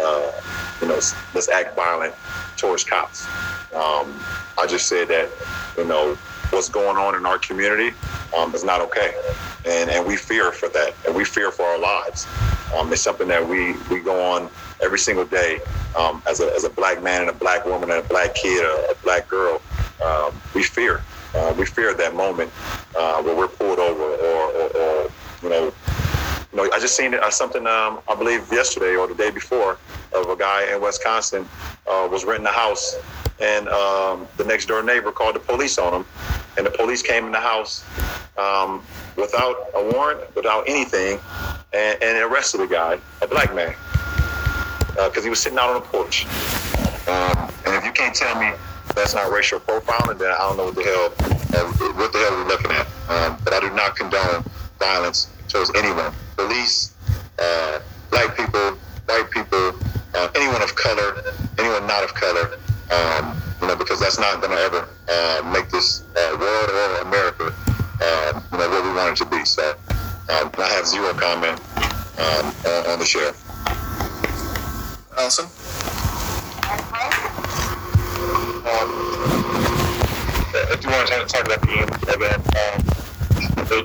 uh, 0.00 0.32
you 0.80 0.88
know, 0.88 1.00
let's 1.34 1.48
act 1.48 1.74
violent 1.74 2.14
towards 2.56 2.84
cops. 2.84 3.26
Um, 3.74 4.14
I 4.58 4.66
just 4.68 4.86
said 4.86 5.08
that, 5.08 5.28
you 5.76 5.84
know, 5.84 6.14
what's 6.50 6.68
going 6.68 6.96
on 6.96 7.14
in 7.14 7.24
our 7.24 7.38
community 7.38 7.96
um, 8.36 8.54
is 8.54 8.62
not 8.62 8.80
okay. 8.82 9.14
And, 9.64 9.90
and 9.90 10.06
we 10.06 10.16
fear 10.16 10.52
for 10.52 10.68
that. 10.68 10.94
And 11.06 11.14
we 11.14 11.24
fear 11.24 11.50
for 11.50 11.62
our 11.62 11.78
lives. 11.78 12.26
Um, 12.76 12.92
it's 12.92 13.02
something 13.02 13.28
that 13.28 13.46
we, 13.46 13.74
we 13.90 14.00
go 14.00 14.32
on 14.32 14.50
every 14.82 14.98
single 14.98 15.24
day 15.24 15.60
um, 15.96 16.22
as, 16.26 16.40
a, 16.40 16.52
as 16.54 16.64
a 16.64 16.70
black 16.70 17.02
man 17.02 17.22
and 17.22 17.30
a 17.30 17.34
black 17.34 17.64
woman 17.64 17.90
and 17.90 18.04
a 18.04 18.08
black 18.08 18.34
kid, 18.34 18.64
a, 18.64 18.90
a 18.90 18.94
black 19.02 19.28
girl. 19.28 19.60
Um, 20.04 20.40
we 20.54 20.62
fear. 20.62 21.02
Uh, 21.34 21.54
we 21.56 21.64
fear 21.64 21.94
that 21.94 22.14
moment 22.14 22.50
uh, 22.96 23.22
where 23.22 23.34
we're 23.34 23.48
pulled 23.48 23.78
over 23.78 24.02
or, 24.02 24.52
or, 24.52 24.76
or 24.76 25.10
you 25.42 25.48
know, 25.48 25.72
you 26.52 26.56
know, 26.58 26.70
I 26.72 26.78
just 26.78 26.96
seen 26.96 27.14
uh, 27.14 27.30
something 27.30 27.66
um, 27.66 28.00
I 28.08 28.14
believe 28.14 28.50
yesterday 28.52 28.94
or 28.94 29.06
the 29.06 29.14
day 29.14 29.30
before 29.30 29.78
of 30.14 30.28
a 30.28 30.36
guy 30.36 30.72
in 30.72 30.80
Wisconsin 30.80 31.48
uh, 31.86 32.08
was 32.10 32.24
renting 32.24 32.46
a 32.46 32.52
house, 32.52 32.96
and 33.40 33.68
um, 33.68 34.28
the 34.36 34.44
next 34.44 34.66
door 34.66 34.82
neighbor 34.82 35.10
called 35.12 35.34
the 35.34 35.40
police 35.40 35.78
on 35.78 35.94
him, 35.94 36.06
and 36.56 36.66
the 36.66 36.70
police 36.70 37.02
came 37.02 37.24
in 37.24 37.32
the 37.32 37.40
house 37.40 37.84
um, 38.36 38.82
without 39.16 39.70
a 39.74 39.92
warrant, 39.92 40.34
without 40.36 40.68
anything, 40.68 41.18
and, 41.72 42.02
and 42.02 42.18
arrested 42.18 42.58
the 42.58 42.66
guy, 42.66 42.98
a 43.22 43.26
black 43.26 43.54
man, 43.54 43.74
because 44.88 45.18
uh, 45.18 45.22
he 45.22 45.30
was 45.30 45.40
sitting 45.40 45.58
out 45.58 45.70
on 45.70 45.80
the 45.80 45.88
porch. 45.88 46.26
Um, 47.08 47.50
and 47.66 47.74
if 47.74 47.84
you 47.84 47.92
can't 47.92 48.14
tell 48.14 48.38
me 48.38 48.52
that's 48.94 49.14
not 49.14 49.32
racial 49.32 49.58
profiling, 49.58 50.18
then 50.18 50.30
I 50.30 50.38
don't 50.38 50.58
know 50.58 50.66
what 50.66 50.74
the 50.74 50.82
hell 50.82 51.12
uh, 51.54 51.72
what 51.94 52.12
the 52.12 52.18
hell 52.18 52.32
we're 52.32 52.48
looking 52.48 52.70
at. 52.70 52.86
Um, 53.08 53.38
but 53.42 53.54
I 53.54 53.60
do 53.60 53.70
not 53.74 53.96
condone 53.96 54.44
violence 54.78 55.31
towards 55.52 55.70
anyone. 55.76 56.12
Police, 56.36 56.94
uh, 57.38 57.80
black 58.10 58.36
people, 58.36 58.72
white 59.06 59.30
people, 59.30 59.76
uh, 60.14 60.28
anyone 60.34 60.62
of 60.62 60.74
color, 60.74 61.22
anyone 61.58 61.86
not 61.86 62.02
of 62.02 62.14
color. 62.14 62.58
Um, 62.90 63.36
you 63.60 63.68
know, 63.68 63.76
because 63.76 64.00
that's 64.00 64.18
not 64.18 64.40
going 64.40 64.50
to 64.50 64.58
ever 64.58 64.88
uh, 65.08 65.52
make 65.52 65.70
this 65.70 66.02
uh, 66.16 66.36
world 66.40 66.70
or 66.70 67.08
America, 67.08 67.46
um, 67.46 68.42
you 68.50 68.58
know, 68.58 68.68
what 68.68 68.84
we 68.84 68.92
want 68.92 69.12
it 69.12 69.24
to 69.24 69.30
be. 69.30 69.44
So 69.44 69.74
um, 70.28 70.50
I 70.58 70.68
have 70.74 70.86
zero 70.86 71.12
comment 71.12 71.60
um, 72.18 72.46
on, 72.90 72.98
the 72.98 73.04
sheriff. 73.04 73.38
Allison. 75.16 75.46
Um, 78.64 78.90
I 80.54 80.76
do 80.80 80.88
want 80.88 81.08
to 81.08 81.26
talk 81.26 81.46
about 81.46 81.60
the 81.60 82.14
a 82.14 82.18
bit. 82.18 83.01
Um, 83.72 83.84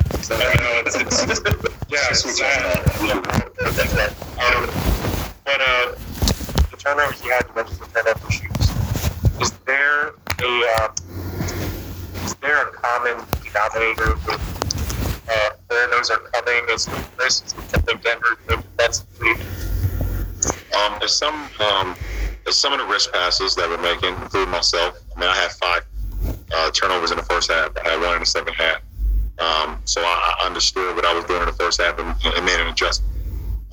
it's, 0.86 0.95
it's, 0.95 1.41
yeah, 1.88 1.97
it's, 2.10 2.41
uh, 2.41 2.84
um, 4.38 4.67
but 5.45 5.62
uh, 5.62 5.95
the 6.71 6.78
turnovers 6.78 7.23
you 7.23 7.32
had, 7.32 7.47
you 7.47 7.56
mentioned 7.56 7.80
the 7.80 7.88
turnover 7.93 8.28
issues. 8.28 8.52
Is 9.39 9.52
there 9.65 10.10
a 10.10 10.65
uh, 10.82 10.89
is 12.26 12.36
there 12.36 12.67
a 12.67 12.71
common 12.73 13.26
denominator 13.41 14.15
with 14.28 15.23
uh, 15.30 15.50
where 15.67 15.88
those 15.89 16.10
are 16.10 16.19
coming? 16.19 16.65
Is 16.69 16.89
this 17.17 17.43
something 17.69 17.97
Denver 18.00 18.38
defensively? 18.45 19.32
Um, 20.76 20.97
there's 21.00 21.15
some 21.15 21.47
um, 21.62 21.95
there's 22.43 22.58
some 22.58 22.73
of 22.73 22.80
the 22.80 22.86
risk 22.86 23.13
passes 23.13 23.56
that 23.56 23.69
we're 23.69 23.82
making, 23.82 24.15
including 24.21 24.50
myself. 24.50 25.00
I 25.15 25.19
mean, 25.21 25.30
I 25.30 25.36
had 25.36 25.52
five 25.52 25.86
uh, 26.54 26.71
turnovers 26.71 27.12
in 27.12 27.17
the 27.17 27.23
first 27.23 27.50
half. 27.50 27.71
I 27.78 27.91
had 27.91 28.02
one 28.02 28.15
in 28.15 28.19
the 28.19 28.26
second 28.26 28.54
half. 28.54 28.82
Um, 29.39 29.80
so 29.86 30.02
I, 30.02 30.36
I, 30.41 30.45
understood 30.47 30.95
what 30.95 31.06
I 31.06 31.13
was 31.13 31.23
doing 31.26 31.41
in 31.41 31.45
the 31.45 31.54
first 31.54 31.80
half 31.80 32.00
and, 32.00 32.10
and 32.26 32.45
made 32.45 32.60
an 32.60 32.67
adjustment. 32.67 33.13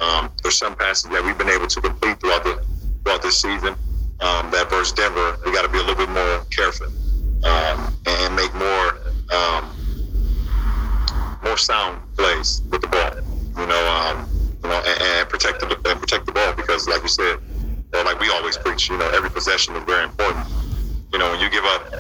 Um, 0.01 0.31
there's 0.43 0.59
some 0.59 0.75
passes 0.77 1.11
that 1.11 1.25
we've 1.25 1.39
been 1.39 1.49
able 1.49 1.67
to 1.67 1.81
complete 1.81 2.21
throughout 2.21 2.45
the 2.45 2.63
throughout 3.03 3.23
this 3.23 3.41
season. 3.41 3.75
Um, 4.21 4.51
that 4.51 4.69
versus 4.69 4.93
Denver, 4.93 5.39
we 5.45 5.53
got 5.53 5.63
to 5.63 5.69
be 5.69 5.79
a 5.79 5.83
little 5.83 5.97
bit 5.97 6.11
more 6.11 6.45
careful 6.51 6.87
um, 7.45 7.97
and 8.07 8.37
make 8.37 8.53
more 8.55 8.99
um, 9.33 9.71
more 11.43 11.57
sound 11.57 12.01
plays 12.17 12.63
with 12.71 12.81
the 12.81 12.89
ball. 12.89 13.15
You 13.57 13.67
know, 13.67 13.85
um, 13.89 14.29
you 14.63 14.69
know, 14.69 14.83
and, 14.85 15.03
and 15.03 15.29
protect 15.29 15.61
the 15.61 15.67
and 15.91 16.01
protect 16.01 16.27
the 16.27 16.33
ball 16.33 16.53
because, 16.55 16.89
like 16.89 17.03
you 17.03 17.09
said, 17.09 17.39
or 17.95 18.05
like 18.05 18.19
we 18.21 18.29
always 18.31 18.57
preach, 18.57 18.89
you 18.89 18.99
know, 18.99 19.09
every 19.11 19.31
possession 19.31 19.75
is 19.77 19.85
very 19.85 20.05
important. 20.05 20.47
You 21.13 21.19
know, 21.19 21.31
when 21.31 21.41
you 21.41 21.49
give 21.49 21.65
up, 21.65 21.93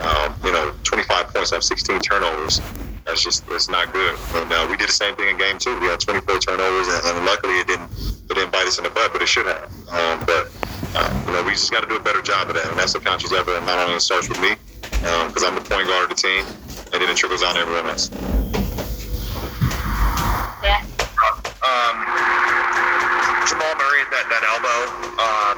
um, 0.00 0.34
you 0.44 0.52
know, 0.52 0.74
25 0.84 1.34
points 1.34 1.52
off 1.52 1.62
16 1.62 2.00
turnovers, 2.00 2.60
that's 3.08 3.24
just 3.24 3.44
it's 3.48 3.68
not 3.68 3.90
good. 3.92 4.14
And 4.36 4.52
uh, 4.52 4.68
we 4.70 4.76
did 4.76 4.88
the 4.88 4.92
same 4.92 5.16
thing 5.16 5.28
in 5.30 5.38
game 5.38 5.58
two. 5.58 5.72
We 5.80 5.88
had 5.88 5.98
24 5.98 6.38
turnovers, 6.38 6.86
and, 6.88 7.16
and 7.16 7.24
luckily 7.24 7.58
it 7.58 7.66
didn't 7.66 7.88
it 8.28 8.34
didn't 8.36 8.52
bite 8.52 8.68
us 8.68 8.76
in 8.76 8.84
the 8.84 8.90
butt, 8.90 9.12
but 9.12 9.22
it 9.22 9.28
should 9.28 9.46
have. 9.46 9.64
Um, 9.88 10.20
but 10.28 10.52
uh, 10.94 11.08
you 11.26 11.32
know, 11.32 11.42
we 11.42 11.52
just 11.52 11.72
got 11.72 11.80
to 11.80 11.88
do 11.88 11.96
a 11.96 12.04
better 12.04 12.20
job 12.20 12.48
of 12.48 12.54
that, 12.54 12.68
and 12.68 12.78
that's 12.78 12.94
a 12.94 13.00
conscious 13.00 13.32
effort. 13.32 13.56
And 13.56 13.66
not 13.66 13.80
only 13.80 13.96
it 13.96 14.04
starts 14.04 14.28
with 14.28 14.40
me, 14.40 14.56
because 14.92 15.42
um, 15.42 15.48
I'm 15.48 15.54
the 15.56 15.64
point 15.64 15.88
guard 15.88 16.04
of 16.04 16.10
the 16.12 16.20
team, 16.20 16.44
and 16.92 17.00
then 17.00 17.08
it 17.08 17.16
trickles 17.16 17.40
down 17.40 17.56
to 17.56 17.60
everyone 17.64 17.88
else. 17.88 18.12
Yeah. 20.60 20.84
Um, 21.64 21.96
Jamal 23.48 23.72
Murray 23.80 24.04
at 24.04 24.10
that, 24.12 24.28
that 24.28 24.44
elbow. 24.52 24.78
Um, 25.16 25.56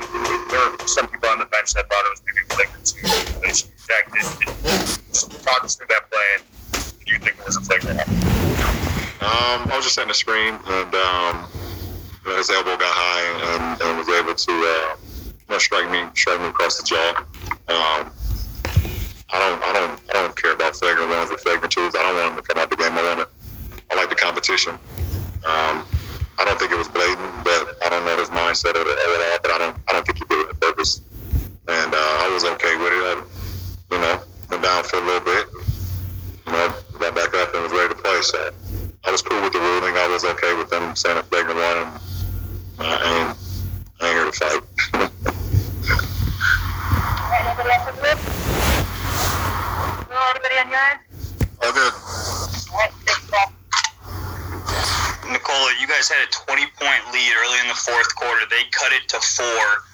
there 0.51 0.71
were 0.71 0.87
some 0.87 1.09
people 1.09 1.29
on 1.29 1.39
the 1.43 1.51
bench 1.51 1.75
that 1.75 1.91
thought 1.91 2.07
it 2.07 2.15
was 2.15 2.23
maybe 2.23 2.47
flagrant 2.55 2.87
two. 2.87 3.03
They 3.43 3.51
rejected. 3.51 4.23
Just 5.11 5.43
talk 5.43 5.65
us 5.65 5.75
through 5.75 5.89
that 5.91 6.11
play. 6.11 6.40
Um, 9.31 9.71
I 9.71 9.77
was 9.77 9.85
just 9.87 9.95
setting 9.95 10.09
the 10.09 10.15
screen, 10.15 10.59
and 10.59 10.91
um, 10.91 11.47
his 12.35 12.51
elbow 12.51 12.75
got 12.75 12.91
high 12.91 13.23
and, 13.55 13.79
and 13.79 13.99
was 13.99 14.11
able 14.11 14.35
to 14.35 14.55
uh, 14.67 15.59
strike 15.59 15.87
me 15.87 16.03
strike 16.19 16.41
me 16.41 16.49
across 16.49 16.83
the 16.83 16.87
jaw. 16.87 17.23
Um, 17.71 18.11
I 19.31 19.39
don't 19.39 19.63
I 19.63 19.73
don't 19.73 19.95
I 20.11 20.13
don't 20.19 20.35
care 20.35 20.53
about 20.53 20.75
flagrant 20.75 21.11
ones 21.11 21.31
or 21.31 21.39
flagrant 21.39 21.71
twos. 21.71 21.95
I 21.95 22.03
don't 22.03 22.19
want 22.19 22.35
him 22.35 22.37
to 22.37 22.43
come 22.43 22.59
out 22.59 22.71
the 22.71 22.77
game. 22.77 22.91
I 22.91 23.03
want 23.07 23.21
it. 23.21 23.29
I 23.91 23.95
like 23.95 24.11
the 24.11 24.19
competition. 24.19 24.75
Um, 25.47 25.87
I 26.35 26.43
don't 26.43 26.59
think 26.59 26.73
it 26.73 26.79
was 26.79 26.89
blatant, 26.89 27.31
but 27.47 27.79
I 27.87 27.89
don't 27.89 28.05
know 28.05 28.19
his 28.19 28.31
mindset 28.35 28.75
of 28.75 28.83
it 28.83 28.99
all. 28.99 29.39
But 29.47 29.51
I 29.55 29.59
don't 29.59 29.77
I 29.87 29.93
don't 29.93 30.07
think 30.07 30.19
he 30.19 30.25
did 30.27 30.43
it 30.43 30.49
on 30.51 30.57
purpose. 30.59 31.03
And 31.71 31.95
uh, 31.95 32.27
I 32.27 32.31
was 32.35 32.43
okay 32.59 32.75
with 32.83 32.91
it. 32.91 33.05
I, 33.07 33.15
you 33.95 33.99
know, 34.03 34.17
went 34.51 34.63
down 34.65 34.83
for 34.83 34.99
a 34.99 35.07
little 35.07 35.23
bit. 35.23 35.47
You 36.47 36.53
know, 36.53 36.75
got 36.99 37.15
back 37.15 37.31
up 37.39 37.55
and 37.55 37.63
was 37.63 37.71
ready 37.71 37.95
to 37.95 38.01
play. 38.01 38.19
So 38.23 38.51
I 39.05 39.11
was 39.11 39.23
cool 39.23 39.41
with 39.43 39.53
the 39.53 39.61
ruling. 39.61 39.97
I 39.97 40.07
was 40.09 40.25
okay 40.25 40.55
with 40.55 40.69
them 40.71 40.95
saying 40.95 41.17
a 41.17 41.23
flagrant 41.23 41.59
one. 41.59 41.79
And 41.79 41.97
uh, 42.79 42.99
I 43.01 43.09
ain't 43.17 43.37
I 44.01 44.09
ain't 44.09 44.17
here 44.17 44.25
to 44.25 44.33
fight. 44.33 44.63
Anybody 47.41 47.71
else 47.71 47.87
with 47.89 48.01
this? 48.01 48.21
No, 50.09 50.21
anybody 50.31 50.57
on 50.61 50.69
your 50.69 50.85
end? 50.93 51.01
All 51.65 51.73
good. 51.73 51.93
Alright, 52.73 52.93
thanks, 53.09 53.25
Bob. 53.29 53.53
Nikola, 55.33 55.73
you 55.81 55.87
guys 55.87 56.09
had 56.09 56.21
a 56.21 56.31
20 56.33 56.67
point 56.77 57.03
lead 57.13 57.33
early 57.41 57.61
in 57.61 57.69
the 57.69 57.81
fourth 57.81 58.15
quarter. 58.17 58.45
They 58.51 58.65
cut 58.71 58.93
it 58.93 59.09
to 59.09 59.21
four. 59.21 59.85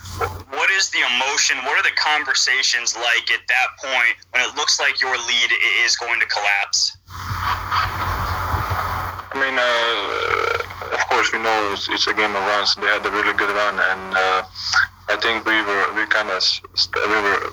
What 0.51 0.71
is 0.71 0.90
the 0.90 1.01
emotion? 1.14 1.59
What 1.64 1.79
are 1.79 1.83
the 1.83 1.95
conversations 1.95 2.97
like 2.97 3.31
at 3.31 3.47
that 3.49 3.69
point 3.79 4.16
when 4.33 4.42
it 4.42 4.57
looks 4.57 4.81
like 4.81 5.01
your 5.01 5.14
lead 5.14 5.51
is 5.85 5.97
going 5.97 6.19
to 6.21 6.27
collapse? 6.27 6.97
I 9.37 9.38
mean, 9.38 9.53
uh, 9.53 10.96
of 10.96 11.03
course, 11.12 11.29
we 11.29 11.37
know 11.44 11.53
it's, 11.77 11.92
it's 11.92 12.07
a 12.09 12.14
game 12.16 12.33
of 12.33 12.40
runs. 12.40 12.72
They 12.81 12.88
had 12.88 13.05
a 13.05 13.12
really 13.12 13.37
good 13.37 13.53
run, 13.53 13.77
and 13.77 14.16
uh, 14.16 14.49
I 15.12 15.16
think 15.20 15.44
we 15.44 15.61
were 15.61 15.92
we 15.92 16.09
kind 16.09 16.33
of 16.33 16.40
st- 16.40 17.05
we 17.05 17.20
were 17.20 17.53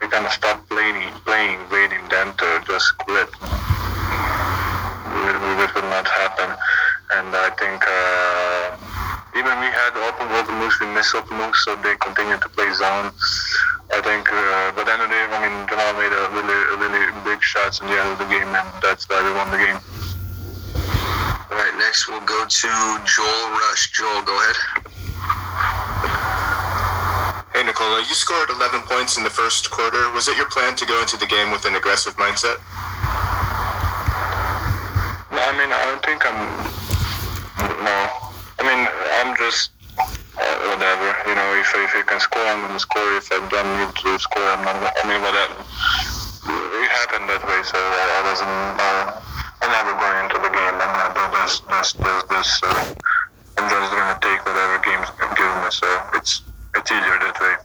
we 0.00 0.08
kind 0.08 0.24
of 0.24 0.32
stopped 0.32 0.64
playing, 0.72 1.12
playing, 1.28 1.60
waiting 1.68 2.00
them 2.08 2.32
to 2.40 2.48
just 2.64 2.96
quit. 3.04 3.28
It, 5.28 5.36
it 5.36 5.70
would 5.76 5.88
not 5.92 6.08
happen, 6.08 6.56
and 7.20 7.28
I 7.36 7.52
think 7.60 7.84
uh, 7.84 8.80
even 9.36 9.60
we 9.60 9.68
had 9.68 9.92
open 10.08 10.32
open 10.40 10.56
moves, 10.56 10.80
we 10.80 10.88
missed 10.96 11.12
open 11.12 11.36
moves, 11.36 11.60
so 11.68 11.76
they 11.84 11.92
continued 12.00 12.40
to 12.40 12.48
play 12.48 12.72
zone. 12.72 13.12
I 13.92 14.00
think, 14.00 14.24
uh, 14.32 14.72
but 14.72 14.88
then 14.88 14.98
the 15.04 15.06
day, 15.12 15.20
I 15.28 15.38
mean, 15.44 15.68
Jamal 15.68 15.92
made 16.00 16.10
a 16.16 16.32
really, 16.32 16.60
really 16.80 17.03
big 17.34 17.42
shots 17.42 17.80
in 17.80 17.86
the 17.88 17.98
end 17.98 18.12
of 18.14 18.18
the 18.18 18.30
game, 18.30 18.46
and 18.46 18.68
that's 18.78 19.08
why 19.10 19.18
we 19.18 19.34
won 19.34 19.50
the 19.50 19.58
game. 19.58 19.74
All 21.50 21.58
right, 21.58 21.74
next 21.82 22.06
we'll 22.06 22.22
go 22.22 22.46
to 22.46 22.70
Joel 23.02 23.50
Rush. 23.58 23.90
Joel, 23.90 24.22
go 24.22 24.30
ahead. 24.38 24.54
Hey, 27.50 27.64
Nikola, 27.66 27.98
you 28.06 28.14
scored 28.14 28.50
11 28.50 28.82
points 28.82 29.18
in 29.18 29.24
the 29.24 29.34
first 29.34 29.70
quarter. 29.72 30.10
Was 30.12 30.28
it 30.28 30.36
your 30.36 30.48
plan 30.48 30.76
to 30.76 30.86
go 30.86 31.00
into 31.00 31.16
the 31.16 31.26
game 31.26 31.50
with 31.50 31.64
an 31.64 31.74
aggressive 31.74 32.14
mindset? 32.14 32.62
No, 35.34 35.42
I 35.42 35.52
mean, 35.58 35.74
I 35.74 35.82
don't 35.90 36.04
think 36.06 36.22
I'm. 36.22 36.38
No, 37.82 37.98
I 38.58 38.62
mean, 38.62 38.86
I'm 39.18 39.34
just 39.34 39.70
uh, 39.98 40.58
whatever. 40.70 41.10
You 41.26 41.34
know, 41.34 41.50
if 41.58 41.66
if 41.82 41.94
you 41.98 42.04
can 42.04 42.20
score, 42.20 42.46
I'm 42.46 42.62
gonna 42.62 42.78
score. 42.78 43.16
If 43.18 43.26
I 43.32 43.42
don't 43.50 43.70
need 43.78 43.90
to 43.90 44.18
score, 44.22 44.42
I'm 44.54 44.62
not. 44.64 44.78
Gonna, 44.78 44.92
I 45.02 45.08
mean, 45.10 45.22
whatever. 45.22 46.13
It 46.94 47.10
happened 47.10 47.26
that 47.26 47.42
way, 47.42 47.58
so 47.66 47.74
I, 47.74 48.06
I 48.06 48.20
wasn't. 48.22 48.54
Uh, 48.78 49.18
I'm 49.66 49.70
never 49.74 49.98
going 49.98 50.14
into 50.30 50.38
the 50.38 50.46
game. 50.46 50.78
I'm 50.78 50.94
not. 50.94 51.10
This, 51.42 51.58
this, 51.66 51.90
this, 51.98 52.22
this. 52.30 52.50
Uh, 52.62 52.94
I'm 53.58 53.66
just 53.66 53.90
gonna 53.90 54.14
take 54.22 54.38
whatever 54.46 54.78
games 54.78 55.10
give 55.18 55.26
me. 55.58 55.74
So 55.74 55.90
it's 56.14 56.46
it's 56.78 56.86
easier 56.94 57.18
that 57.18 57.34
way. 57.42 57.58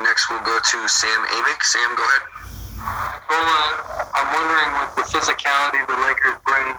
Next 0.00 0.32
we'll 0.32 0.40
go 0.48 0.56
to 0.56 0.78
Sam 0.88 1.20
Amick. 1.28 1.60
Sam, 1.60 1.92
go 1.92 2.08
ahead. 2.08 2.24
Well, 3.28 3.44
uh, 3.44 4.16
I'm 4.16 4.28
wondering 4.32 4.72
with 4.80 4.92
the 4.96 5.04
physicality 5.12 5.84
the 5.84 5.98
Lakers 6.08 6.40
bring, 6.48 6.72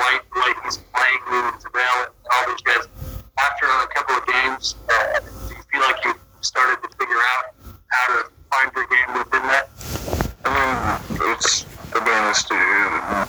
White, 0.00 0.24
like 0.32 0.56
he's 0.64 0.80
playing, 0.96 1.22
moving 1.28 1.60
to 1.60 1.68
Bell, 1.76 1.96
and 2.08 2.12
all 2.32 2.44
those 2.48 2.64
guys. 2.64 2.88
After 3.36 3.68
a 3.68 3.88
couple 3.92 4.16
of 4.16 4.24
games, 4.24 4.80
uh, 4.88 5.20
do 5.20 5.52
you 5.52 5.64
feel 5.68 5.84
like 5.84 6.00
you 6.08 6.16
started 6.40 6.80
to 6.80 6.88
figure 6.96 7.20
out 7.36 7.52
how 7.92 8.06
to 8.16 8.32
find 8.56 8.72
your 8.72 8.88
game 8.88 9.12
within 9.12 9.44
that? 9.52 9.68
I 10.44 10.48
mean, 10.48 10.72
it's 11.36 11.68
to 11.92 11.98
be 12.00 12.08
honest, 12.08 12.48
uh, 12.48 13.28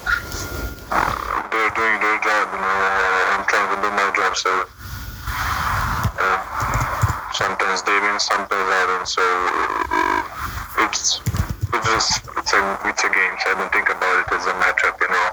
they're 1.51 1.73
doing 1.75 1.97
their 1.99 2.19
job, 2.23 2.47
you 2.55 2.59
know. 2.63 3.35
I'm 3.35 3.43
trying 3.43 3.67
to 3.75 3.77
do 3.83 3.89
my 3.91 4.07
job, 4.15 4.33
so 4.39 4.51
uh, 6.15 6.39
sometimes 7.35 7.83
they 7.83 7.97
win, 7.99 8.15
sometimes 8.23 8.71
I 8.71 8.83
don't. 8.87 9.03
So 9.03 9.19
uh, 9.19 10.87
it's 10.87 11.19
it's 11.75 11.87
just 11.91 12.23
it's 12.39 12.53
a 12.55 12.61
it's 12.87 13.03
a 13.03 13.11
game. 13.11 13.35
So 13.43 13.51
I 13.51 13.55
don't 13.59 13.71
think 13.75 13.91
about 13.91 14.15
it 14.23 14.31
as 14.31 14.47
a 14.47 14.55
matchup, 14.63 14.95
you 15.03 15.11
know. 15.11 15.27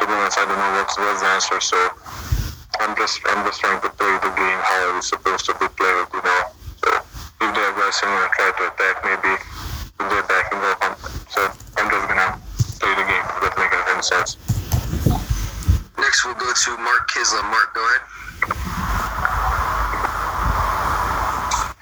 To 0.00 0.02
be 0.08 0.12
honest, 0.16 0.40
I 0.40 0.48
don't 0.48 0.56
know 0.56 0.72
what's 0.80 0.96
what's 0.96 1.20
the 1.20 1.28
answer. 1.36 1.60
So 1.60 1.76
I'm 2.80 2.96
just 2.96 3.20
I'm 3.28 3.44
just 3.44 3.60
trying 3.60 3.80
to 3.84 3.90
play 3.92 4.16
the 4.24 4.32
game 4.40 4.60
how 4.64 4.96
it's 4.96 5.12
supposed 5.12 5.44
to 5.46 5.54
be 5.60 5.68
played, 5.76 6.08
they're 8.00 8.08
aggressive 8.08 8.08
and 8.08 8.32
try 8.32 8.48
to 8.56 8.64
attack, 8.72 8.96
maybe 9.04 9.32
if 9.36 10.06
they're 10.08 10.24
backing 10.24 10.60
up, 10.64 10.78
I'm, 10.80 10.96
so 11.28 11.40
I'm 11.76 11.88
just 11.90 12.08
gonna 12.08 12.40
play 12.80 12.94
the 12.96 13.04
game. 13.04 13.26
Doesn't 13.40 13.58
make 13.60 13.72
any 13.72 14.02
sense. 14.02 14.36
Next 15.98 16.24
we'll 16.24 16.34
go 16.34 16.48
to 16.48 16.70
Mark 16.80 17.10
Kiszla. 17.12 17.42
Mark, 17.52 17.74
go 17.74 17.82
ahead. 17.84 18.02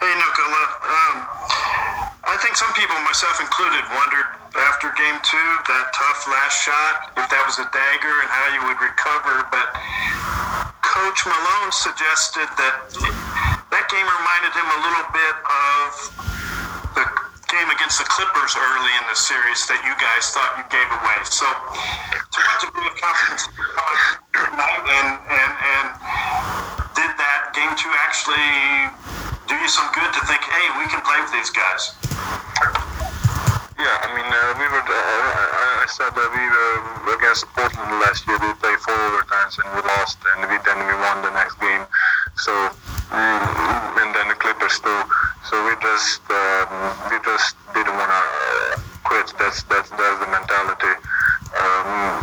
Hey, 0.03 0.12
Nikola. 0.18 0.64
Um, 0.83 1.16
I 2.27 2.37
think 2.42 2.57
some 2.57 2.73
people, 2.75 2.99
myself 3.07 3.38
included, 3.38 3.85
wondered 3.94 4.27
after 4.66 4.90
game 4.99 5.18
two, 5.23 5.51
that 5.70 5.94
tough 5.94 6.27
last 6.27 6.59
shot, 6.59 7.14
if 7.23 7.27
that 7.31 7.42
was 7.46 7.62
a 7.62 7.68
dagger 7.70 8.14
and 8.18 8.31
how 8.31 8.46
you 8.51 8.61
would 8.66 8.81
recover. 8.83 9.46
But 9.55 9.79
Coach 10.83 11.23
Malone 11.23 11.70
suggested 11.70 12.51
that 12.59 12.90
that 12.99 13.19
game 14.00 14.08
reminded 14.16 14.52
him 14.56 14.64
a 14.64 14.80
little 14.80 15.06
bit 15.12 15.36
of 15.44 15.88
the 16.96 17.04
game 17.52 17.68
against 17.68 18.00
the 18.00 18.08
Clippers 18.08 18.56
early 18.56 18.92
in 18.96 19.04
the 19.12 19.18
series 19.18 19.60
that 19.68 19.76
you 19.84 19.92
guys 20.00 20.32
thought 20.32 20.56
you 20.56 20.64
gave 20.72 20.88
away. 20.88 21.20
So, 21.28 21.44
to 21.44 22.38
what 22.40 22.56
degree 22.64 22.88
of 22.88 22.96
confidence 22.96 23.44
tonight, 23.44 24.84
and, 24.88 25.08
and, 25.20 25.52
and 25.52 25.86
did 26.96 27.12
that 27.12 27.52
game 27.52 27.68
two 27.76 27.92
actually 28.08 28.88
do 29.44 29.52
you 29.60 29.68
some 29.68 29.92
good 29.92 30.08
to 30.16 30.20
think, 30.24 30.40
hey, 30.48 30.66
we 30.80 30.88
can 30.88 31.04
play 31.04 31.20
with 31.20 31.36
these 31.36 31.52
guys? 31.52 31.92
Yeah, 33.76 33.96
I 34.00 34.08
mean, 34.16 34.28
uh, 34.28 34.40
we 34.56 34.64
were. 34.64 34.80
Uh, 34.80 34.96
I, 34.96 35.84
I 35.84 35.86
said 35.92 36.12
that 36.16 36.28
we 36.32 36.44
were 36.48 37.20
against 37.20 37.44
Portland 37.52 38.00
last 38.00 38.24
year. 38.24 38.40
We 38.40 38.52
played 38.60 38.80
four 38.80 38.96
overtimes 38.96 39.60
and 39.60 39.68
we 39.76 39.80
lost, 39.84 40.20
and 40.36 40.48
we 40.48 40.56
then 40.64 40.78
we 40.88 40.94
won 41.04 41.20
the 41.20 41.32
next 41.32 41.56
game. 41.60 41.84
So, 42.36 42.52
mm, 43.12 43.60
and 44.00 44.14
then 44.14 44.28
the 44.28 44.34
Clippers 44.34 44.80
too. 44.80 45.00
So 45.48 45.54
we 45.66 45.72
just 45.80 46.20
um, 46.30 46.72
we 47.12 47.16
just 47.24 47.56
didn't 47.74 47.92
want 47.96 48.08
to 48.08 48.22
uh, 48.22 48.80
quit. 49.04 49.28
That's 49.36 49.62
that's 49.68 49.90
that's 49.92 50.18
the 50.20 50.28
mentality. 50.32 50.94
Um, 51.52 52.20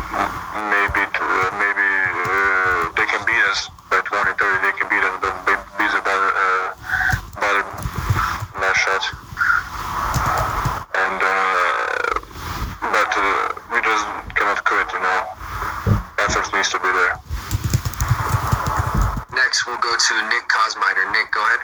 maybe 0.73 1.03
to, 1.05 1.23
uh, 1.23 1.49
maybe 1.61 1.89
uh, 2.25 2.93
they 2.97 3.05
can 3.05 3.21
beat 3.27 3.43
us 3.51 3.69
by 3.91 3.99
20, 4.01 4.33
30. 4.37 4.63
They 4.63 4.73
can 4.79 4.87
beat 4.89 5.03
us, 5.05 5.15
but 5.21 5.33
be- 5.45 5.65
beat 5.77 5.91
us 5.93 6.01
by 6.01 6.15
uh, 6.17 6.67
by 7.37 7.51
the 7.57 7.63
last 8.57 8.79
shot. 8.81 9.03
And 10.97 11.19
uh, 11.21 12.17
but 12.89 13.11
uh, 13.13 13.53
we 13.69 13.79
just 13.85 14.05
cannot 14.33 14.65
quit. 14.65 14.87
You 14.93 15.01
know, 15.05 15.19
effort 16.25 16.47
needs 16.57 16.69
to 16.73 16.79
be 16.81 16.89
there. 16.89 17.15
Next 19.37 19.67
we'll 19.67 19.77
go 19.77 19.93
to 19.93 20.13
Nick 20.33 20.49
Kosmider. 20.49 21.05
Nick, 21.13 21.29
go 21.31 21.39
ahead. 21.45 21.61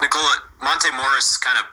Nikola, 0.00 0.34
Monte 0.62 0.90
Morris 0.94 1.36
kind 1.36 1.58
of, 1.58 1.66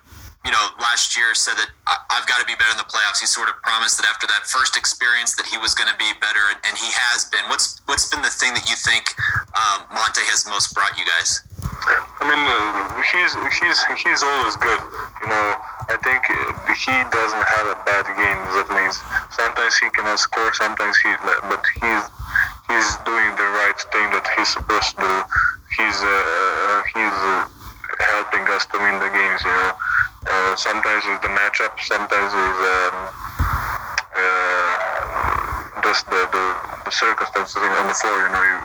you 0.43 0.51
know, 0.51 0.65
last 0.81 1.15
year 1.15 1.35
said 1.35 1.53
that 1.55 1.69
I- 1.85 2.01
I've 2.09 2.25
got 2.25 2.39
to 2.41 2.45
be 2.45 2.55
better 2.55 2.71
in 2.71 2.77
the 2.77 2.89
playoffs. 2.89 3.19
He 3.19 3.27
sort 3.27 3.49
of 3.49 3.61
that 3.99 4.07
after 4.07 4.23
that 4.27 4.47
first 4.47 4.79
experience 4.79 5.35
that 5.35 5.45
he 5.45 5.59
was 5.59 5.75
going 5.75 5.91
to 5.91 5.99
be 5.99 6.07
better, 6.23 6.55
and, 6.63 6.75
he 6.79 6.89
has 7.11 7.27
been. 7.27 7.43
What's 7.51 7.83
what's 7.85 8.07
been 8.09 8.23
the 8.23 8.31
thing 8.31 8.55
that 8.55 8.65
you 8.71 8.75
think 8.75 9.11
um, 9.53 9.83
Monte 9.91 10.23
has 10.31 10.47
most 10.47 10.73
brought 10.73 10.95
you 10.97 11.05
guys? 11.05 11.43
I 12.19 12.23
mean, 12.23 12.39
uh, 12.39 13.03
he's 13.11 13.35
he's 13.59 13.79
he's 13.99 14.21
always 14.23 14.55
good. 14.57 14.81
You 15.21 15.27
know, 15.27 15.47
I 15.91 15.99
think 15.99 16.23
uh, 16.31 16.55
he 16.71 16.95
doesn't 17.11 17.45
have 17.45 17.67
a 17.75 17.77
bad 17.83 18.07
game. 18.15 18.39
That 18.55 18.71
means 18.71 18.95
sometimes 19.35 19.75
he 19.77 19.91
cannot 19.91 20.19
score, 20.19 20.51
sometimes 20.55 20.95
he, 21.03 21.11
but 21.21 21.61
he's 21.77 22.03
doing 23.05 23.31
the 23.35 23.49
right 23.59 23.77
thing 23.91 24.07
that 24.15 24.25
he's 24.33 24.49
supposed 24.49 24.95
to 24.95 25.03
do. 25.03 25.15
He's 25.75 25.99
uh, 26.01 26.81
he's 26.95 27.17
uh, 27.19 27.45
helping 27.99 28.47
us 28.49 28.65
to 28.71 28.79
win 28.79 28.97
the 28.97 29.11
games. 29.11 29.41
You 29.43 29.51
know, 29.51 29.71
uh, 30.31 30.55
sometimes 30.55 31.03
it's 31.05 31.21
the 31.21 31.33
matchup, 31.35 31.75
sometimes 31.83 32.31
it's 32.31 32.61
um, 32.63 32.95
uh, 34.15 34.43
the, 35.83 36.21
the 36.31 36.91
circumstances 36.91 37.59
on 37.59 37.87
the 37.87 37.97
floor. 37.97 38.17
You 38.23 38.31
know, 38.33 38.43
you, 38.43 38.57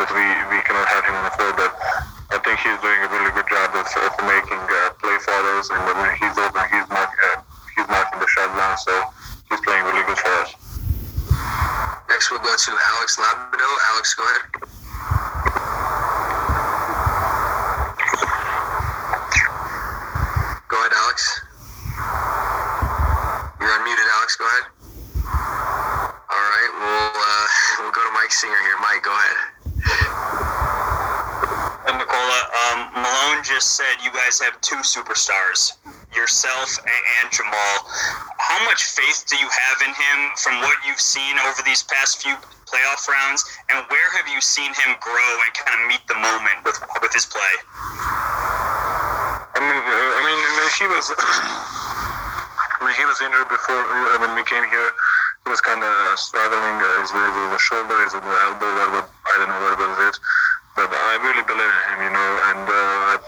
that 0.00 0.10
we 0.10 0.24
we 0.50 0.58
cannot 0.64 0.88
have 0.88 1.04
him 1.04 1.14
on 1.14 1.24
the 1.28 1.34
floor, 1.36 1.52
but. 1.54 1.72
I 2.30 2.36
think 2.44 2.60
he's 2.60 2.76
doing 2.84 3.00
a 3.00 3.08
really 3.08 3.32
good 3.32 3.48
job 3.48 3.72
of, 3.72 3.88
of 3.88 4.12
making 4.28 4.60
uh, 4.60 4.92
play 5.00 5.16
follows, 5.24 5.72
and 5.72 5.80
when 5.96 6.12
he's 6.20 6.36
open, 6.36 6.60
he's 6.68 6.84
mark, 6.92 7.08
uh, 7.08 7.40
he's 7.72 7.88
marking 7.88 8.20
the 8.20 8.28
shot 8.28 8.52
down. 8.52 8.76
So 8.76 8.92
he's 9.48 9.60
playing 9.64 9.80
really 9.88 10.04
good 10.04 10.20
for 10.20 10.28
us. 10.44 10.52
Next, 12.08 12.30
we'll 12.30 12.40
go 12.40 12.52
to 12.52 12.72
Alex 12.72 13.16
Labidou. 13.16 13.72
Alex, 13.92 14.14
go 14.14 14.24
ahead. 14.28 14.44
Go 20.68 20.76
ahead, 20.80 20.92
Alex. 21.00 21.40
You're 23.60 23.72
unmuted, 23.72 24.08
Alex. 24.20 24.36
Go 24.36 24.44
ahead. 24.44 24.64
All 26.28 26.44
right, 26.52 26.72
we'll 26.76 27.22
uh, 27.24 27.46
we'll 27.80 27.92
go 27.92 28.04
to 28.04 28.12
Mike 28.12 28.32
Singer 28.32 28.52
here. 28.52 28.76
Mike, 28.80 29.02
go 29.02 29.12
ahead. 29.16 29.36
And 31.88 31.96
Nikola, 31.96 32.40
um, 32.52 33.00
Malone 33.00 33.40
just 33.44 33.76
said 33.76 33.96
you 34.04 34.12
guys 34.12 34.38
have 34.40 34.60
two 34.60 34.76
superstars, 34.84 35.72
yourself 36.14 36.76
and, 36.84 37.02
and 37.20 37.32
Jamal. 37.32 37.76
How 38.36 38.60
much 38.68 38.84
faith 38.92 39.24
do 39.24 39.36
you 39.40 39.48
have 39.48 39.80
in 39.80 39.92
him 39.96 40.18
from 40.36 40.60
what 40.60 40.76
you've 40.86 41.00
seen 41.00 41.38
over 41.48 41.62
these 41.64 41.82
past 41.84 42.20
few 42.22 42.36
playoff 42.68 43.08
rounds, 43.08 43.44
and 43.70 43.80
where 44.38 44.46
have 44.46 44.54
you 44.54 44.62
seen 44.62 44.70
him 44.70 44.94
grow 45.02 45.30
and 45.42 45.52
kind 45.58 45.74
of 45.74 45.82
meet 45.90 46.04
the 46.06 46.14
moment 46.14 46.62
with 46.62 46.78
with 47.02 47.10
his 47.10 47.26
play? 47.26 47.54
I 49.50 49.58
mean, 49.58 49.82
uh, 49.82 50.14
I 50.14 50.20
mean, 50.22 50.38
he 50.78 50.86
was 50.86 51.10
when 52.86 52.94
he 52.94 53.02
was 53.02 53.18
injured 53.18 53.50
before 53.50 53.82
uh, 53.82 54.22
when 54.22 54.38
we 54.38 54.46
came 54.46 54.62
here, 54.70 54.90
he 55.42 55.50
was 55.50 55.58
kind 55.58 55.82
of 55.82 55.90
struggling. 56.22 56.78
Uh, 56.78 57.02
is 57.02 57.10
it 57.10 57.34
the 57.50 57.58
shoulder? 57.58 57.98
Is 58.06 58.14
it 58.14 58.22
the 58.22 58.36
elbow? 58.46 58.70
What, 58.94 59.10
I 59.10 59.34
don't 59.42 59.50
know 59.50 59.58
what 59.58 59.74
was 59.74 60.14
it. 60.14 60.22
But 60.78 60.86
I 60.86 61.18
really 61.18 61.42
believe 61.42 61.74
in 61.74 61.86
him, 61.90 61.98
you 62.06 62.12
know, 62.14 62.30
and 62.54 62.62
uh, 62.62 63.10
I, 63.10 63.18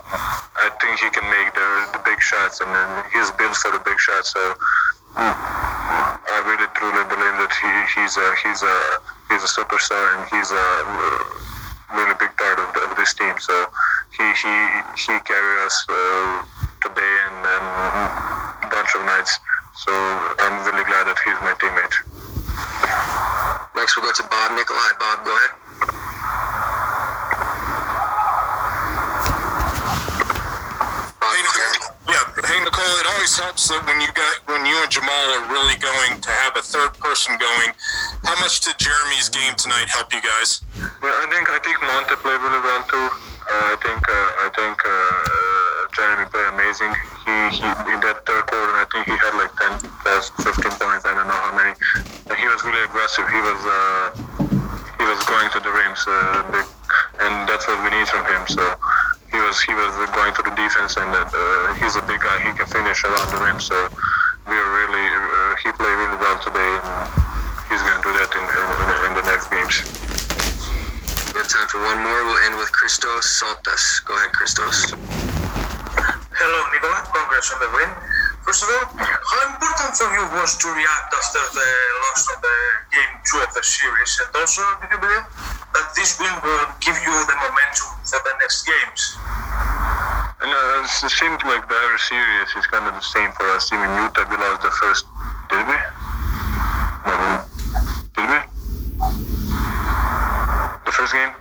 I 0.63 0.79
think 0.79 0.95
he 1.03 1.11
can 1.11 1.27
make 1.27 1.51
the, 1.59 1.99
the 1.99 2.03
big 2.07 2.23
shots, 2.23 2.63
and 2.63 2.71
he's 3.11 3.35
built 3.35 3.59
for 3.59 3.75
the 3.75 3.83
big 3.83 3.99
shots. 3.99 4.31
So 4.31 4.55
I 5.19 6.39
really 6.47 6.71
truly 6.79 7.03
believe 7.11 7.35
that 7.43 7.51
he, 7.51 7.99
he's 7.99 8.15
a 8.15 8.27
he's 8.47 8.63
a 8.63 8.79
he's 9.41 9.57
a 9.57 9.61
superstar, 9.61 10.19
and 10.19 10.29
he's 10.29 10.51
a 10.51 10.67
really 11.97 12.15
big 12.21 12.37
part 12.37 12.59
of, 12.59 12.69
of 12.91 12.97
this 12.97 13.15
team. 13.15 13.33
So 13.41 13.67
he 14.17 14.25
he 14.37 14.55
he 14.97 15.19
carried 15.25 15.65
us 15.65 15.87
uh, 15.89 16.45
today 16.83 17.15
and, 17.25 17.41
and 17.41 17.65
a 18.65 18.69
bunch 18.69 18.93
of 18.95 19.05
nights. 19.07 19.39
So 19.77 19.93
I'm 19.93 20.65
really 20.67 20.85
glad 20.85 21.09
that 21.09 21.17
he's 21.25 21.41
my 21.41 21.55
teammate. 21.57 21.97
Next, 23.77 23.97
we'll 23.97 24.05
go 24.05 24.13
to 24.13 24.23
Bob 24.29 24.53
Nikolai. 24.53 24.93
Bob, 24.99 25.25
go 25.25 25.33
ahead. 25.33 25.57
Yeah, 32.11 32.27
hey 32.45 32.59
Nicole. 32.65 32.97
It 32.99 33.07
always 33.15 33.39
helps 33.39 33.69
that 33.69 33.87
when 33.87 34.01
you 34.01 34.11
got 34.13 34.35
when 34.51 34.67
you 34.67 34.75
and 34.83 34.91
Jamal 34.91 35.15
are 35.39 35.47
really 35.47 35.79
going 35.79 36.21
to 36.21 36.31
have 36.43 36.57
a 36.57 36.63
third 36.63 36.93
person 36.99 37.39
going. 37.39 37.71
How 38.25 38.37
much 38.41 38.61
did 38.61 38.77
Jerami's 38.79 39.29
game 39.29 39.55
tonight 39.57 39.89
help 39.89 40.13
you 40.13 40.21
guys? 40.21 40.61
Well, 41.03 41.13
I 41.13 41.27
think 41.33 41.49
I 41.51 41.59
think 41.65 41.77
Monte 41.83 42.15
played 42.21 42.41
really 42.41 42.63
well 42.63 42.83
too. 42.85 43.09
Uh, 43.51 43.75
I 43.75 43.77
think 43.83 44.03
uh, 44.07 44.45
I 44.45 44.49
think 44.55 44.77
uh, 44.87 45.91
Jerami 45.97 46.27
played 46.31 46.49
amazing. 46.55 46.93
He, 47.27 47.35
he 47.59 47.67
in 47.91 47.99
that 48.05 48.23
third 48.29 48.45
quarter, 48.47 48.77
I 48.79 48.87
think 48.93 49.11
he 49.11 49.17
had 49.19 49.35
like 49.35 49.51
10 49.83 49.91
plus 50.05 50.31
15 50.39 50.79
points. 50.79 51.03
I 51.03 51.13
don't 51.17 51.27
know 51.27 51.41
how 51.41 51.55
many. 51.57 51.75
And 52.31 52.37
he 52.39 52.47
was 52.47 52.63
really 52.63 52.85
aggressive. 52.87 53.27
He 53.27 53.41
was 53.43 53.61
uh, 53.65 54.07
he 55.01 55.05
was 55.09 55.21
going 55.27 55.49
to 55.57 55.61
the 55.65 55.73
rims, 55.73 56.05
uh, 56.07 56.63
and 57.25 57.49
that's 57.49 57.67
what 57.67 57.81
we 57.83 57.91
need 57.91 58.07
from 58.07 58.23
him. 58.29 58.45
So 58.47 58.63
he 59.33 59.39
was 59.41 59.59
he 59.65 59.73
was 59.75 59.93
going 60.13 60.35
to 60.37 60.43
the 60.45 60.55
defense, 60.55 60.95
and 61.01 61.11
uh, 61.11 61.27
he's 61.81 61.97
a 61.97 62.05
big 62.05 62.21
guy. 62.21 62.37
He 62.45 62.53
can 62.53 62.69
finish 62.69 63.03
around 63.03 63.29
the 63.33 63.41
rim. 63.41 63.59
So 63.59 63.75
we 64.47 64.55
were 64.55 64.73
really 64.85 65.07
uh, 65.09 65.57
he 65.63 65.73
played 65.75 65.97
really 65.97 66.19
well 66.21 66.39
today, 66.39 66.73
and 66.85 67.31
he's 67.71 67.83
going 67.83 67.99
to 67.99 68.05
do 68.05 68.13
that 68.19 68.31
in, 68.35 68.45
in, 68.47 68.67
in 69.07 69.13
the 69.15 69.25
next 69.31 69.47
games. 69.51 69.79
We 71.31 71.39
have 71.39 71.47
time 71.47 71.69
for 71.71 71.79
one 71.79 72.03
more. 72.03 72.21
We'll 72.27 72.43
end 72.51 72.59
with 72.59 72.71
Christos 72.73 73.39
Saltas. 73.39 74.05
Go 74.05 74.17
ahead, 74.19 74.30
Christos. 74.41 74.97
Hello, 76.33 76.61
Nikola. 76.73 77.05
Congrats 77.13 77.53
on 77.53 77.61
the 77.61 77.69
win. 77.77 77.93
First 78.41 78.65
of 78.65 78.73
all, 78.73 78.89
how 78.97 79.53
important 79.53 79.93
for 79.93 80.09
you 80.17 80.25
was 80.33 80.57
to 80.65 80.67
react 80.73 81.13
after 81.13 81.45
the 81.53 81.69
loss 82.01 82.25
of 82.33 82.41
the 82.41 82.57
game 82.89 83.21
two 83.29 83.37
of 83.37 83.53
the 83.53 83.61
series? 83.61 84.17
And 84.17 84.33
also, 84.33 84.65
did 84.81 84.97
you 84.97 85.01
believe 85.05 85.29
that 85.77 85.93
this 85.93 86.17
win 86.17 86.33
will 86.41 86.73
give 86.81 86.97
you 87.05 87.13
the 87.29 87.37
momentum 87.37 88.01
for 88.01 88.17
the 88.25 88.33
next 88.41 88.65
games? 88.65 89.21
And 90.41 90.49
uh, 90.49 90.89
it 90.89 91.13
seems 91.13 91.45
like 91.45 91.69
the 91.69 92.01
series 92.01 92.49
is 92.57 92.65
kind 92.73 92.89
of 92.89 92.97
the 92.97 93.05
same 93.05 93.37
for 93.37 93.45
us. 93.53 93.69
Even 93.69 93.93
Utah, 93.93 94.25
we 94.25 94.41
lost 94.41 94.65
the 94.65 94.73
first. 94.73 95.05
Did 95.53 95.69
we? 95.69 95.77
No, 97.05 97.45
did 98.17 98.25
we? 98.25 98.41
The 100.89 100.93
first 100.97 101.13
game? 101.13 101.37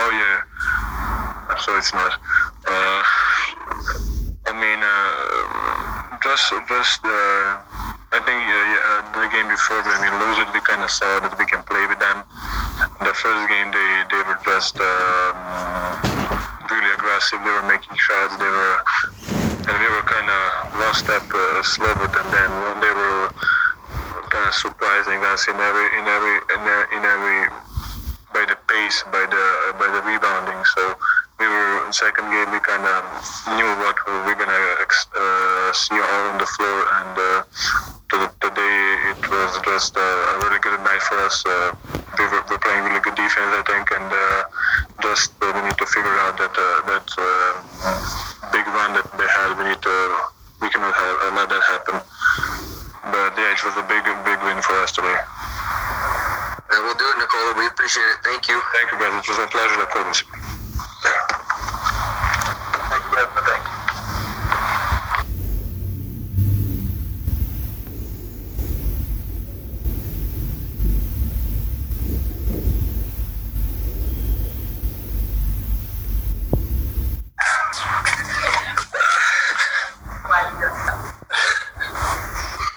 Oh 0.00 0.10
yeah. 0.14 0.38
So 1.58 1.67
it's 1.78 1.94
not. 1.94 2.12
Uh, 2.66 3.02
I 4.50 4.52
mean, 4.56 4.80
uh, 4.82 6.18
just 6.22 6.50
just 6.68 7.00
uh, 7.04 7.62
I 8.10 8.18
think 8.24 8.40
uh, 8.42 8.72
yeah, 8.74 9.04
the 9.14 9.28
game 9.30 9.48
before 9.48 9.80
when 9.86 10.00
we 10.02 10.10
lose 10.18 10.38
it, 10.42 10.48
we 10.52 10.60
kind 10.66 10.82
of 10.82 10.90
saw 10.90 11.20
that 11.20 11.38
we 11.38 11.46
can 11.46 11.62
play 11.64 11.84
with 11.86 12.00
them. 12.00 12.24
The 13.04 13.14
first 13.14 13.42
game, 13.48 13.70
they 13.70 13.90
they 14.10 14.22
were 14.26 14.40
just 14.44 14.74
um, 14.80 15.36
really 16.70 16.90
aggressive. 16.96 17.38
They 17.44 17.52
were 17.54 17.68
making 17.68 17.94
shots. 17.96 18.34
They 18.36 18.48
were 18.50 18.76
and 19.68 19.76
we 19.78 19.88
were 19.92 20.04
kind 20.08 20.28
of 20.28 20.46
one 20.80 20.94
step 20.96 21.22
uh, 21.28 21.62
slower 21.62 22.08
than 22.08 22.26
them. 22.32 22.50
They 22.80 22.92
were 22.92 23.28
kind 24.32 24.48
of 24.48 24.54
surprising 24.56 25.20
us 25.28 25.46
in 25.48 25.56
every 25.56 25.86
in, 25.98 26.04
every- 26.08 26.44
in 26.96 27.02
every 27.04 27.40
by 28.32 28.44
the 28.48 28.56
pace, 28.68 29.04
by 29.12 29.24
the 29.28 29.44
by 29.78 29.88
the 29.92 30.00
rebounding. 30.08 30.60
So 30.76 30.82
we 31.38 31.46
were 31.46 31.86
in 31.86 31.92
second 32.18 32.34
game. 32.34 32.50
We 32.50 32.58
kind 32.60 32.82
of 32.82 33.02
knew 33.54 33.70
what 33.78 33.94
we 34.06 34.12
were 34.26 34.34
gonna 34.34 34.64
uh, 34.82 35.72
see 35.72 35.94
all 35.94 36.24
on 36.34 36.38
the 36.38 36.46
floor, 36.46 36.78
and 36.98 37.14
uh, 37.14 37.42
to- 38.10 38.34
today 38.42 38.78
it 39.14 39.22
was 39.30 39.50
just 39.62 39.94
uh, 39.96 40.02
a 40.02 40.34
really 40.42 40.58
good 40.58 40.80
night 40.82 41.02
for 41.02 41.14
us. 41.22 41.46
Uh, 41.46 41.70
we 42.18 42.24
were, 42.26 42.42
we're 42.50 42.58
playing 42.58 42.82
really 42.90 42.98
good 43.00 43.14
defense, 43.14 43.54
I 43.54 43.62
think, 43.70 43.86
and 43.94 44.10
uh, 44.10 44.42
just 45.02 45.30
uh, 45.42 45.52
we 45.54 45.62
need 45.62 45.78
to 45.78 45.86
figure 45.86 46.18
out 46.26 46.34
that 46.42 46.54
uh, 46.58 46.66
that 46.90 47.06
uh, 47.22 47.54
big 48.50 48.66
run 48.66 48.98
that 48.98 49.06
they 49.14 49.28
had. 49.30 49.54
We 49.54 49.70
need 49.70 49.82
to 49.82 49.96
we 50.58 50.68
cannot 50.74 50.94
have, 50.98 51.16
uh, 51.22 51.38
let 51.38 51.46
that 51.54 51.64
happen. 51.70 51.96
But 53.14 53.30
yeah, 53.38 53.54
it 53.54 53.62
was 53.62 53.78
a 53.78 53.86
big 53.86 54.02
big 54.26 54.38
win 54.42 54.58
for 54.58 54.74
us 54.82 54.90
today. 54.90 55.18
And 56.74 56.82
we'll 56.82 56.98
do 56.98 57.06
it, 57.14 57.18
Nikola. 57.22 57.54
We 57.62 57.66
appreciate 57.70 58.10
it. 58.10 58.18
Thank 58.26 58.48
you. 58.50 58.58
Thank 58.74 58.90
you, 58.90 58.98
guys. 58.98 59.22
It 59.22 59.28
was 59.30 59.38
a 59.38 59.46
pleasure, 59.46 59.80
of 59.86 59.90
course. 59.94 60.24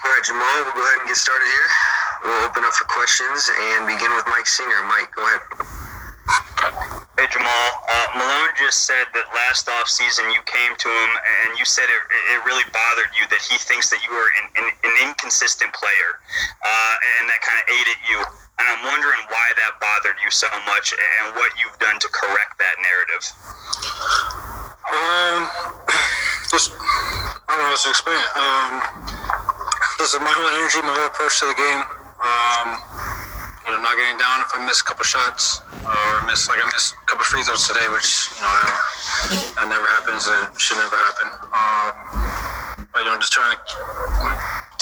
All 0.04 0.10
right, 0.10 0.24
Jamal, 0.24 0.64
we'll 0.64 0.74
go 0.74 0.82
ahead 0.82 0.98
and 1.00 1.01
get 1.12 1.20
started 1.20 1.44
here. 1.44 1.70
We'll 2.24 2.44
open 2.48 2.64
up 2.64 2.72
for 2.72 2.88
questions 2.88 3.44
and 3.44 3.84
begin 3.84 4.08
with 4.16 4.24
Mike 4.32 4.48
Singer. 4.48 4.80
Mike, 4.88 5.12
go 5.12 5.20
ahead. 5.28 5.44
Hey 7.20 7.28
Jamal, 7.28 7.68
uh, 7.84 8.16
Malone 8.16 8.56
just 8.56 8.88
said 8.88 9.04
that 9.12 9.28
last 9.36 9.68
off 9.68 9.92
season 9.92 10.24
you 10.32 10.40
came 10.48 10.72
to 10.72 10.88
him 10.88 11.10
and 11.44 11.60
you 11.60 11.68
said 11.68 11.84
it, 11.84 12.02
it 12.32 12.40
really 12.48 12.64
bothered 12.72 13.12
you 13.12 13.28
that 13.28 13.44
he 13.44 13.60
thinks 13.60 13.92
that 13.92 14.00
you 14.00 14.08
are 14.08 14.30
an, 14.40 14.46
an, 14.56 14.66
an 14.88 14.94
inconsistent 15.04 15.68
player, 15.76 16.16
uh, 16.64 16.94
and 17.20 17.28
that 17.28 17.44
kind 17.44 17.60
of 17.60 17.66
ate 17.68 17.88
at 17.92 18.00
you. 18.08 18.16
And 18.56 18.64
I'm 18.72 18.80
wondering 18.88 19.20
why 19.28 19.52
that 19.60 19.76
bothered 19.84 20.16
you 20.24 20.32
so 20.32 20.48
much 20.64 20.96
and 20.96 21.36
what 21.36 21.52
you've 21.60 21.76
done 21.76 22.00
to 22.00 22.08
correct 22.08 22.56
that 22.56 22.80
narrative. 22.80 23.24
Um, 24.88 25.40
just 26.48 26.72
I 26.72 27.52
don't 27.52 27.68
know 27.68 27.68
how 27.68 27.76
to 27.76 27.90
explain. 27.92 28.16
it. 28.16 28.32
Um, 28.32 29.21
listen, 30.02 30.18
my 30.26 30.34
whole 30.34 30.50
energy, 30.58 30.82
my 30.82 30.90
whole 30.90 31.06
approach 31.14 31.38
to 31.38 31.46
the 31.46 31.54
game. 31.54 31.82
Um, 32.18 32.74
you 33.62 33.70
know, 33.70 33.78
not 33.86 33.94
getting 33.94 34.18
down 34.18 34.42
if 34.42 34.50
I 34.50 34.58
miss 34.66 34.82
a 34.82 34.86
couple 34.86 35.06
shots 35.06 35.62
or 35.86 36.26
miss 36.26 36.50
like 36.50 36.58
I 36.58 36.66
missed 36.74 36.98
a 36.98 37.06
couple 37.06 37.22
free 37.22 37.46
throws 37.46 37.70
today, 37.70 37.86
which 37.94 38.34
you 38.34 38.42
know 38.42 38.50
that 39.54 39.70
never 39.70 39.86
happens. 39.94 40.26
It 40.26 40.58
should 40.58 40.82
never 40.82 40.98
happen. 40.98 41.28
Um, 41.54 41.94
but 42.90 43.06
you 43.06 43.14
know, 43.14 43.14
just 43.22 43.30
trying 43.30 43.54
to 43.54 43.62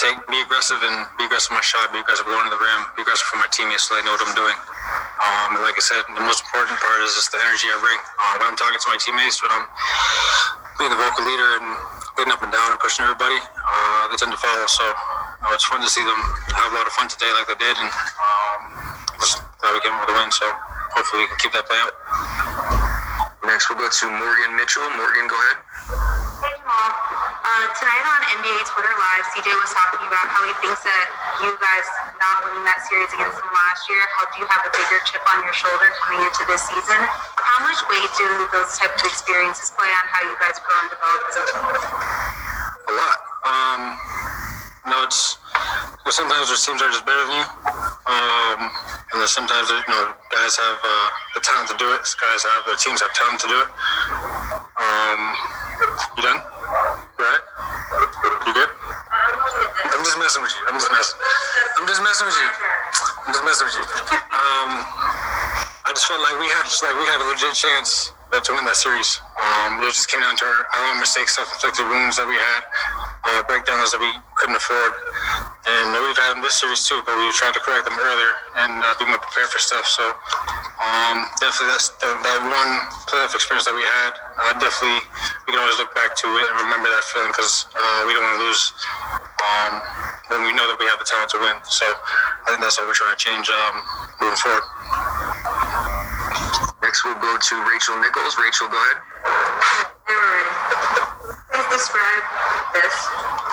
take, 0.01 0.17
be 0.33 0.41
aggressive 0.41 0.81
and 0.81 1.05
be 1.21 1.29
aggressive 1.29 1.53
with 1.53 1.61
my 1.61 1.67
shot, 1.69 1.93
be 1.93 2.01
aggressive 2.01 2.25
going 2.25 2.49
to 2.49 2.53
the 2.57 2.57
rim, 2.57 2.81
be 2.97 3.05
aggressive 3.05 3.29
for 3.29 3.37
my 3.37 3.49
teammates 3.53 3.93
so 3.93 4.01
they 4.01 4.03
know 4.09 4.17
what 4.17 4.25
I'm 4.25 4.33
doing. 4.33 4.57
Um, 5.21 5.61
like 5.61 5.77
I 5.77 5.85
said, 5.85 6.01
the 6.17 6.25
most 6.25 6.41
important 6.49 6.81
part 6.81 7.05
is 7.05 7.13
just 7.13 7.29
the 7.29 7.41
energy 7.45 7.69
I 7.69 7.77
bring. 7.77 8.01
Uh, 8.01 8.41
when 8.41 8.47
I'm 8.49 8.57
talking 8.57 8.81
to 8.81 8.89
my 8.89 8.97
teammates, 8.97 9.45
when 9.45 9.53
I'm 9.53 9.69
being 10.81 10.89
the 10.89 10.97
vocal 10.97 11.29
leader 11.29 11.61
and 11.61 11.69
getting 12.17 12.33
up 12.33 12.41
and 12.41 12.53
down 12.53 12.73
and 12.73 12.81
pushing 12.81 13.05
everybody, 13.05 13.37
uh, 13.37 14.09
they 14.09 14.17
tend 14.17 14.33
to 14.33 14.41
follow. 14.41 14.65
So 14.67 14.85
uh, 15.41 15.57
it's 15.57 15.65
fun 15.65 15.81
to 15.81 15.89
see 15.89 16.05
them 16.05 16.21
have 16.53 16.73
a 16.73 16.75
lot 16.77 16.87
of 16.87 16.93
fun 16.93 17.09
today 17.09 17.31
like 17.33 17.49
they 17.49 17.57
did, 17.57 17.77
and 17.81 17.89
um, 17.89 18.61
just 19.17 19.41
glad 19.61 19.73
we 19.73 19.81
came 19.81 19.97
with 19.97 20.13
a 20.13 20.17
win. 20.17 20.29
So 20.33 20.45
hopefully 20.93 21.25
we 21.25 21.29
can 21.33 21.39
keep 21.41 21.53
that 21.57 21.65
play 21.65 21.81
out. 21.81 21.95
Next, 23.41 23.73
we'll 23.73 23.81
go 23.81 23.89
to 23.89 24.07
Morgan 24.21 24.53
Mitchell. 24.53 24.85
Morgan, 25.01 25.25
go 25.25 25.35
ahead. 25.35 25.59
Hey, 26.45 26.53
Jamal. 26.61 26.93
Uh, 27.41 27.67
tonight 27.73 28.05
on 28.05 28.21
NBA 28.37 28.69
Twitter 28.69 28.93
Live, 28.93 29.25
CJ 29.33 29.49
was 29.49 29.73
talking 29.73 30.05
about 30.05 30.29
how 30.29 30.45
he 30.45 30.53
thinks 30.61 30.85
that 30.85 31.05
you 31.41 31.51
guys 31.57 31.89
not 32.21 32.45
winning 32.45 32.63
that 32.69 32.85
series 32.85 33.09
against 33.17 33.41
them 33.41 33.49
last 33.49 33.89
year 33.89 34.01
helped 34.21 34.37
you 34.37 34.45
have 34.45 34.61
a 34.69 34.71
bigger 34.77 35.01
chip 35.09 35.25
on 35.25 35.41
your 35.41 35.57
shoulder 35.57 35.89
coming 36.05 36.21
into 36.21 36.45
this 36.53 36.69
season. 36.69 37.01
How 37.41 37.65
much 37.65 37.81
weight 37.89 38.13
do 38.13 38.29
those 38.53 38.77
type 38.77 38.93
of 38.93 39.03
experiences 39.09 39.73
play 39.73 39.89
on 39.89 40.05
how 40.05 40.21
you 40.21 40.37
guys 40.37 40.61
grow 40.61 40.77
and 40.85 40.91
develop 40.93 41.21
as 41.33 41.35
a 41.41 41.45
team? 41.49 41.65
A 42.87 42.93
lot. 42.93 43.19
Um, 43.41 43.83
no, 44.87 45.05
it's 45.05 45.37
well, 46.05 46.13
sometimes 46.13 46.49
there's 46.49 46.65
teams 46.65 46.81
that 46.81 46.89
are 46.89 46.95
just 46.95 47.05
better 47.05 47.21
than 47.29 47.37
you, 47.37 47.47
um, 48.09 48.61
and 49.13 49.17
then 49.21 49.29
sometimes 49.29 49.69
you 49.69 49.85
know 49.93 50.17
guys 50.33 50.57
have 50.57 50.79
uh, 50.81 51.09
the 51.37 51.41
talent 51.45 51.69
to 51.69 51.77
do 51.77 51.93
it. 51.93 52.03
Guys 52.17 52.41
have 52.49 52.65
their 52.65 52.81
teams 52.81 53.05
have 53.05 53.13
talent 53.13 53.41
to 53.45 53.49
do 53.49 53.59
it. 53.61 53.69
Um, 54.81 55.21
you 56.17 56.23
done? 56.25 56.41
Right? 57.21 57.45
You 58.49 58.53
good? 58.57 58.71
I'm 58.73 60.05
just 60.05 60.17
messing 60.17 60.41
with 60.41 60.55
you. 60.57 60.65
I'm 60.73 60.79
just 60.81 60.91
messing. 60.91 61.19
I'm 61.77 61.87
just 61.87 62.01
messing 62.01 62.27
with 62.27 62.39
you. 62.41 62.51
I'm 63.29 63.33
just 63.37 63.45
messing 63.45 63.67
with 63.69 63.77
you. 63.77 63.85
Um, 64.33 64.71
I 65.85 65.93
just 65.93 66.09
felt 66.09 66.25
like 66.25 66.41
we 66.41 66.49
had 66.49 66.65
just 66.65 66.81
like 66.81 66.97
we 66.97 67.05
had 67.05 67.21
a 67.21 67.27
legit 67.29 67.53
chance 67.53 68.17
to 68.31 68.53
win 68.55 68.65
that 68.65 68.79
series. 68.79 69.21
Um, 69.35 69.83
it 69.83 69.91
just 69.91 70.07
came 70.07 70.23
down 70.23 70.39
to 70.39 70.45
our, 70.47 70.61
our 70.71 70.83
own 70.95 71.03
mistakes, 71.03 71.35
self-inflicted 71.35 71.83
wounds 71.83 72.15
that 72.15 72.31
we 72.31 72.39
had, 72.39 72.63
uh, 73.27 73.43
breakdowns 73.51 73.91
that 73.91 73.99
we 73.99 74.07
couldn't 74.41 74.57
afford, 74.57 74.97
and 75.69 75.93
we've 75.93 76.17
had 76.17 76.33
them 76.33 76.41
this 76.41 76.57
series 76.57 76.81
too. 76.89 76.97
But 77.05 77.13
we 77.21 77.29
were 77.29 77.37
trying 77.37 77.53
to 77.53 77.61
correct 77.61 77.85
them 77.85 78.01
earlier 78.01 78.33
and 78.65 78.81
uh, 78.81 78.97
be 78.97 79.05
more 79.05 79.21
prepared 79.21 79.53
for 79.53 79.61
stuff. 79.61 79.85
So 79.85 80.01
um, 80.81 81.29
definitely 81.37 81.77
that's 81.77 81.93
the, 82.01 82.09
that 82.09 82.41
one 82.49 82.73
playoff 83.05 83.37
experience 83.37 83.69
that 83.69 83.77
we 83.77 83.85
had. 83.85 84.17
Uh, 84.41 84.57
definitely 84.57 85.05
we 85.45 85.53
can 85.53 85.61
always 85.61 85.77
look 85.77 85.93
back 85.93 86.17
to 86.17 86.27
it 86.41 86.49
and 86.49 86.57
remember 86.57 86.89
that 86.89 87.05
feeling 87.13 87.29
because 87.29 87.69
uh, 87.77 88.09
we 88.09 88.17
don't 88.17 88.25
want 88.25 88.41
to 88.41 88.45
lose 88.49 88.73
um, 89.45 89.73
when 90.33 90.41
we 90.49 90.57
know 90.57 90.65
that 90.65 90.81
we 90.81 90.89
have 90.89 90.97
the 90.97 91.05
talent 91.05 91.29
to 91.37 91.39
win. 91.45 91.61
So 91.69 91.85
I 91.85 92.57
think 92.57 92.65
that's 92.65 92.81
what 92.81 92.89
we're 92.89 92.97
trying 92.97 93.13
to 93.13 93.21
change 93.21 93.53
um, 93.53 93.77
moving 94.25 94.41
forward. 94.41 94.65
Next, 96.81 97.05
we'll 97.05 97.21
go 97.21 97.37
to 97.37 97.55
Rachel 97.69 98.01
Nichols. 98.01 98.41
Rachel, 98.41 98.73
go 98.73 98.81
ahead. 98.81 99.05
Please 101.53 101.69
describe 101.77 102.25
this. 102.73 103.50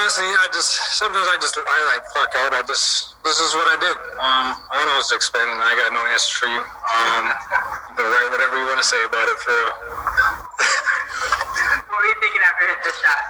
Honestly, 0.00 0.24
I 0.24 0.48
just 0.48 0.96
sometimes 0.96 1.28
I 1.28 1.36
just 1.44 1.60
I 1.60 1.78
like 1.92 2.00
fuck 2.16 2.32
out. 2.40 2.56
I 2.56 2.64
just 2.64 3.20
this 3.20 3.36
is 3.36 3.52
what 3.52 3.68
I 3.68 3.76
did. 3.84 3.92
Um, 4.16 4.56
I 4.56 4.80
don't 4.80 4.88
know 4.88 4.96
what 4.96 5.04
to 5.12 5.12
expect, 5.12 5.44
and 5.44 5.60
I 5.60 5.76
got 5.76 5.92
no 5.92 6.00
answer 6.08 6.40
for 6.40 6.48
you. 6.48 6.64
Um, 6.64 7.28
but 8.00 8.08
write 8.08 8.32
whatever 8.32 8.56
you 8.56 8.64
want 8.64 8.80
to 8.80 8.88
say 8.88 8.96
about 9.04 9.28
it 9.28 9.36
for 9.44 9.52
real. 9.52 9.76
What 11.92 12.00
were 12.00 12.08
you 12.08 12.16
thinking 12.16 12.40
after 12.40 12.64
hit 12.64 12.80
this 12.80 12.96
shot? 13.04 13.20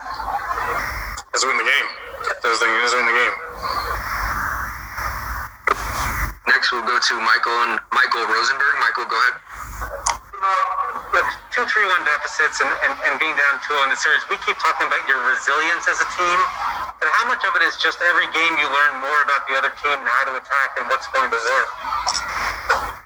Let's 1.35 1.43
win 1.43 1.59
the 1.59 1.67
game. 1.67 1.89
Let's 2.39 2.63
win 2.63 2.71
let's 2.71 2.95
win 2.95 3.07
the 3.11 3.19
game. 3.19 3.35
Next, 6.55 6.71
we'll 6.71 6.87
go 6.87 7.03
to 7.03 7.15
Michael 7.19 7.59
and 7.67 7.83
Michael 7.91 8.31
Rosenberg. 8.31 8.79
Michael, 8.79 9.11
go 9.11 9.19
ahead. 9.19 9.35
With 11.13 11.27
two 11.51 11.67
three 11.67 11.87
one 11.87 12.03
deficits 12.07 12.63
and, 12.63 12.71
and, 12.87 12.93
and 13.07 13.13
being 13.19 13.35
down 13.35 13.59
two 13.67 13.77
in 13.83 13.91
the 13.91 13.99
series, 13.99 14.23
we 14.31 14.39
keep 14.47 14.59
talking 14.59 14.87
about 14.87 15.03
your 15.11 15.19
resilience 15.27 15.87
as 15.91 15.99
a 15.99 16.09
team. 16.15 16.39
But 17.03 17.09
how 17.17 17.27
much 17.27 17.43
of 17.47 17.53
it 17.59 17.63
is 17.67 17.77
just 17.79 17.99
every 18.05 18.29
game 18.31 18.53
you 18.61 18.69
learn 18.69 19.03
more 19.03 19.21
about 19.27 19.49
the 19.49 19.55
other 19.59 19.73
team 19.81 19.97
and 19.97 20.09
how 20.09 20.25
to 20.31 20.35
attack 20.39 20.69
and 20.79 20.85
what's 20.89 21.09
going 21.11 21.31
to 21.33 21.41
work? 21.41 21.69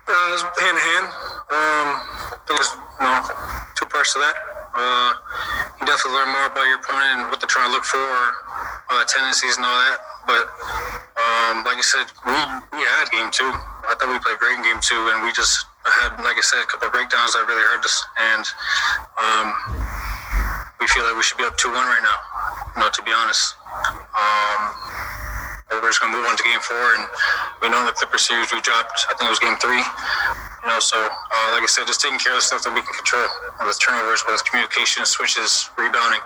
Uh, 0.05 0.35
it's 0.37 0.45
hand 0.61 0.77
in 0.77 0.85
hand. 0.85 1.07
Um, 1.49 1.89
was 2.55 2.71
you 3.01 3.07
know, 3.07 3.21
two 3.75 3.87
parts 3.87 4.13
to 4.15 4.19
that. 4.21 4.37
Uh, 4.75 5.11
you 5.81 5.87
definitely 5.87 6.19
learn 6.19 6.31
more 6.35 6.47
about 6.51 6.67
your 6.67 6.79
opponent 6.83 7.23
and 7.23 7.31
what 7.31 7.39
they're 7.39 7.51
trying 7.51 7.71
to 7.71 7.75
look 7.75 7.87
for, 7.87 8.03
uh, 8.91 9.05
tendencies 9.07 9.57
and 9.57 9.65
all 9.65 9.79
that. 9.87 9.99
But 10.27 10.45
um, 11.15 11.55
like 11.63 11.79
I 11.79 11.85
said, 11.85 12.07
we, 12.27 12.35
we 12.79 12.83
had 12.99 13.07
game 13.11 13.31
two. 13.31 13.47
I 13.87 13.95
thought 13.95 14.11
we 14.11 14.19
played 14.19 14.39
great 14.39 14.59
in 14.59 14.65
game 14.67 14.81
two, 14.83 14.99
and 15.15 15.23
we 15.23 15.31
just 15.33 15.67
had, 15.91 16.17
like 16.25 16.37
I 16.37 16.45
said, 16.45 16.63
a 16.63 16.69
couple 16.69 16.89
of 16.89 16.93
breakdowns 16.93 17.35
that 17.35 17.45
really 17.45 17.65
hurt 17.69 17.85
us. 17.85 17.97
And 18.17 18.45
um, 19.21 19.47
we 20.81 20.87
feel 20.89 21.05
like 21.05 21.17
we 21.17 21.23
should 21.23 21.39
be 21.39 21.45
up 21.45 21.57
2 21.57 21.69
1 21.69 21.77
right 21.77 22.05
now, 22.05 22.19
you 22.77 22.81
know, 22.81 22.91
to 22.91 23.03
be 23.03 23.13
honest. 23.13 23.57
Um, 24.15 24.63
we're 25.83 25.91
just 25.91 26.01
gonna 26.01 26.17
move 26.17 26.25
on 26.25 26.37
to 26.37 26.45
game 26.45 26.61
four, 26.61 26.87
and 26.97 27.05
we 27.63 27.69
know 27.69 27.81
in 27.81 27.87
the 27.87 27.97
Clipper 27.97 28.19
series 28.19 28.53
we 28.53 28.61
dropped. 28.61 29.05
I 29.11 29.17
think 29.17 29.27
it 29.29 29.35
was 29.35 29.43
game 29.43 29.57
three. 29.59 29.83
You 30.65 30.69
know, 30.73 30.81
so 30.81 30.97
uh, 30.97 31.49
like 31.53 31.61
I 31.61 31.69
said, 31.69 31.85
just 31.85 32.01
taking 32.01 32.17
care 32.17 32.33
of 32.33 32.41
the 32.41 32.47
stuff 32.47 32.65
that 32.65 32.73
we 32.73 32.81
can 32.81 32.95
control, 32.97 33.29
it's 33.69 33.77
turnovers, 33.77 34.25
it's 34.29 34.41
communication, 34.49 35.05
switches, 35.05 35.69
rebounding, 35.77 36.25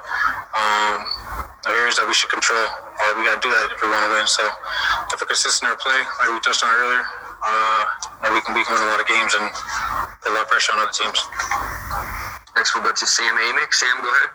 um, 0.55 1.03
the 1.67 1.75
areas 1.75 1.99
that 1.99 2.07
we 2.07 2.15
should 2.15 2.31
control. 2.31 2.63
Uh, 2.63 3.19
we 3.19 3.27
gotta 3.27 3.43
do 3.43 3.51
that 3.51 3.75
if 3.75 3.83
we 3.83 3.91
want 3.91 4.07
to 4.07 4.11
win. 4.15 4.27
So 4.31 4.47
if 5.11 5.19
we're 5.19 5.27
consistent 5.27 5.67
in 5.67 5.75
our 5.75 5.81
play, 5.81 5.99
like 6.23 6.31
we 6.31 6.39
touched 6.39 6.63
on 6.63 6.71
earlier, 6.71 7.03
uh, 7.43 7.83
then 8.23 8.35
we 8.35 8.41
can 8.43 8.55
we 8.55 8.65
can 8.65 8.75
win 8.75 8.85
a 8.87 8.91
lot 8.91 9.01
of 9.01 9.09
games 9.09 9.35
and 9.35 9.47
put 10.23 10.31
a 10.31 10.35
lot 10.35 10.45
of 10.45 10.51
pressure 10.51 10.73
on 10.75 10.83
other 10.83 10.95
teams. 10.95 11.19
Next, 12.57 12.75
we'll 12.75 12.83
go 12.83 12.91
to 12.91 13.07
Sam 13.07 13.35
Amick. 13.39 13.71
Sam, 13.71 13.95
go 14.03 14.11
ahead. 14.11 14.31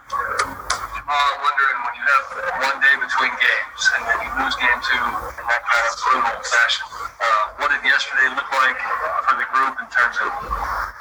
Jamal, 0.95 1.19
I'm 1.19 1.39
wondering 1.43 1.77
when 1.83 1.93
you 1.99 2.05
have 2.07 2.25
one 2.63 2.77
day 2.79 2.95
between 2.95 3.33
games 3.35 3.81
and 3.91 4.01
then 4.07 4.17
you 4.23 4.31
lose 4.39 4.55
game 4.55 4.79
two 4.79 5.03
in 5.35 5.45
that 5.51 5.63
kind 5.67 5.83
of 5.83 5.93
brutal 5.99 6.39
fashion, 6.47 6.87
uh, 7.19 7.43
what 7.59 7.67
did 7.75 7.83
yesterday 7.83 8.31
look 8.31 8.47
like 8.55 8.79
for 9.27 9.35
the 9.35 9.47
group 9.51 9.75
in 9.83 9.87
terms 9.91 10.15
of 10.23 10.31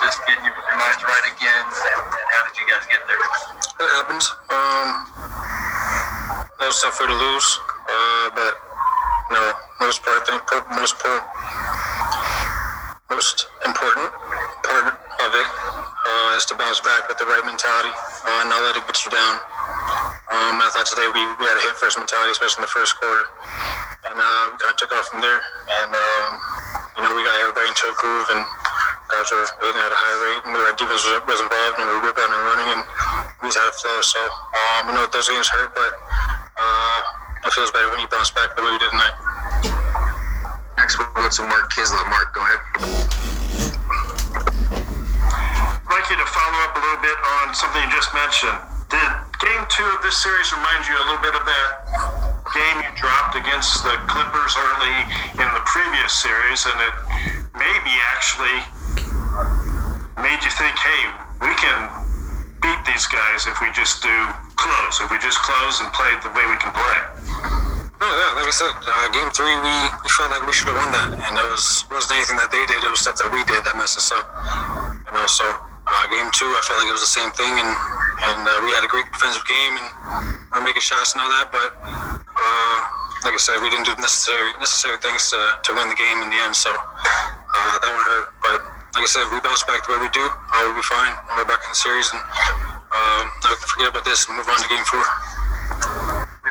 just 0.02 0.18
getting 0.26 0.42
your, 0.42 0.54
your 0.58 0.78
minds 0.78 1.02
right 1.06 1.26
again, 1.30 1.64
and, 1.70 2.02
and 2.02 2.26
how 2.34 2.42
did 2.50 2.54
you 2.58 2.66
guys 2.66 2.82
get 2.90 2.98
there? 3.06 3.22
It 3.22 3.90
happens. 3.94 4.26
Um, 4.50 4.88
that 6.58 6.66
was 6.66 6.82
tough 6.82 6.98
for 6.98 7.06
to 7.06 7.14
lose, 7.14 7.48
uh, 7.86 8.26
but 8.34 8.54
you 9.30 9.34
know, 9.38 9.54
most 9.86 10.02
part, 10.02 10.18
I 10.18 10.22
think 10.26 10.42
most 10.74 10.98
part, 10.98 11.22
most 13.12 13.44
important 13.68 14.08
part 14.64 14.88
of 14.88 15.30
it 15.36 15.48
uh, 15.52 16.32
is 16.40 16.48
to 16.48 16.56
bounce 16.56 16.80
back 16.80 17.04
with 17.12 17.20
the 17.20 17.28
right 17.28 17.44
mentality, 17.44 17.92
uh, 18.24 18.48
not 18.48 18.56
let 18.64 18.72
it 18.72 18.88
get 18.88 18.96
you 19.04 19.12
down. 19.12 19.36
Um, 20.32 20.56
I 20.56 20.72
thought 20.72 20.88
today 20.88 21.04
we, 21.12 21.20
we 21.36 21.44
had 21.44 21.60
a 21.60 21.64
hit 21.68 21.76
first 21.76 22.00
mentality, 22.00 22.32
especially 22.32 22.64
in 22.64 22.72
the 22.72 22.72
first 22.72 22.96
quarter, 22.96 23.28
and 24.08 24.16
uh, 24.16 24.44
we 24.48 24.56
kind 24.56 24.72
of 24.72 24.80
took 24.80 24.96
off 24.96 25.12
from 25.12 25.20
there. 25.20 25.44
And 25.44 25.92
um, 25.92 26.28
you 26.96 27.00
know, 27.04 27.12
we 27.12 27.20
got 27.20 27.36
everybody 27.36 27.68
into 27.68 27.84
a 27.92 27.94
groove, 28.00 28.28
and 28.32 28.40
guys 29.12 29.28
were 29.28 29.44
hitting 29.60 29.76
at 29.76 29.92
a 29.92 30.00
high 30.00 30.18
rate, 30.24 30.42
and 30.48 30.52
our 30.56 30.72
defense 30.72 31.04
was, 31.04 31.20
was 31.28 31.40
involved, 31.44 31.76
and 31.84 31.84
we 31.84 31.92
were 32.00 32.08
rebounding 32.08 32.32
and 32.32 32.46
running, 32.48 32.68
and 32.80 32.82
we 33.44 33.52
just 33.52 33.60
had 33.60 33.68
a 33.68 33.76
flow. 33.76 34.00
So 34.00 34.20
um, 34.24 34.88
you 34.88 34.94
know, 34.96 35.04
those 35.12 35.28
games 35.28 35.52
hurt, 35.52 35.76
but 35.76 35.92
uh, 36.56 36.98
it 37.44 37.52
feels 37.52 37.68
better 37.76 37.92
when 37.92 38.00
you 38.00 38.08
bounce 38.08 38.32
back 38.32 38.56
the 38.56 38.64
way 38.64 38.72
we 38.72 38.80
did 38.80 38.88
tonight. 38.88 39.12
Next, 40.92 41.00
we'll 41.00 41.24
go 41.24 41.24
to 41.24 41.42
Mark 41.48 41.72
Kiszla. 41.72 42.04
Mark, 42.12 42.36
go 42.36 42.44
ahead. 42.44 42.60
I'd 45.72 45.88
like 45.88 46.04
you 46.12 46.20
to 46.20 46.28
follow 46.28 46.58
up 46.68 46.76
a 46.76 46.80
little 46.84 47.00
bit 47.00 47.16
on 47.40 47.56
something 47.56 47.80
you 47.80 47.88
just 47.96 48.12
mentioned. 48.12 48.60
Did 48.92 49.08
game 49.40 49.64
two 49.72 49.88
of 49.88 50.04
this 50.04 50.20
series 50.20 50.52
remind 50.52 50.84
you 50.84 50.92
a 50.92 51.04
little 51.08 51.24
bit 51.24 51.32
of 51.32 51.48
that 51.48 51.88
game 52.52 52.84
you 52.84 52.92
dropped 52.92 53.40
against 53.40 53.80
the 53.88 53.96
Clippers 54.04 54.52
early 54.52 55.08
in 55.40 55.48
the 55.56 55.64
previous 55.64 56.12
series, 56.12 56.68
and 56.68 56.76
it 56.76 56.94
maybe 57.56 57.92
actually 58.12 58.60
made 60.20 60.44
you 60.44 60.52
think, 60.60 60.76
hey, 60.76 61.08
we 61.40 61.56
can 61.56 61.88
beat 62.60 62.84
these 62.84 63.08
guys 63.08 63.48
if 63.48 63.56
we 63.64 63.72
just 63.72 64.04
do 64.04 64.12
close, 64.60 65.00
if 65.00 65.08
we 65.08 65.16
just 65.24 65.40
close 65.40 65.80
and 65.80 65.88
play 65.96 66.12
the 66.20 66.28
way 66.36 66.44
we 66.52 66.60
can 66.60 66.68
play. 66.76 67.00
No, 68.02 68.10
yeah, 68.18 68.34
like 68.34 68.50
I 68.50 68.54
said, 68.58 68.74
uh, 68.82 69.06
game 69.14 69.30
three, 69.30 69.54
we, 69.62 69.74
we 70.02 70.10
felt 70.10 70.34
like 70.34 70.42
we 70.42 70.50
should 70.50 70.66
have 70.66 70.74
won 70.74 70.90
that, 70.90 71.14
and 71.22 71.34
it 71.38 71.46
was 71.54 71.86
wasn't 71.86 72.18
anything 72.18 72.34
that 72.34 72.50
they 72.50 72.58
did; 72.66 72.82
it 72.82 72.90
was 72.90 72.98
stuff 72.98 73.14
that 73.22 73.30
we 73.30 73.46
did 73.46 73.62
that 73.62 73.78
messed 73.78 73.94
us 73.94 74.10
up. 74.10 74.26
You 75.06 75.14
know, 75.14 75.22
so 75.30 75.46
uh, 75.46 76.04
game 76.10 76.26
two, 76.34 76.50
I 76.50 76.58
felt 76.66 76.82
like 76.82 76.90
it 76.90 76.98
was 76.98 77.06
the 77.06 77.14
same 77.14 77.30
thing, 77.38 77.54
and 77.62 77.70
and 78.26 78.42
uh, 78.42 78.58
we 78.66 78.74
had 78.74 78.82
a 78.82 78.90
great 78.90 79.06
defensive 79.14 79.46
game, 79.46 79.78
and 79.78 79.86
we 80.34 80.58
were 80.58 80.66
making 80.66 80.82
shots 80.82 81.14
and 81.14 81.22
all 81.22 81.30
that, 81.30 81.54
but 81.54 81.78
uh, 81.78 82.76
like 83.22 83.38
I 83.38 83.42
said, 83.42 83.62
we 83.62 83.70
didn't 83.70 83.86
do 83.86 83.94
necessary 84.02 84.50
necessary 84.58 84.98
things 84.98 85.30
to, 85.30 85.38
to 85.38 85.70
win 85.70 85.86
the 85.86 85.94
game 85.94 86.26
in 86.26 86.34
the 86.34 86.42
end. 86.42 86.58
So 86.58 86.74
uh, 86.74 87.74
that 87.86 87.86
one 87.86 88.02
hurt, 88.02 88.34
but 88.42 88.58
like 88.98 89.06
I 89.06 89.10
said, 89.14 89.30
we 89.30 89.38
bounce 89.46 89.62
back 89.62 89.86
the 89.86 89.94
way 89.94 90.02
we 90.02 90.10
do, 90.10 90.26
uh, 90.26 90.58
we'll 90.66 90.74
be 90.74 90.82
fine. 90.82 91.14
We're 91.38 91.46
back 91.46 91.62
in 91.62 91.70
the 91.70 91.78
series, 91.78 92.10
and 92.10 92.18
look 93.46 93.62
forget 93.62 93.94
about 93.94 94.02
this 94.02 94.26
and 94.26 94.34
move 94.34 94.50
on 94.50 94.58
to 94.58 94.66
game 94.66 94.82
four. 94.90 95.06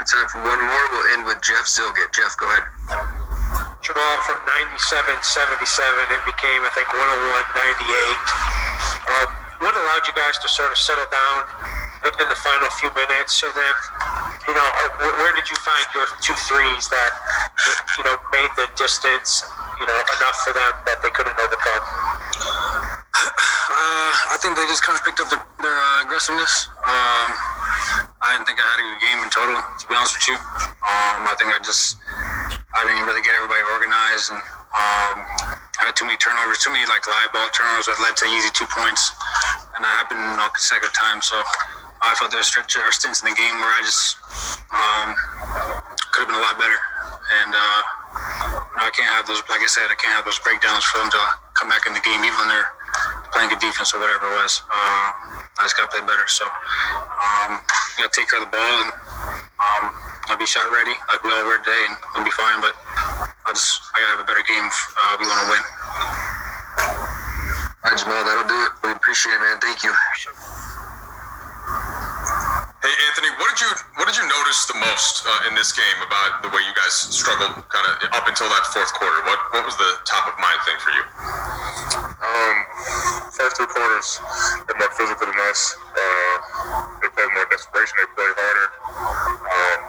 Have 0.02 0.10
time 0.10 0.34
for 0.34 0.42
one 0.42 0.58
more. 0.58 0.86
We'll 0.98 1.14
end 1.14 1.30
with 1.30 1.38
Jeff 1.46 1.70
Zillgitt. 1.70 2.10
Jeff, 2.10 2.34
go 2.34 2.50
ahead. 2.50 2.66
Jamal, 3.86 4.18
from 4.26 4.42
97 4.74 5.14
77, 5.22 5.62
it 6.10 6.26
became, 6.26 6.66
I 6.66 6.74
think, 6.74 6.90
101 6.90 6.98
98. 6.98 7.86
Um, 9.14 9.30
what 9.62 9.78
allowed 9.78 10.02
you 10.10 10.18
guys 10.18 10.42
to 10.42 10.50
sort 10.50 10.74
of 10.74 10.82
settle 10.82 11.06
down 11.14 11.46
in 12.06 12.28
the 12.30 12.40
final 12.42 12.70
few 12.82 12.90
minutes? 12.98 13.44
And 13.44 13.54
then, 13.54 13.76
you 14.48 14.54
know, 14.54 14.66
uh, 14.66 15.22
where 15.22 15.34
did 15.38 15.46
you 15.50 15.58
find 15.62 15.86
your 15.94 16.08
two 16.22 16.34
threes 16.50 16.90
that, 16.90 17.12
you 17.98 18.04
know, 18.04 18.18
made 18.34 18.50
the 18.58 18.68
distance, 18.74 19.46
you 19.80 19.86
know, 19.86 19.98
enough 20.18 20.38
for 20.42 20.54
them 20.54 20.74
that 20.90 21.02
they 21.02 21.12
couldn't 21.14 21.38
overcome? 21.38 21.84
Uh, 23.72 24.36
I 24.36 24.38
think 24.44 24.60
they 24.60 24.68
just 24.68 24.84
kind 24.84 25.00
of 25.00 25.04
picked 25.06 25.24
up 25.24 25.32
their, 25.32 25.42
their 25.64 25.74
uh, 25.74 26.04
aggressiveness. 26.04 26.68
Um, 26.84 27.30
I 28.20 28.36
didn't 28.36 28.46
think 28.46 28.60
I 28.60 28.68
had 28.68 28.78
a 28.78 28.86
good 28.94 29.02
game 29.02 29.20
in 29.24 29.30
total, 29.32 29.58
to 29.58 29.84
be 29.88 29.96
honest 29.96 30.14
with 30.20 30.28
you. 30.28 30.38
Um, 30.38 31.26
I 31.26 31.34
think 31.40 31.50
I 31.56 31.58
just 31.64 31.98
I 32.76 32.86
didn't 32.86 33.08
really 33.08 33.24
get 33.26 33.34
everybody 33.34 33.64
organized, 33.74 34.32
and 34.32 34.42
um, 34.72 35.18
I 35.82 35.90
had 35.90 35.96
too 35.96 36.06
many 36.06 36.16
turnovers, 36.22 36.60
too 36.62 36.72
many 36.72 36.86
like 36.86 37.04
live 37.10 37.34
ball 37.34 37.50
turnovers 37.52 37.90
that 37.90 37.98
led 38.00 38.16
to 38.22 38.26
easy 38.30 38.54
two 38.54 38.70
points, 38.70 39.12
and 39.76 39.82
that 39.82 39.92
happened 40.04 40.22
in 40.22 40.38
all 40.38 40.52
consecutive 40.52 40.94
times. 40.94 41.28
So 41.28 41.42
I 42.02 42.18
felt 42.18 42.34
there 42.34 42.42
were 42.42 42.92
stints 42.92 43.22
in 43.22 43.30
the 43.30 43.38
game 43.38 43.56
where 43.62 43.70
I 43.70 43.82
just 43.86 44.18
um, 44.74 45.14
could 46.10 46.26
have 46.26 46.30
been 46.34 46.42
a 46.42 46.46
lot 46.46 46.58
better, 46.58 46.80
and 47.46 47.54
uh, 47.54 47.82
I 48.82 48.90
can't 48.90 49.10
have 49.14 49.30
those. 49.30 49.38
Like 49.46 49.62
I 49.62 49.70
said, 49.70 49.86
I 49.86 49.98
can't 50.02 50.18
have 50.18 50.26
those 50.26 50.42
breakdowns 50.42 50.82
for 50.90 50.98
them 50.98 51.14
to 51.14 51.22
come 51.54 51.70
back 51.70 51.86
in 51.86 51.94
the 51.94 52.02
game, 52.02 52.18
even 52.26 52.34
when 52.42 52.50
they're 52.50 52.74
playing 53.30 53.54
good 53.54 53.62
defense 53.62 53.94
or 53.94 54.02
whatever 54.02 54.34
it 54.34 54.36
was. 54.42 54.66
Uh, 54.66 55.08
I 55.62 55.70
just 55.70 55.78
got 55.78 55.88
to 55.88 55.94
play 55.94 56.02
better. 56.02 56.26
So 56.26 56.44
um, 56.44 57.62
got 58.02 58.10
to 58.10 58.14
take 58.18 58.28
care 58.34 58.42
of 58.42 58.50
the 58.50 58.54
ball 58.54 58.76
and 58.82 58.92
um, 59.62 59.94
I'll 60.26 60.42
be 60.42 60.50
shot 60.50 60.66
ready 60.74 60.98
like 61.06 61.22
we 61.22 61.30
all 61.30 61.46
were 61.46 61.62
today, 61.62 61.86
and 61.86 61.96
we'll 62.18 62.26
be 62.26 62.34
fine. 62.34 62.66
But 62.66 62.74
I 63.46 63.54
just 63.54 63.78
I 63.94 64.02
gotta 64.02 64.12
have 64.18 64.24
a 64.26 64.28
better 64.28 64.46
game. 64.50 64.66
If, 64.66 64.80
uh, 64.98 65.22
we 65.22 65.30
want 65.30 65.40
to 65.46 65.48
win. 65.54 65.64
All 67.86 67.94
right, 67.94 67.98
Jamal, 67.98 68.26
that'll 68.26 68.50
do 68.50 68.58
it. 68.58 68.72
We 68.84 68.92
appreciate 68.92 69.38
it, 69.38 69.42
man. 69.46 69.62
Thank 69.62 69.86
you. 69.86 69.94
Anthony, 73.02 73.34
what 73.42 73.50
did 73.50 73.66
you 73.66 73.72
what 73.98 74.06
did 74.06 74.14
you 74.14 74.28
notice 74.30 74.70
the 74.70 74.78
most 74.78 75.26
uh, 75.26 75.50
in 75.50 75.58
this 75.58 75.74
game 75.74 76.00
about 76.06 76.46
the 76.46 76.50
way 76.54 76.62
you 76.62 76.74
guys 76.78 76.94
struggled 76.94 77.50
kind 77.74 77.86
of 77.90 77.98
up 78.14 78.30
until 78.30 78.46
that 78.46 78.62
fourth 78.70 78.94
quarter? 78.94 79.26
What 79.26 79.42
what 79.58 79.66
was 79.66 79.74
the 79.82 79.92
top 80.06 80.30
of 80.30 80.38
mind 80.38 80.62
thing 80.70 80.78
for 80.78 80.94
you? 80.94 81.04
Um, 82.22 82.56
first 83.34 83.58
two 83.58 83.66
quarters, 83.66 84.22
they're 84.70 84.78
more 84.78 84.94
physical 84.94 85.26
than 85.26 85.40
us. 85.50 85.74
Uh, 85.82 86.36
they 87.02 87.10
played 87.10 87.32
more 87.34 87.48
desperation. 87.50 87.98
They 87.98 88.10
played 88.14 88.36
harder. 88.38 88.68
Um, 89.50 89.80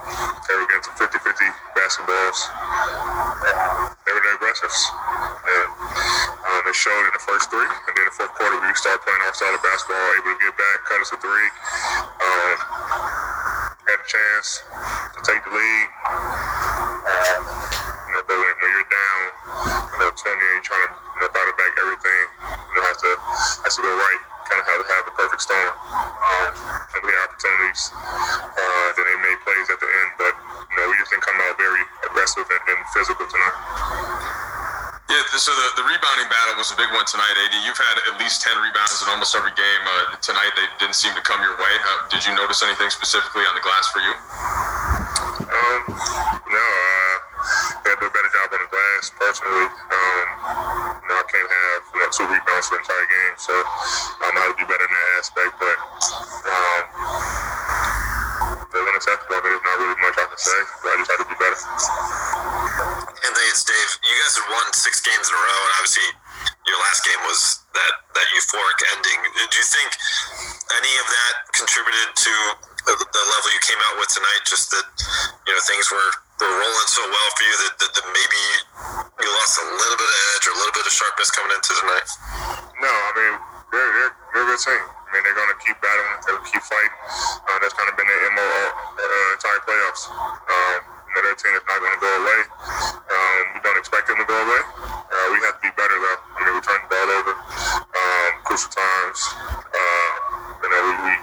they 0.48 0.54
were 0.56 0.66
getting 0.72 0.86
some 0.88 0.96
50-50 0.96 1.52
basketballs. 1.76 2.38
Uh, 2.48 3.92
they 4.08 4.12
were 4.16 4.24
the. 4.24 4.40
And 4.42 5.68
um, 6.48 6.60
they 6.64 6.72
showed 6.72 7.04
in 7.04 7.12
the 7.12 7.24
first 7.24 7.50
three. 7.50 7.68
And 7.68 7.92
then 7.92 8.04
the 8.08 8.14
fourth 8.16 8.32
quarter, 8.36 8.56
we 8.56 8.72
started 8.72 9.04
playing 9.04 9.22
off 9.28 9.36
solid 9.36 9.60
basketball, 9.60 10.00
able 10.16 10.32
to 10.32 10.40
get 10.40 10.54
back, 10.56 10.76
cut 10.88 11.00
us 11.00 11.12
a 11.12 11.18
three. 11.20 11.48
Chance 14.12 14.60
to 15.16 15.20
take 15.24 15.40
the 15.40 15.48
lead. 15.56 15.88
Um, 16.04 17.40
you 17.48 18.12
know, 18.12 18.20
when, 18.28 18.70
you're 18.76 18.90
down, 18.92 19.24
you 19.88 19.98
know, 20.04 20.12
20 20.12 20.36
and 20.36 20.52
you're 20.52 20.68
trying 20.68 20.84
to 20.84 21.00
you 21.00 21.20
know, 21.24 21.32
battle 21.32 21.56
back 21.56 21.72
everything, 21.80 22.24
you 22.44 22.74
know, 22.76 22.84
has 22.92 23.00
to, 23.00 23.08
has 23.64 23.72
to 23.72 23.80
go 23.80 23.88
right. 23.88 24.20
Kind 24.52 24.60
of 24.60 24.68
have 24.68 24.84
to 24.84 24.88
have 24.92 25.04
the 25.08 25.16
perfect 25.16 25.40
storm. 25.40 25.72
Um, 25.96 26.52
and 26.92 27.00
we 27.08 27.08
had 27.08 27.24
opportunities. 27.24 27.88
Uh, 27.88 28.88
then 29.00 29.04
they 29.08 29.16
made 29.32 29.40
plays 29.48 29.72
at 29.72 29.80
the 29.80 29.88
end, 29.88 30.10
but 30.20 30.36
you 30.36 30.76
know, 30.76 30.92
we 30.92 30.94
just 31.00 31.08
didn't 31.08 31.24
come 31.24 31.40
out 31.48 31.56
very 31.56 31.80
aggressive 32.04 32.44
and, 32.44 32.62
and 32.68 32.80
physical 32.92 33.24
tonight. 33.24 33.56
Yeah, 35.08 35.24
so 35.43 35.51
the, 35.51 35.82
the 35.82 35.86
rebounding 35.90 36.30
battle 36.30 36.55
was 36.55 36.70
a 36.70 36.78
big 36.78 36.86
one 36.95 37.03
tonight, 37.03 37.34
AD. 37.34 37.51
You've 37.66 37.74
had 37.74 37.99
at 38.07 38.14
least 38.22 38.47
10 38.47 38.62
rebounds 38.62 39.03
in 39.03 39.11
almost 39.11 39.34
every 39.34 39.51
game. 39.59 39.82
Uh, 39.82 40.14
tonight, 40.22 40.55
they 40.55 40.70
didn't 40.78 40.95
seem 40.95 41.11
to 41.18 41.24
come 41.26 41.43
your 41.43 41.59
way. 41.59 41.74
Did 42.14 42.22
you 42.22 42.30
notice 42.38 42.62
anything 42.62 42.86
specifically 42.95 43.43
on 43.51 43.59
the 43.59 43.64
glass 43.66 43.90
for 43.90 43.99
you? 43.99 44.14
Um, 45.51 45.80
no, 46.47 46.62
uh, 46.62 47.14
they 47.82 47.90
had 47.90 47.99
to 47.99 48.07
do 48.07 48.07
a 48.07 48.14
better 48.14 48.30
job 48.30 48.55
on 48.55 48.61
the 48.62 48.70
glass, 48.70 49.11
personally. 49.18 49.66
Um, 49.66 50.26
you 51.03 51.07
know, 51.11 51.18
I 51.18 51.26
can't 51.26 51.51
have 51.51 51.82
you 51.90 51.99
know, 52.07 52.11
two 52.14 52.26
rebounds 52.30 52.70
for 52.70 52.78
the 52.78 52.86
entire 52.86 53.09
game, 53.11 53.34
so 53.34 53.55
um, 54.22 54.38
I 54.38 54.47
have 54.47 54.55
to 54.55 54.62
be 54.62 54.66
better 54.70 54.86
in 54.86 54.95
that 54.95 55.09
aspect, 55.18 55.59
but 55.59 55.76
um, 56.55 56.82
they're 58.70 58.86
unacceptable. 58.86 59.43
There's 59.43 59.64
not 59.66 59.74
really 59.74 59.99
much 60.07 60.16
I 60.22 60.26
can 60.30 60.38
say, 60.38 60.61
but 60.86 60.88
I 60.95 60.95
just 61.03 61.11
have 61.11 61.18
to 61.18 61.28
be 61.28 61.34
better. 61.34 61.59
Anthony, 63.26 63.49
it's 63.51 63.66
Dave. 63.66 63.90
You 64.07 64.14
guys 64.22 64.34
have 64.38 64.49
won 64.49 64.62
six 64.75 65.01
games 65.01 65.29
in 65.29 65.35
a 65.35 65.43
row, 65.43 65.61
and 65.68 65.73
obviously 65.81 66.09
your 66.66 66.79
last 66.89 67.05
game 67.05 67.23
was 67.27 67.62
that 67.75 67.95
that 68.14 68.27
euphoric 68.33 68.79
ending. 68.97 69.20
Do 69.37 69.57
you 69.57 69.68
think 69.68 69.91
any 70.79 70.93
of 70.99 71.07
that 71.07 71.35
contributed 71.53 72.09
to 72.16 72.35
the, 72.89 72.95
the 72.99 73.25
level 73.29 73.49
you 73.53 73.62
came 73.62 73.81
out 73.93 74.01
with 74.01 74.11
tonight? 74.11 74.43
Just 74.47 74.73
that 74.75 74.87
you 75.47 75.53
know 75.53 75.62
things 75.66 75.91
were 75.91 76.11
were 76.43 76.55
rolling 76.59 76.91
so 76.91 77.03
well 77.07 77.29
for 77.39 77.45
you 77.47 77.55
that, 77.66 77.75
that, 77.79 77.91
that 77.95 78.07
maybe 78.11 78.43
you 79.23 79.29
lost 79.31 79.62
a 79.62 79.66
little 79.79 79.99
bit 79.99 80.11
of 80.11 80.18
edge 80.35 80.45
or 80.51 80.53
a 80.55 80.59
little 80.59 80.75
bit 80.75 80.85
of 80.87 80.93
sharpness 80.95 81.31
coming 81.31 81.53
into 81.55 81.73
tonight. 81.77 82.09
No, 82.83 82.91
I 82.91 83.11
mean 83.14 83.35
they're 83.70 83.91
they're, 83.95 84.12
they're 84.35 84.47
a 84.47 84.51
good 84.51 84.62
team. 84.62 84.83
I 84.83 85.09
mean 85.14 85.23
they're 85.23 85.39
going 85.39 85.53
to 85.53 85.61
keep 85.62 85.79
battling, 85.79 86.18
they'll 86.27 86.47
keep 86.49 86.62
fighting. 86.64 86.95
Uh, 87.47 87.59
that's 87.61 87.77
kind 87.77 87.89
of 87.91 87.95
been 87.95 88.09
their 88.09 88.33
mo 88.35 88.43
all, 88.43 88.70
uh, 88.97 89.37
entire 89.37 89.61
playoffs. 89.62 90.03
Um, 90.09 90.93
team 91.43 91.55
is 91.59 91.64
not 91.66 91.79
going 91.81 91.95
to 91.97 92.03
go 92.03 92.12
away. 92.23 92.41
Um, 93.09 93.32
don't 93.62 93.78
expect 93.78 94.10
them 94.10 94.18
to 94.18 94.26
go 94.26 94.36
away. 94.36 94.62
Uh, 94.82 95.26
we 95.32 95.38
have 95.46 95.56
to 95.58 95.62
be 95.62 95.72
better 95.78 95.96
though. 95.96 96.20
I 96.34 96.38
mean, 96.44 96.54
we 96.58 96.62
turn 96.62 96.80
the 96.82 96.90
ball 96.90 97.08
over, 97.16 97.34
um, 97.34 98.30
crucial 98.44 98.70
times. 98.74 99.20
Uh, 99.72 100.10
you 100.62 100.68
know, 100.70 100.80
we, 100.86 100.92
we 101.06 101.14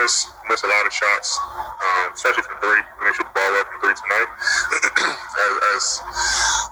miss 0.00 0.32
miss 0.48 0.64
a 0.64 0.70
lot 0.72 0.84
of 0.88 0.92
shots, 0.92 1.36
um, 1.36 2.12
especially 2.16 2.44
from 2.44 2.56
three. 2.60 2.82
We 3.04 3.12
shoot 3.12 3.28
the 3.28 3.36
ball 3.36 3.52
up 3.60 3.66
from 3.70 3.78
three 3.84 3.96
tonight, 3.96 4.28
as 5.44 5.54
as, 5.76 5.84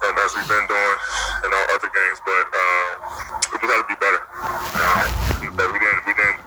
um, 0.04 0.14
as 0.18 0.30
we've 0.36 0.48
been 0.48 0.66
doing 0.66 0.98
in 1.44 1.50
all 1.52 1.66
other 1.76 1.90
games. 1.92 2.18
But 2.24 2.46
uh, 2.48 2.90
we 3.52 3.60
just 3.60 3.68
got 3.68 3.78
to 3.80 3.88
be 3.88 3.98
better 4.00 4.22
but 5.56 5.70
we 5.70 5.78
didn't 5.78 6.02
we 6.06 6.14
didn't 6.14 6.40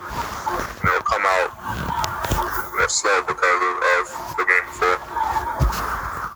you 0.84 0.86
know 0.88 1.00
come 1.08 1.24
out 1.24 1.52
you 2.72 2.80
know, 2.80 2.88
slow 2.88 3.24
because 3.24 3.60
of, 3.64 3.76
of 3.80 4.04
the 4.36 4.44
game 4.44 4.66
before. 4.68 5.00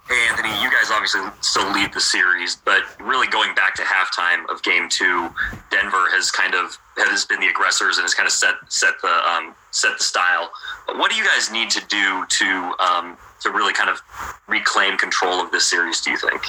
Hey, 0.07 0.19
Anthony, 0.31 0.51
you 0.63 0.71
guys 0.71 0.90
obviously 1.01 1.21
still 1.41 1.71
lead 1.71 1.91
the 1.93 1.99
series, 1.99 2.57
but 2.63 2.83
really 2.99 3.25
going 3.27 3.55
back 3.55 3.73
to 3.73 3.81
halftime 3.81 4.47
of 4.49 4.61
game 4.61 4.87
two, 4.87 5.33
Denver 5.71 6.05
has 6.13 6.29
kind 6.29 6.53
of 6.53 6.77
has 6.97 7.25
been 7.25 7.39
the 7.39 7.47
aggressors 7.47 7.97
and 7.97 8.03
has 8.03 8.13
kind 8.13 8.27
of 8.27 8.33
set 8.33 8.55
set 8.67 8.93
the 9.01 9.13
um, 9.27 9.55
set 9.71 9.97
the 9.97 10.03
style. 10.03 10.51
But 10.87 10.97
what 10.97 11.11
do 11.11 11.17
you 11.17 11.23
guys 11.23 11.51
need 11.51 11.69
to 11.71 11.81
do 11.87 12.25
to 12.27 12.47
um, 12.79 13.17
to 13.41 13.49
really 13.49 13.73
kind 13.73 13.89
of 13.89 14.01
reclaim 14.47 14.97
control 14.97 15.41
of 15.41 15.51
this 15.51 15.67
series? 15.67 16.01
Do 16.01 16.11
you 16.11 16.17
think? 16.17 16.41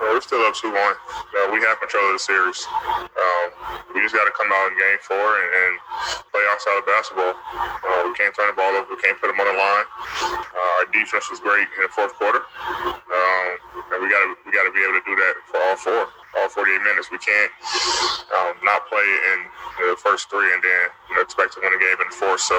Well, 0.00 0.12
we're 0.12 0.20
still 0.20 0.42
up 0.44 0.54
two 0.54 0.68
one. 0.68 0.96
Uh, 1.32 1.52
we 1.52 1.60
have 1.62 1.78
control 1.80 2.12
of 2.12 2.18
the 2.18 2.24
series. 2.24 2.60
Um, 2.68 3.46
we 3.94 4.02
just 4.02 4.14
got 4.14 4.26
to 4.26 4.34
come 4.36 4.50
out 4.52 4.72
in 4.72 4.76
game 4.76 5.00
four 5.00 5.16
and, 5.38 5.48
and 5.48 5.72
play 6.28 6.44
outside 6.52 6.76
of 6.76 6.84
basketball. 6.84 7.32
Uh, 7.32 8.10
we 8.10 8.12
can't 8.18 8.34
turn 8.34 8.52
the 8.52 8.56
ball 8.58 8.74
over. 8.76 8.90
We 8.90 9.00
can't 9.00 9.16
put 9.20 9.30
them 9.32 9.40
on 9.40 9.48
the 9.48 9.56
line. 9.56 9.86
Uh, 10.36 10.78
our 10.82 10.86
defense 10.92 11.30
was 11.30 11.40
great 11.40 11.68
in 11.78 11.80
the 11.86 11.92
fourth 11.94 12.12
quarter, 12.20 12.42
um, 12.42 13.48
and 13.94 13.98
we 14.02 14.10
got 14.10 14.20
to 14.26 14.30
we 14.44 14.52
got 14.52 14.66
to 14.68 14.72
be 14.74 14.82
able 14.84 14.98
to 14.98 15.04
do 15.06 15.14
that 15.16 15.34
for 15.48 15.56
all 15.62 15.76
four, 15.78 16.02
all 16.38 16.48
48 16.48 16.82
minutes. 16.82 17.08
We 17.10 17.18
can't 17.18 17.52
um, 18.36 18.54
not 18.62 18.86
play 18.88 19.06
in 19.32 19.38
the 19.80 19.96
first 20.00 20.28
three 20.28 20.48
and 20.52 20.62
then 20.62 20.84
you 21.10 21.14
know, 21.16 21.22
expect 21.22 21.54
to 21.56 21.60
win 21.60 21.72
a 21.72 21.80
game 21.80 21.98
in 22.00 22.08
the 22.08 22.16
fourth. 22.16 22.40
So 22.40 22.56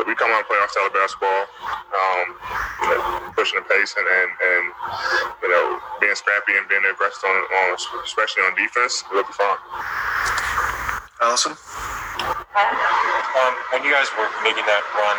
if 0.00 0.04
we 0.06 0.14
come 0.16 0.32
out 0.32 0.44
and 0.44 0.48
play 0.48 0.60
outside 0.60 0.86
of 0.88 0.94
basketball, 0.96 1.44
um, 1.92 2.26
you 2.82 2.88
know, 2.92 3.00
pushing 3.36 3.60
the 3.60 3.66
pace 3.68 3.92
and, 3.96 4.06
and, 4.06 4.30
and 4.32 4.64
you 5.44 5.50
know 5.52 5.80
being 6.00 6.16
scrappy 6.16 6.56
and 6.56 6.64
being 6.68 6.84
aggressive 6.88 7.24
on, 7.24 7.36
on 7.36 7.66
especially 8.04 8.42
on 8.44 8.56
defense, 8.56 9.04
we'll 9.12 9.24
be 9.24 9.36
fine. 9.36 9.60
Allison? 11.20 11.52
Um, 12.16 13.52
when 13.72 13.84
you 13.84 13.92
guys 13.92 14.08
were 14.16 14.28
making 14.40 14.64
that 14.64 14.84
run 14.96 15.18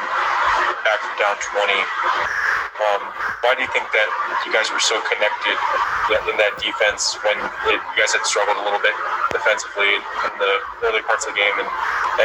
back 0.82 0.98
from 1.02 1.14
down 1.22 1.38
20, 1.38 2.47
um, 2.78 3.02
why 3.42 3.58
do 3.58 3.66
you 3.66 3.72
think 3.74 3.90
that 3.90 4.10
you 4.46 4.54
guys 4.54 4.70
were 4.70 4.82
so 4.82 4.98
connected 5.10 5.58
in 6.30 6.36
that 6.38 6.54
defense 6.62 7.18
when 7.26 7.38
it, 7.74 7.80
you 7.82 7.98
guys 7.98 8.14
had 8.14 8.22
struggled 8.24 8.58
a 8.58 8.64
little 8.64 8.82
bit 8.82 8.94
defensively 9.34 9.90
in 9.98 10.34
the 10.38 10.54
early 10.86 11.02
parts 11.06 11.26
of 11.26 11.34
the 11.34 11.40
game? 11.40 11.58
And, 11.58 11.70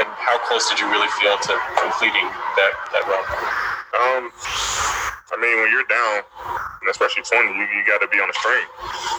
and 0.03 0.07
how 0.21 0.37
close 0.45 0.69
did 0.69 0.77
you 0.77 0.89
really 0.93 1.09
feel 1.21 1.37
to 1.37 1.55
completing 1.81 2.29
that, 2.61 2.73
that 2.93 3.05
run? 3.09 3.25
Um, 3.93 4.29
I 5.33 5.37
mean, 5.41 5.57
when 5.65 5.73
you're 5.73 5.89
down, 5.89 6.25
and 6.85 6.89
especially 6.93 7.25
20, 7.25 7.57
you, 7.57 7.65
you 7.73 7.83
got 7.89 8.05
to 8.05 8.09
be 8.13 8.21
on 8.21 8.29
the 8.29 8.37
string. 8.37 8.69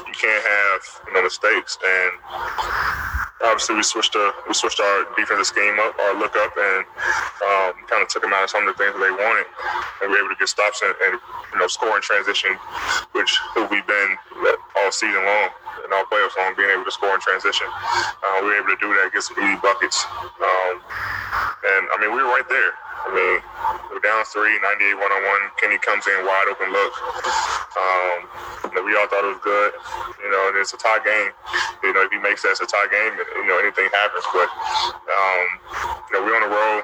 You 0.06 0.14
can't 0.14 0.44
have 0.46 0.82
you 1.10 1.14
know 1.18 1.24
mistakes, 1.26 1.78
and 1.82 2.14
obviously 3.44 3.76
we 3.76 3.84
switched 3.84 4.16
uh, 4.16 4.32
we 4.48 4.54
switched 4.54 4.80
our 4.80 5.06
defensive 5.16 5.46
scheme 5.46 5.76
up, 5.80 5.94
our 6.00 6.16
look 6.18 6.36
up, 6.36 6.54
and 6.56 6.86
um, 7.44 7.72
kind 7.88 8.02
of 8.02 8.08
took 8.08 8.24
them 8.24 8.34
out 8.34 8.44
of 8.44 8.50
some 8.50 8.68
of 8.68 8.72
the 8.72 8.78
things 8.80 8.96
that 8.96 9.04
they 9.04 9.12
wanted, 9.12 9.48
and 10.02 10.12
we 10.12 10.18
were 10.18 10.24
able 10.26 10.34
to 10.34 10.40
get 10.40 10.50
stops 10.50 10.82
and, 10.82 10.96
and 11.06 11.20
you 11.54 11.58
know 11.60 11.68
score 11.68 11.96
in 11.96 12.02
transition, 12.02 12.56
which 13.12 13.32
we've 13.70 13.86
been 13.88 14.12
all 14.80 14.92
season 14.92 15.22
long 15.24 15.50
and 15.84 15.92
all 15.92 16.08
playoffs 16.08 16.36
long, 16.40 16.56
being 16.56 16.72
able 16.72 16.88
to 16.88 16.96
score 16.96 17.14
in 17.14 17.22
transition. 17.22 17.68
Uh, 17.68 18.40
we 18.42 18.56
were 18.56 18.60
able 18.64 18.72
to 18.72 18.80
do 18.80 18.90
that, 18.96 19.12
get 19.12 19.24
some 19.24 19.38
easy 19.38 19.60
buckets, 19.60 20.00
um, 20.40 20.80
and 20.80 21.84
I 21.92 21.96
mean 22.00 22.16
we 22.16 22.24
were 22.24 22.32
right 22.32 22.48
there. 22.48 22.74
I 23.04 23.10
mean, 23.12 23.38
we're 23.92 24.00
down 24.00 24.24
three, 24.32 24.56
98 24.64 24.96
one 24.96 25.12
on 25.12 25.22
one. 25.28 25.44
Kenny 25.60 25.78
comes 25.78 26.08
in 26.08 26.24
wide 26.24 26.48
open 26.48 26.72
look. 26.72 26.94
Um, 27.76 28.20
we 28.88 28.96
all 28.96 29.08
thought 29.12 29.28
it 29.28 29.34
was 29.36 29.44
good. 29.44 29.72
You 30.24 30.30
know, 30.32 30.44
and 30.50 30.56
it's 30.58 30.72
a 30.72 30.80
tie 30.80 31.04
game. 31.04 31.32
You 31.84 31.92
know, 31.92 32.08
if 32.08 32.12
he 32.16 32.20
makes 32.24 32.48
that, 32.48 32.56
it's 32.56 32.64
a 32.64 32.70
tie 32.70 32.88
game. 32.88 33.14
You 33.20 33.48
know, 33.48 33.60
anything 33.60 33.92
happens. 33.92 34.24
But 34.32 34.48
um, 34.48 35.46
you 36.08 36.12
know, 36.16 36.22
we're 36.24 36.38
on 36.38 36.48
a 36.48 36.52
roll. 36.52 36.80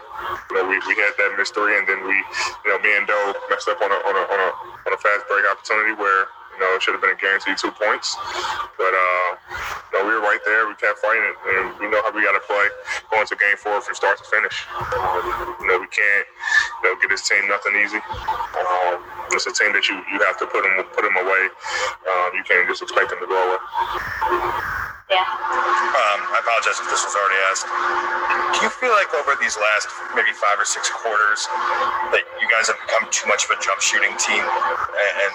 You 0.52 0.54
know, 0.60 0.64
we, 0.68 0.76
we 0.86 0.94
had 1.00 1.16
that 1.16 1.40
missed 1.40 1.56
three, 1.56 1.78
and 1.80 1.88
then 1.88 2.04
we, 2.04 2.16
you 2.16 2.70
know, 2.72 2.80
me 2.84 2.92
and 3.00 3.08
Doe 3.08 3.34
messed 3.48 3.72
up 3.72 3.80
on 3.80 3.90
a 3.90 4.00
on 4.04 4.16
a 4.16 4.24
on 4.28 4.40
a, 4.44 4.50
on 4.88 4.92
a 4.92 5.00
fast 5.00 5.24
break 5.32 5.48
opportunity 5.48 5.96
where 5.96 6.28
you 6.60 6.68
know, 6.68 6.76
it 6.76 6.84
should 6.84 6.92
have 6.92 7.00
been 7.00 7.16
a 7.16 7.22
guaranteed 7.24 7.56
two 7.56 7.72
points. 7.72 8.20
But, 8.76 8.92
uh, 8.92 9.30
you 9.88 9.94
know, 9.96 10.04
we 10.04 10.12
were 10.12 10.20
right 10.20 10.44
there. 10.44 10.68
We 10.68 10.76
kept 10.76 11.00
fighting 11.00 11.24
it. 11.24 11.36
And 11.56 11.80
we 11.80 11.88
know 11.88 12.04
how 12.04 12.12
we 12.12 12.20
got 12.20 12.36
to 12.36 12.44
play 12.44 12.68
going 13.08 13.24
to 13.24 13.36
game 13.40 13.56
four 13.56 13.80
from 13.80 13.96
start 13.96 14.20
to 14.20 14.28
finish. 14.28 14.68
You 15.64 15.68
know, 15.72 15.80
we 15.80 15.88
can't, 15.88 16.28
you 16.84 16.92
know, 16.92 17.00
get 17.00 17.08
this 17.08 17.24
team 17.24 17.48
nothing 17.48 17.80
easy. 17.80 18.04
Um, 18.04 19.00
it's 19.32 19.48
a 19.48 19.56
team 19.56 19.72
that 19.72 19.88
you, 19.88 19.96
you 20.12 20.20
have 20.28 20.36
to 20.44 20.48
put 20.52 20.68
them, 20.68 20.84
put 20.92 21.08
them 21.08 21.16
away. 21.16 21.44
Um, 22.04 22.36
you 22.36 22.44
can't 22.44 22.68
just 22.68 22.84
expect 22.84 23.08
them 23.08 23.24
to 23.24 23.28
go 23.32 23.40
away. 23.40 23.60
Yeah. 25.10 25.26
Um, 25.26 26.20
I 26.30 26.38
apologize 26.38 26.78
if 26.78 26.86
this 26.86 27.02
was 27.02 27.16
already 27.18 27.40
asked. 27.50 27.66
Do 27.66 28.60
you 28.62 28.70
feel 28.70 28.94
like 28.94 29.10
over 29.18 29.34
these 29.42 29.58
last 29.58 29.90
maybe 30.14 30.30
five 30.38 30.62
or 30.62 30.70
six 30.70 30.86
quarters 30.94 31.50
that 32.14 32.22
you 32.38 32.46
guys 32.46 32.70
have 32.70 32.78
become 32.86 33.10
too 33.10 33.26
much 33.26 33.50
of 33.50 33.56
a 33.56 33.58
jump 33.58 33.82
shooting 33.82 34.14
team? 34.22 34.46
And, 34.46 35.14
and 35.18 35.34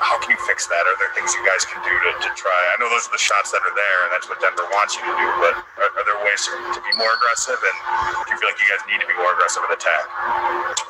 how 0.00 0.16
can 0.22 0.32
you 0.32 0.40
fix 0.48 0.64
that? 0.68 0.82
Are 0.84 0.96
there 0.96 1.12
things 1.12 1.34
you 1.36 1.44
guys 1.44 1.64
can 1.68 1.80
do 1.84 1.92
to, 1.92 2.10
to 2.24 2.30
try? 2.38 2.60
I 2.72 2.80
know 2.80 2.88
those 2.88 3.08
are 3.08 3.14
the 3.14 3.20
shots 3.20 3.52
that 3.52 3.60
are 3.60 3.76
there, 3.76 3.98
and 4.08 4.10
that's 4.16 4.28
what 4.28 4.40
Denver 4.40 4.64
wants 4.72 4.96
you 4.96 5.04
to 5.04 5.14
do. 5.14 5.28
But 5.40 5.54
are, 5.56 5.90
are 6.00 6.04
there 6.08 6.20
ways 6.24 6.40
to, 6.48 6.80
be 6.80 6.94
more 6.96 7.12
aggressive? 7.12 7.60
And 7.60 7.76
do 8.24 8.28
you 8.32 8.36
feel 8.40 8.48
like 8.48 8.60
you 8.60 8.68
guys 8.68 8.82
need 8.88 9.00
to 9.04 9.08
be 9.08 9.16
more 9.20 9.32
aggressive 9.36 9.64
in 9.66 9.72
attack? 9.76 10.04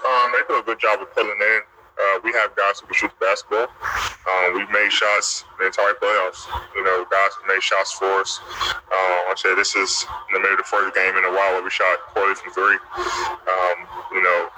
Um, 0.06 0.26
they 0.34 0.42
do 0.46 0.62
a 0.62 0.64
good 0.66 0.78
job 0.78 1.02
of 1.02 1.10
pulling 1.14 1.38
in. 1.38 1.60
Uh, 1.94 2.16
we 2.22 2.30
have 2.34 2.54
guys 2.54 2.82
who 2.82 2.86
can 2.90 2.94
shoot 2.94 3.12
the 3.18 3.22
basketball. 3.22 3.70
Um, 4.24 4.56
we've 4.56 4.70
made 4.70 4.90
shots 4.90 5.44
the 5.58 5.66
entire 5.66 5.94
playoffs. 6.00 6.48
You 6.74 6.84
know, 6.84 7.04
guys 7.10 7.32
have 7.36 7.46
made 7.48 7.62
shots 7.62 7.92
for 7.92 8.20
us. 8.20 8.40
Um, 8.88 9.20
I 9.28 9.34
said 9.36 9.56
this 9.56 9.76
is 9.76 10.06
of 10.54 10.58
the 10.62 10.70
first 10.70 10.94
game 10.94 11.16
in 11.16 11.24
a 11.24 11.32
while 11.34 11.58
where 11.58 11.64
we 11.64 11.70
shot 11.70 11.98
poorly 12.14 12.34
from 12.34 12.52
three. 12.54 12.78
Um, 12.78 13.78
you 14.14 14.22
know, 14.22 14.48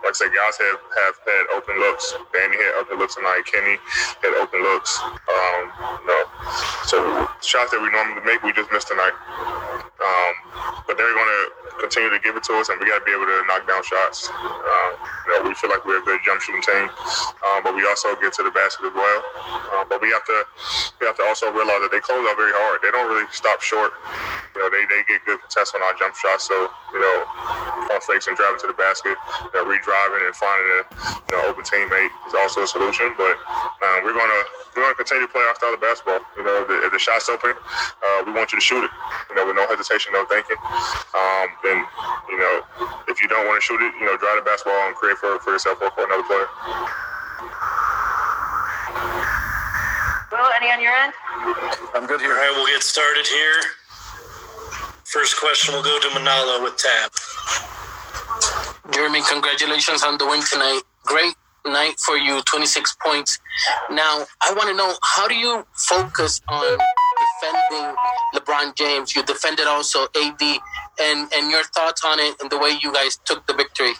like 0.00 0.10
I 0.10 0.16
said, 0.16 0.32
guys 0.32 0.56
have, 0.58 0.80
have 0.80 1.16
had 1.28 1.44
open 1.54 1.76
looks. 1.78 2.14
Danny 2.32 2.56
had 2.56 2.80
open 2.80 2.98
looks 2.98 3.14
tonight. 3.14 3.42
Kenny 3.44 3.76
had 4.24 4.32
open 4.40 4.62
looks. 4.62 4.96
Um, 5.02 5.62
you 6.00 6.08
know, 6.08 6.24
so 6.88 7.28
shots 7.44 7.70
that 7.76 7.80
we 7.84 7.90
normally 7.92 8.24
make, 8.24 8.42
we 8.42 8.52
just 8.52 8.72
missed 8.72 8.88
tonight. 8.88 9.12
Um, 10.02 10.32
but 10.86 10.98
they're 10.98 11.14
going 11.14 11.30
to 11.30 11.42
continue 11.80 12.10
to 12.10 12.20
give 12.20 12.36
it 12.36 12.42
to 12.44 12.52
us, 12.58 12.68
and 12.68 12.78
we 12.80 12.86
got 12.86 13.00
to 13.00 13.06
be 13.06 13.14
able 13.14 13.26
to 13.26 13.38
knock 13.46 13.66
down 13.66 13.82
shots. 13.82 14.28
Um, 14.30 14.90
you 15.26 15.30
know, 15.34 15.48
we 15.48 15.54
feel 15.54 15.70
like 15.70 15.86
we're 15.86 16.02
a 16.02 16.06
good 16.06 16.20
jump 16.26 16.42
shooting 16.42 16.62
team, 16.62 16.90
um, 17.46 17.62
but 17.62 17.74
we 17.74 17.86
also 17.86 18.14
get 18.18 18.34
to 18.38 18.42
the 18.42 18.50
basket 18.50 18.90
as 18.90 18.94
well. 18.94 19.20
Um, 19.74 19.86
but 19.88 20.02
we 20.02 20.10
have 20.10 20.24
to 20.26 20.38
we 21.00 21.06
have 21.06 21.16
to 21.18 21.24
also 21.26 21.50
realize 21.50 21.80
that 21.82 21.90
they 21.90 22.02
close 22.02 22.22
out 22.26 22.36
very 22.36 22.54
hard. 22.54 22.82
They 22.82 22.90
don't 22.90 23.08
really 23.10 23.26
stop 23.30 23.62
short. 23.62 23.92
You 24.54 24.62
know, 24.62 24.68
they, 24.68 24.84
they 24.86 25.02
get 25.08 25.24
good 25.24 25.40
contests 25.40 25.74
on 25.74 25.82
our 25.82 25.94
jump 25.96 26.14
shots. 26.14 26.46
So 26.46 26.56
you 26.92 27.00
know, 27.00 27.16
pump 27.88 28.02
fakes 28.04 28.26
and 28.28 28.36
driving 28.36 28.60
to 28.62 28.68
the 28.68 28.78
basket, 28.78 29.16
you 29.16 29.54
know, 29.54 29.64
redriving 29.66 30.22
and 30.26 30.34
finding 30.36 30.68
an 30.78 30.84
you 31.28 31.32
know 31.34 31.42
open 31.50 31.64
teammate 31.64 32.12
is 32.28 32.34
also 32.36 32.62
a 32.62 32.68
solution. 32.68 33.14
But 33.16 33.36
um, 33.82 34.06
we're 34.06 34.16
gonna 34.16 34.42
we're 34.76 34.86
gonna 34.86 34.98
continue 34.98 35.26
to 35.26 35.32
play 35.32 35.42
our 35.42 35.56
style 35.56 35.74
of 35.74 35.80
basketball. 35.82 36.20
You 36.36 36.44
know, 36.44 36.64
if 36.68 36.92
the 36.92 37.00
shot's 37.02 37.28
open, 37.28 37.52
uh, 37.52 38.20
we 38.24 38.32
want 38.32 38.52
you 38.52 38.58
to 38.58 38.64
shoot 38.64 38.84
it. 38.84 38.92
You 39.30 39.36
know, 39.36 39.46
with 39.46 39.56
no 39.56 39.66
hesitation, 39.66 39.91
no 40.12 40.24
thinking. 40.26 40.56
Um, 41.14 41.48
and 41.68 41.80
you 42.28 42.38
know, 42.38 42.62
if 43.08 43.20
you 43.20 43.28
don't 43.28 43.46
want 43.46 43.60
to 43.60 43.64
shoot 43.64 43.80
it, 43.80 43.92
you 44.00 44.06
know, 44.06 44.16
drive 44.16 44.36
the 44.36 44.44
basketball 44.44 44.88
and 44.88 44.96
create 44.96 45.18
for, 45.18 45.38
for 45.40 45.52
yourself 45.52 45.78
or 45.82 45.90
for 45.92 46.04
another 46.04 46.24
player. 46.24 46.48
Will, 50.32 50.50
any 50.56 50.72
on 50.72 50.80
your 50.80 50.92
end? 50.92 51.12
I'm 51.94 52.06
good 52.06 52.20
here. 52.20 52.32
All 52.32 52.38
right, 52.38 52.52
we'll 52.56 52.66
get 52.66 52.82
started 52.82 53.26
here. 53.26 53.60
First 55.04 55.38
question 55.38 55.74
will 55.74 55.82
go 55.82 55.98
to 56.00 56.08
Manalo 56.08 56.62
with 56.64 56.76
Tab. 56.76 57.12
Jerami, 58.92 59.26
congratulations 59.28 60.02
on 60.02 60.16
the 60.18 60.26
win 60.26 60.40
tonight. 60.50 60.80
Great 61.04 61.34
night 61.66 62.00
for 62.00 62.16
you, 62.16 62.42
26 62.42 62.96
points. 63.04 63.38
Now, 63.90 64.24
I 64.42 64.52
want 64.54 64.68
to 64.70 64.76
know 64.76 64.94
how 65.02 65.28
do 65.28 65.34
you 65.34 65.66
focus 65.74 66.40
on 66.48 66.78
defending 67.42 67.94
LeBron 68.34 68.76
James? 68.76 69.14
You 69.16 69.22
defended 69.24 69.66
also 69.66 70.06
AD, 70.16 70.42
and 71.00 71.32
and 71.34 71.50
your 71.50 71.64
thoughts 71.64 72.04
on 72.04 72.18
it 72.20 72.36
and 72.40 72.50
the 72.50 72.58
way 72.58 72.78
you 72.82 72.92
guys 72.92 73.18
took 73.24 73.46
the 73.46 73.54
victory. 73.54 73.92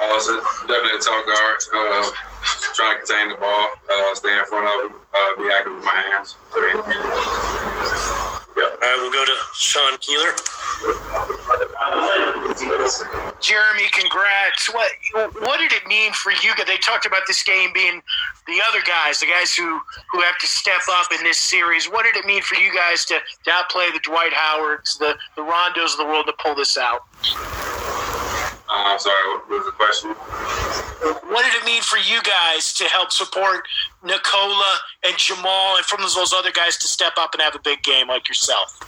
Uh, 0.00 0.20
so 0.20 0.40
definitely 0.66 0.98
a 0.98 1.00
tough 1.00 1.26
guard. 1.26 1.62
Uh, 1.74 2.10
trying 2.74 3.00
to 3.00 3.06
contain 3.06 3.28
the 3.30 3.36
ball, 3.36 3.70
uh, 3.90 4.14
stay 4.14 4.36
in 4.36 4.44
front 4.46 4.66
of 4.66 4.90
him, 4.90 5.00
uh, 5.14 5.42
be 5.42 5.50
active 5.52 5.74
with 5.74 5.84
my 5.84 6.02
hands. 6.12 6.36
Yeah. 8.56 8.62
All 8.62 8.78
right, 8.80 8.96
we'll 9.00 9.12
go 9.12 9.24
to 9.24 9.36
Sean 9.54 9.98
Keeler. 9.98 10.32
Jerami, 13.40 13.90
congrats. 13.92 14.72
What 14.72 14.90
what 15.40 15.58
did 15.58 15.72
it 15.72 15.86
mean 15.86 16.12
for 16.12 16.30
you? 16.30 16.54
Guys 16.56 16.66
they 16.66 16.76
talked 16.78 17.06
about 17.06 17.22
this 17.26 17.42
game 17.42 17.72
being 17.74 18.00
the 18.46 18.60
other 18.68 18.80
guys, 18.86 19.20
the 19.20 19.26
guys 19.26 19.54
who, 19.54 19.80
who 20.12 20.20
have 20.20 20.38
to 20.38 20.46
step 20.46 20.82
up 20.90 21.06
in 21.16 21.24
this 21.24 21.38
series. 21.38 21.86
What 21.86 22.04
did 22.04 22.16
it 22.16 22.26
mean 22.26 22.42
for 22.42 22.56
you 22.56 22.72
guys 22.74 23.04
to, 23.06 23.18
to 23.44 23.50
outplay 23.50 23.90
the 23.90 24.00
Dwight 24.00 24.32
Howards, 24.32 24.98
the, 24.98 25.16
the 25.36 25.42
Rondos 25.42 25.92
of 25.92 25.98
the 25.98 26.04
world 26.04 26.26
to 26.26 26.34
pull 26.38 26.54
this 26.54 26.76
out? 26.76 27.02
Uh, 28.66 28.90
I'm 28.90 28.98
sorry, 28.98 29.14
what 29.28 29.48
was 29.48 29.64
the 29.66 29.72
question? 29.72 30.10
What 31.30 31.44
did 31.44 31.54
it 31.54 31.64
mean 31.64 31.82
for 31.82 31.98
you 31.98 32.22
guys 32.22 32.72
to 32.74 32.84
help 32.84 33.12
support 33.12 33.66
Nikola 34.04 34.78
and 35.04 35.16
Jamal 35.16 35.76
and 35.76 35.84
from 35.84 36.02
those 36.02 36.32
other 36.32 36.52
guys 36.52 36.76
to 36.78 36.88
step 36.88 37.14
up 37.18 37.34
and 37.34 37.42
have 37.42 37.54
a 37.54 37.62
big 37.64 37.82
game 37.82 38.08
like 38.08 38.28
yourself? 38.28 38.78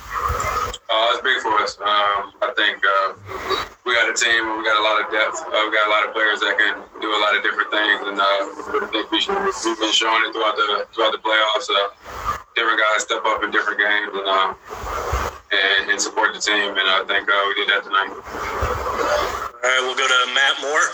Uh, 0.86 1.10
it's 1.12 1.22
big 1.22 1.40
for 1.42 1.56
us. 1.58 1.76
Um, 1.80 2.30
I 2.40 2.52
think 2.54 2.78
uh, 2.78 3.66
we 3.84 3.94
got 3.94 4.06
a 4.06 4.14
team. 4.14 4.46
And 4.46 4.58
we 4.58 4.62
got 4.62 4.78
a 4.78 4.84
lot 4.86 5.02
of 5.02 5.10
depth. 5.10 5.42
Uh, 5.42 5.50
we 5.66 5.74
got 5.74 5.86
a 5.88 5.92
lot 5.92 6.06
of 6.06 6.14
players 6.14 6.38
that 6.40 6.54
can 6.58 6.78
do 7.00 7.08
a 7.10 7.20
lot 7.22 7.34
of 7.34 7.42
different 7.42 7.70
things, 7.74 8.02
and 8.06 8.18
uh, 8.18 8.82
I 8.82 8.88
think 8.92 9.10
we 9.10 9.18
have 9.22 9.78
been 9.78 9.94
showing 9.94 10.22
it 10.26 10.30
throughout 10.34 10.54
the 10.54 10.86
throughout 10.94 11.10
the 11.10 11.22
playoffs. 11.22 11.66
Uh, 11.70 11.90
different 12.54 12.78
guys 12.78 13.02
step 13.02 13.22
up 13.26 13.42
in 13.42 13.50
different 13.50 13.78
games 13.78 14.10
and 14.14 14.26
uh, 14.26 14.54
and, 15.50 15.90
and, 15.90 16.00
support 16.00 16.34
the 16.34 16.40
team, 16.40 16.74
and 16.74 16.86
I 16.86 17.02
think 17.06 17.26
we 17.26 17.54
did 17.62 17.70
that 17.70 17.82
tonight. 17.86 18.10
All 18.10 19.62
right, 19.62 19.82
we'll 19.82 19.98
go 19.98 20.06
to 20.06 20.20
Matt 20.34 20.60
Moore. 20.60 20.90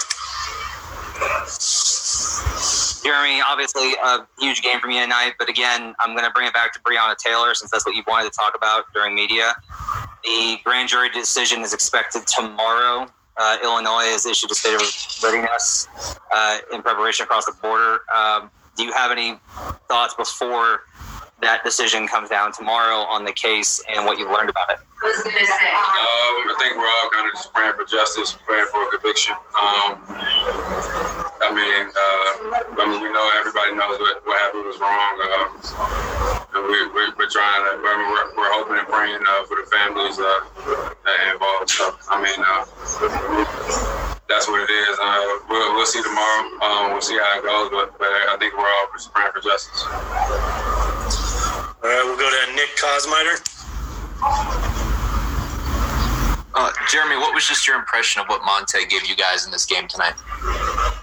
Jerami, 3.03 3.41
obviously 3.45 3.95
a 4.03 4.27
huge 4.39 4.63
game 4.63 4.79
for 4.79 4.87
me 4.87 5.01
tonight, 5.01 5.33
but 5.39 5.49
again, 5.49 5.95
I'm 5.99 6.13
going 6.13 6.25
to 6.25 6.31
bring 6.31 6.47
it 6.47 6.55
back 6.55 6.73
to 6.75 6.81
Breonna 6.81 7.17
Taylor 7.17 7.55
since 7.55 7.71
that's 7.71 7.85
what 7.85 7.97
you 7.97 8.03
wanted 8.07 8.31
to 8.33 8.37
talk 8.37 8.55
about 8.57 8.85
during 8.95 9.15
media. 9.15 9.55
The 10.25 10.59
grand 10.63 10.89
jury 10.89 11.09
decision 11.11 11.63
is 11.63 11.75
expected 11.75 12.27
tomorrow. 12.29 13.09
Uh, 13.37 13.59
Illinois 13.63 14.05
has 14.05 14.25
issued 14.27 14.51
a 14.51 14.55
state 14.55 14.75
of 14.75 14.83
readiness 15.23 15.89
uh, 16.33 16.59
in 16.73 16.83
preparation 16.83 17.25
across 17.25 17.47
the 17.47 17.53
border. 17.61 18.01
Um, 18.15 18.51
do 18.77 18.85
you 18.85 18.93
have 18.93 19.11
any 19.11 19.39
thoughts 19.89 20.15
before 20.15 20.83
that 21.41 21.65
decision 21.65 22.07
comes 22.07 22.29
down 22.29 22.53
tomorrow 22.53 22.99
on 22.99 23.25
the 23.25 23.33
case 23.33 23.83
and 23.89 24.07
what 24.07 24.19
you've 24.19 24.31
learned 24.31 24.49
about 24.51 24.71
it? 24.71 24.79
Um, 25.03 25.19
I 26.47 26.55
think 26.61 26.77
we're 26.77 26.87
all 26.87 27.11
kind 27.11 27.27
of 27.27 27.35
just 27.35 27.53
praying 27.53 27.73
for 27.75 27.85
justice, 27.85 28.39
praying 28.47 28.67
for 28.71 28.87
a 28.87 28.91
conviction. 28.91 29.35
Um, 29.35 29.99
I 30.07 31.32
mean, 31.53 31.85
uh, 31.89 32.81
I 32.81 32.85
mean, 32.89 33.01
we 33.01 33.09
know 33.13 33.27
everybody 33.39 33.77
knows 33.77 34.01
what, 34.01 34.25
what 34.25 34.37
happened 34.41 34.65
was 34.65 34.81
wrong. 34.81 35.15
Um, 35.23 35.49
and 36.53 36.63
we, 36.69 36.79
we, 36.93 37.03
are 37.09 37.33
trying 37.33 37.63
to, 37.69 37.73
I 37.81 37.95
mean, 37.97 38.09
we're, 38.13 38.29
we're 38.37 38.53
hoping 38.57 38.77
and 38.77 38.89
praying 38.89 39.21
uh, 39.21 39.45
for 39.45 39.57
the 39.61 39.67
families 39.69 40.17
uh, 40.17 40.93
that 41.05 41.19
involved. 41.33 41.71
So, 41.71 41.97
I 42.09 42.17
mean, 42.21 42.41
uh, 42.41 42.65
that's 44.29 44.49
what 44.49 44.65
it 44.65 44.73
is. 44.73 44.95
Uh, 45.01 45.23
we'll, 45.49 45.77
we'll 45.77 45.87
see 45.87 46.03
tomorrow. 46.03 46.43
Um, 46.65 46.93
we'll 46.93 47.05
see 47.05 47.17
how 47.21 47.39
it 47.39 47.45
goes, 47.45 47.69
but, 47.73 47.99
but 47.99 48.09
I 48.09 48.37
think 48.41 48.57
we're 48.57 48.69
all 48.69 48.89
just 48.93 49.13
praying 49.13 49.33
for 49.33 49.41
justice. 49.41 49.85
All 51.83 51.89
right, 51.89 52.05
we'll 52.05 52.17
go 52.17 52.29
to 52.29 52.43
Nick 52.57 52.73
Kosmider. 52.81 53.41
Uh, 56.55 56.71
Jerami, 56.89 57.19
what 57.19 57.35
was 57.35 57.47
just 57.47 57.67
your 57.67 57.77
impression 57.77 58.21
of 58.21 58.29
what 58.29 58.45
Monte 58.45 58.85
gave 58.87 59.07
you 59.07 59.17
guys 59.17 59.47
in 59.47 59.51
this 59.51 59.65
game 59.65 59.89
tonight? 59.89 60.15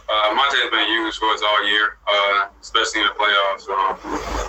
Uh, 0.10 0.34
Monte 0.34 0.58
has 0.58 0.74
been 0.74 0.90
huge 0.90 1.22
for 1.22 1.30
us 1.38 1.42
all 1.46 1.62
year, 1.70 2.02
uh, 2.10 2.50
especially 2.66 3.06
in 3.06 3.08
the 3.08 3.14
playoffs. 3.14 3.70
Um, 3.70 3.94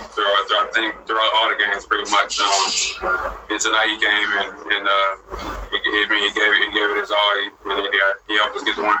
throughout, 0.09 0.41
throughout, 0.49 0.65
I 0.65 0.71
think 0.73 0.97
throughout 1.05 1.31
all 1.37 1.53
the 1.53 1.57
games, 1.61 1.85
pretty 1.85 2.09
much. 2.09 2.41
Um, 2.41 3.37
and 3.45 3.61
tonight 3.61 3.93
he 3.93 4.01
came 4.01 4.29
and, 4.41 4.49
and 4.73 4.83
uh, 4.89 5.11
he, 5.69 5.77
he, 5.85 6.01
he 6.01 6.29
gave 6.33 6.49
it, 6.49 6.65
he 6.65 6.69
gave 6.73 6.89
it 6.89 6.97
his 6.97 7.13
all. 7.13 7.33
He, 7.45 7.53
he, 7.77 7.85
he 8.25 8.33
helped 8.41 8.57
us 8.57 8.65
get 8.65 8.73
the 8.73 8.89
win. 8.89 8.97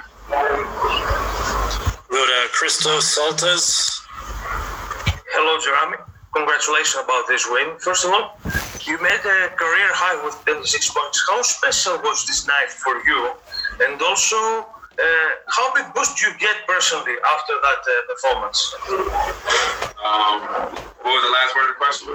Go 2.13 2.21
to 2.21 2.39
Christos 2.53 3.09
Saltas. 3.09 4.05
Hello, 5.33 5.57
Jerami. 5.57 5.97
Congratulations 6.37 7.01
about 7.03 7.25
this 7.27 7.49
win. 7.49 7.73
First 7.79 8.05
of 8.05 8.13
all, 8.13 8.37
you 8.85 9.01
made 9.01 9.25
a 9.25 9.49
career 9.57 9.89
high 9.97 10.23
with 10.23 10.37
26 10.45 10.93
points. 10.93 11.25
How 11.27 11.41
special 11.41 11.97
was 12.05 12.27
this 12.27 12.45
night 12.45 12.69
for 12.69 13.01
you? 13.01 13.33
And 13.81 13.99
also, 14.01 14.69
how 15.47 15.73
big 15.73 15.93
boost 15.93 16.17
do 16.17 16.27
you 16.27 16.33
get 16.37 16.55
personally 16.67 17.15
after 17.35 17.53
that 17.61 17.81
uh, 17.83 17.93
performance? 18.11 18.59
Um, 20.01 20.41
what 21.03 21.13
was 21.13 21.23
the 21.23 21.33
last 21.33 21.51
word 21.55 21.67
of 21.69 21.73
the 21.75 21.79
question? 21.79 22.07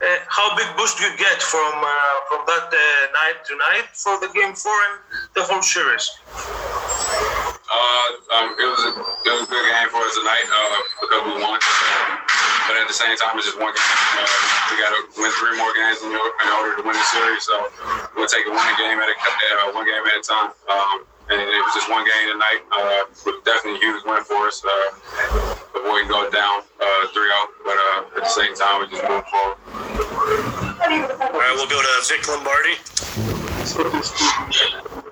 Uh, 0.00 0.16
how 0.28 0.56
big 0.56 0.68
boost 0.76 0.96
do 0.96 1.04
you 1.04 1.16
get 1.16 1.42
from 1.42 1.72
uh, 1.76 2.16
from 2.28 2.40
that 2.48 2.72
uh, 2.72 2.80
night 3.12 3.44
to 3.44 3.52
night 3.56 3.88
for 3.92 4.16
the 4.20 4.32
game 4.32 4.56
four 4.56 4.72
and 4.72 4.96
the 5.36 5.42
whole 5.44 5.60
series? 5.60 6.08
Uh, 7.70 8.08
um, 8.32 8.48
it 8.56 8.64
was 8.64 8.80
a 8.80 8.92
it 8.96 9.32
was 9.36 9.44
a 9.44 9.50
good 9.52 9.66
game 9.68 9.88
for 9.92 10.00
us 10.00 10.14
tonight 10.16 10.48
uh, 10.48 10.76
because 11.04 11.20
we 11.28 11.32
won. 11.36 11.60
But 12.64 12.80
at 12.80 12.88
the 12.88 12.96
same 12.96 13.12
time, 13.20 13.36
it's 13.36 13.44
just 13.44 13.60
one 13.60 13.76
game. 13.76 13.92
Uh, 14.16 14.26
we 14.72 14.80
got 14.80 14.90
to 14.94 15.00
win 15.20 15.30
three 15.36 15.54
more 15.60 15.72
games 15.76 16.00
in, 16.00 16.10
in 16.16 16.48
order 16.54 16.80
to 16.80 16.82
win 16.86 16.96
the 16.96 17.08
series. 17.12 17.44
So 17.44 17.54
we'll 18.16 18.30
take 18.30 18.48
it 18.48 18.54
one 18.56 18.72
game 18.80 18.98
at 18.98 19.10
a 19.10 19.16
uh, 19.16 19.76
one 19.76 19.84
game 19.84 20.00
at 20.00 20.16
a 20.16 20.24
time. 20.24 20.50
Um, 20.64 20.96
and 21.30 21.40
it 21.40 21.62
was 21.62 21.74
just 21.74 21.88
one 21.88 22.02
game 22.02 22.26
tonight. 22.34 22.60
Uh, 22.74 23.06
was 23.24 23.38
definitely 23.46 23.78
a 23.78 23.82
huge 23.82 24.02
win 24.04 24.22
for 24.24 24.50
us. 24.50 24.62
Uh, 24.66 25.54
avoiding 25.78 26.10
going 26.10 26.30
down 26.34 26.66
uh, 26.82 27.06
3-0, 27.14 27.14
but 27.62 27.78
uh, 27.78 28.18
at 28.18 28.22
the 28.26 28.34
same 28.34 28.54
time, 28.54 28.82
we 28.82 28.90
just 28.90 29.06
move 29.06 29.22
forward. 29.30 29.56
All 31.22 31.38
right, 31.38 31.54
we'll 31.54 31.70
go 31.70 31.78
to 31.78 31.94
Vic 32.10 32.26
Lombardi. 32.26 32.74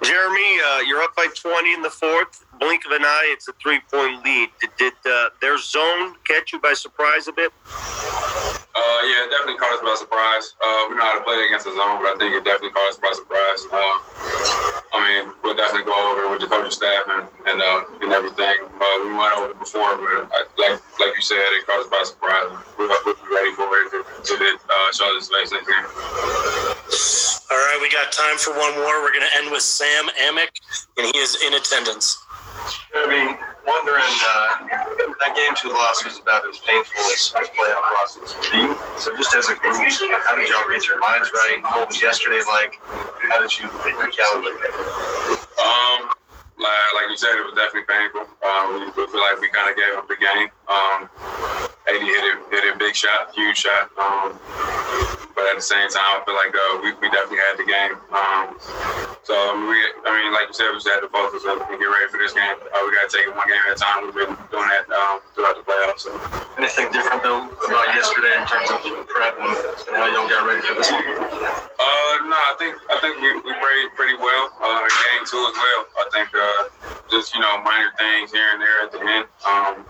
Jerami, 0.02 0.58
uh, 0.58 0.80
you're 0.86 1.02
up 1.02 1.14
by 1.14 1.28
20 1.34 1.74
in 1.74 1.82
the 1.82 1.90
fourth. 1.90 2.44
Blink 2.58 2.84
of 2.86 2.92
an 2.92 3.04
eye, 3.04 3.28
it's 3.30 3.46
a 3.46 3.52
three 3.62 3.78
point 3.92 4.24
lead. 4.24 4.50
Did, 4.60 4.70
did 4.78 4.92
uh, 5.06 5.28
their 5.40 5.58
zone 5.58 6.16
catch 6.26 6.52
you 6.52 6.58
by 6.58 6.74
surprise 6.74 7.28
a 7.28 7.32
bit? 7.32 7.52
Uh, 7.68 9.00
yeah, 9.06 9.26
it 9.26 9.30
definitely 9.30 9.58
caught 9.58 9.74
us 9.74 9.82
by 9.82 9.94
surprise. 9.96 10.54
Uh, 10.58 10.86
we 10.90 10.96
know 10.96 11.02
how 11.02 11.18
to 11.18 11.24
play 11.24 11.38
against 11.46 11.66
the 11.66 11.72
zone, 11.72 12.02
but 12.02 12.14
I 12.14 12.16
think 12.18 12.34
it 12.34 12.44
definitely 12.44 12.70
caught 12.70 12.90
us 12.90 12.98
by 12.98 13.12
surprise. 13.14 14.77
Uh, 14.92 14.96
I 14.96 15.24
mean, 15.24 15.34
we'll 15.42 15.56
definitely 15.56 15.84
go 15.84 15.96
over 16.12 16.30
with 16.30 16.40
the 16.40 16.46
coaching 16.46 16.70
staff 16.70 17.04
and 17.08 17.28
and, 17.46 17.60
uh, 17.60 17.84
and 18.02 18.12
everything. 18.12 18.56
Uh, 18.64 18.96
we 19.04 19.12
went 19.16 19.32
over 19.36 19.50
it 19.52 19.58
before, 19.58 19.96
but 19.96 20.28
I, 20.32 20.44
like 20.56 20.80
like 21.00 21.12
you 21.16 21.22
said, 21.22 21.40
it 21.56 21.66
caught 21.66 21.80
us 21.80 21.88
by 21.88 22.02
surprise. 22.04 22.50
We 22.78 22.86
will 22.86 23.04
be 23.04 23.12
ready 23.32 23.52
for 23.54 23.68
it 23.68 23.90
to, 24.24 24.34
uh, 24.34 24.92
show 24.92 25.12
this 25.14 25.30
next 25.30 25.52
game. 25.52 25.86
All 27.50 27.56
right, 27.56 27.78
we 27.80 27.88
got 27.90 28.12
time 28.12 28.36
for 28.36 28.50
one 28.52 28.74
more. 28.76 29.02
We're 29.02 29.12
going 29.12 29.24
to 29.24 29.36
end 29.38 29.50
with 29.50 29.62
Sam 29.62 30.08
Amick, 30.20 30.52
and 30.96 31.06
he 31.06 31.18
is 31.18 31.40
in 31.42 31.54
attendance. 31.54 32.18
I 32.94 33.06
mean, 33.08 33.36
wondering, 33.66 34.14
uh, 34.28 34.48
that 35.20 35.32
game 35.36 35.54
two 35.56 35.68
loss 35.68 36.04
was 36.04 36.18
about 36.18 36.48
as 36.48 36.58
painful 36.64 37.00
as, 37.12 37.32
playoff 37.52 37.84
losses 38.00 38.36
you. 38.52 38.76
So 38.96 39.14
just 39.16 39.34
as 39.34 39.48
a 39.48 39.56
group, 39.56 39.76
how 40.24 40.36
did 40.36 40.48
y'all 40.48 40.68
read 40.68 40.84
your 40.84 40.98
minds 41.00 41.30
right? 41.32 41.60
What 41.62 41.88
was 41.88 42.00
yesterday 42.02 42.40
like? 42.48 42.74
How 43.30 43.40
did 43.40 43.52
you 43.58 43.68
recalibrate? 43.68 44.78
Um, 45.58 46.10
like, 46.58 46.88
like 46.94 47.08
you 47.10 47.16
said, 47.16 47.34
it 47.36 47.44
was 47.44 47.54
definitely 47.54 47.86
painful. 47.86 48.26
Um, 48.42 48.64
we, 48.74 48.80
we 48.94 49.06
feel 49.10 49.20
like 49.20 49.40
we 49.40 49.48
kind 49.50 49.70
of 49.70 49.76
gave 49.76 49.94
up 49.96 50.08
the 50.08 50.16
game. 50.16 50.48
Um, 50.68 51.08
AD 51.88 52.04
hit 52.04 52.24
it, 52.24 52.38
hit 52.52 52.74
a 52.74 52.78
big 52.78 52.94
shot, 52.94 53.32
huge 53.34 53.56
shot. 53.56 53.88
Um, 53.96 54.36
but 55.32 55.46
at 55.48 55.56
the 55.56 55.64
same 55.64 55.88
time, 55.88 56.18
I 56.18 56.22
feel 56.26 56.36
like 56.36 56.52
uh, 56.52 56.82
we, 56.84 56.92
we 57.00 57.08
definitely 57.08 57.40
had 57.40 57.56
the 57.56 57.68
game. 57.70 57.94
Um, 58.12 58.46
so 59.24 59.32
I 59.32 59.54
mean, 59.56 59.70
we, 59.70 59.78
I 60.04 60.10
mean, 60.12 60.34
like 60.34 60.50
you 60.50 60.56
said, 60.58 60.68
we 60.74 60.82
just 60.82 60.90
had 60.90 61.00
to 61.00 61.08
focus 61.08 61.46
and 61.46 61.62
get 61.62 61.88
ready 61.88 62.10
for 62.10 62.18
this 62.20 62.34
game. 62.34 62.58
Uh, 62.58 62.82
we 62.84 62.92
got 62.92 63.06
to 63.06 63.12
take 63.14 63.30
it 63.30 63.32
one 63.32 63.46
game 63.46 63.62
at 63.70 63.72
a 63.72 63.80
time. 63.80 64.04
We've 64.04 64.18
been 64.18 64.34
doing 64.50 64.68
that 64.68 64.84
um, 64.90 65.22
throughout 65.32 65.56
the 65.56 65.64
playoffs. 65.64 66.04
So. 66.04 66.12
Anything 66.58 66.90
different 66.90 67.22
though 67.22 67.46
about 67.46 67.86
yesterday 67.94 68.34
in 68.34 68.44
terms 68.50 68.66
of 68.66 68.82
prep 69.06 69.38
and, 69.38 69.54
and 69.54 69.94
how 69.94 70.10
y'all 70.10 70.26
got 70.26 70.42
ready 70.42 70.58
for 70.66 70.74
this 70.74 70.90
game? 70.90 71.06
Uh, 71.06 72.12
no, 72.26 72.34
I 72.34 72.54
think 72.58 72.74
I 72.90 72.98
think 72.98 73.14
we, 73.22 73.30
we 73.46 73.52
played 73.54 73.86
pretty 73.94 74.18
well 74.18 74.50
uh, 74.58 74.82
in 74.82 74.90
game 74.90 75.22
two 75.22 75.38
as 75.38 75.54
well. 75.54 75.80
I 76.02 76.04
think 76.10 76.28
uh, 76.34 76.62
just 77.14 77.30
you 77.30 77.38
know 77.38 77.62
minor 77.62 77.94
things 77.94 78.34
here 78.34 78.50
and 78.52 78.58
there 78.58 78.78
at 78.82 78.90
the 78.90 79.00
end. 79.06 79.24
Um, 79.46 79.86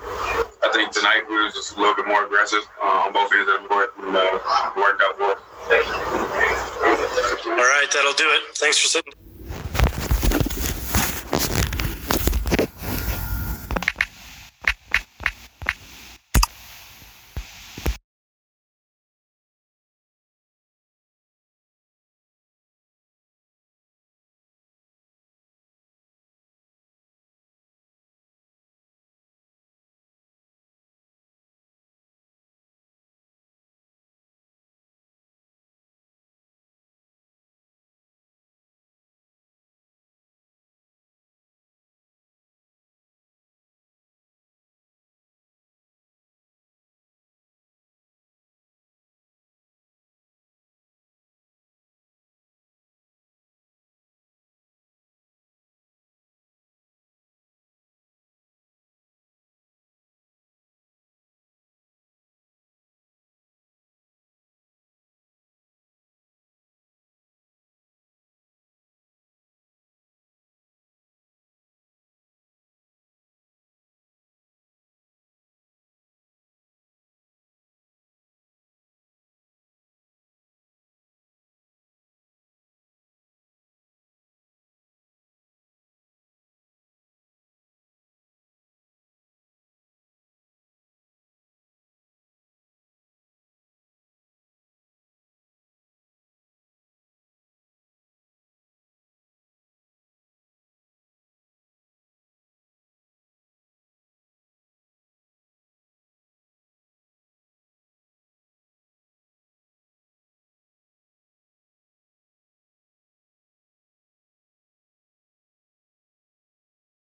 I 0.68 0.72
think 0.72 0.92
tonight 0.92 1.22
we 1.30 1.34
were 1.34 1.48
just 1.48 1.78
a 1.78 1.80
little 1.80 1.94
bit 1.94 2.06
more 2.06 2.26
aggressive 2.26 2.60
uh, 2.82 3.08
on 3.08 3.12
both 3.14 3.32
ends 3.32 3.48
of 3.50 3.62
the 3.62 3.68
court 3.68 3.88
and 4.04 4.14
uh, 4.14 4.38
worked 4.76 5.00
out 5.00 5.16
for 5.16 5.32
us. 5.32 5.40
All 7.46 7.56
right, 7.56 7.86
that'll 7.90 8.12
do 8.12 8.28
it. 8.28 8.54
Thanks 8.54 8.76
for 8.76 8.88
sitting. 8.88 9.27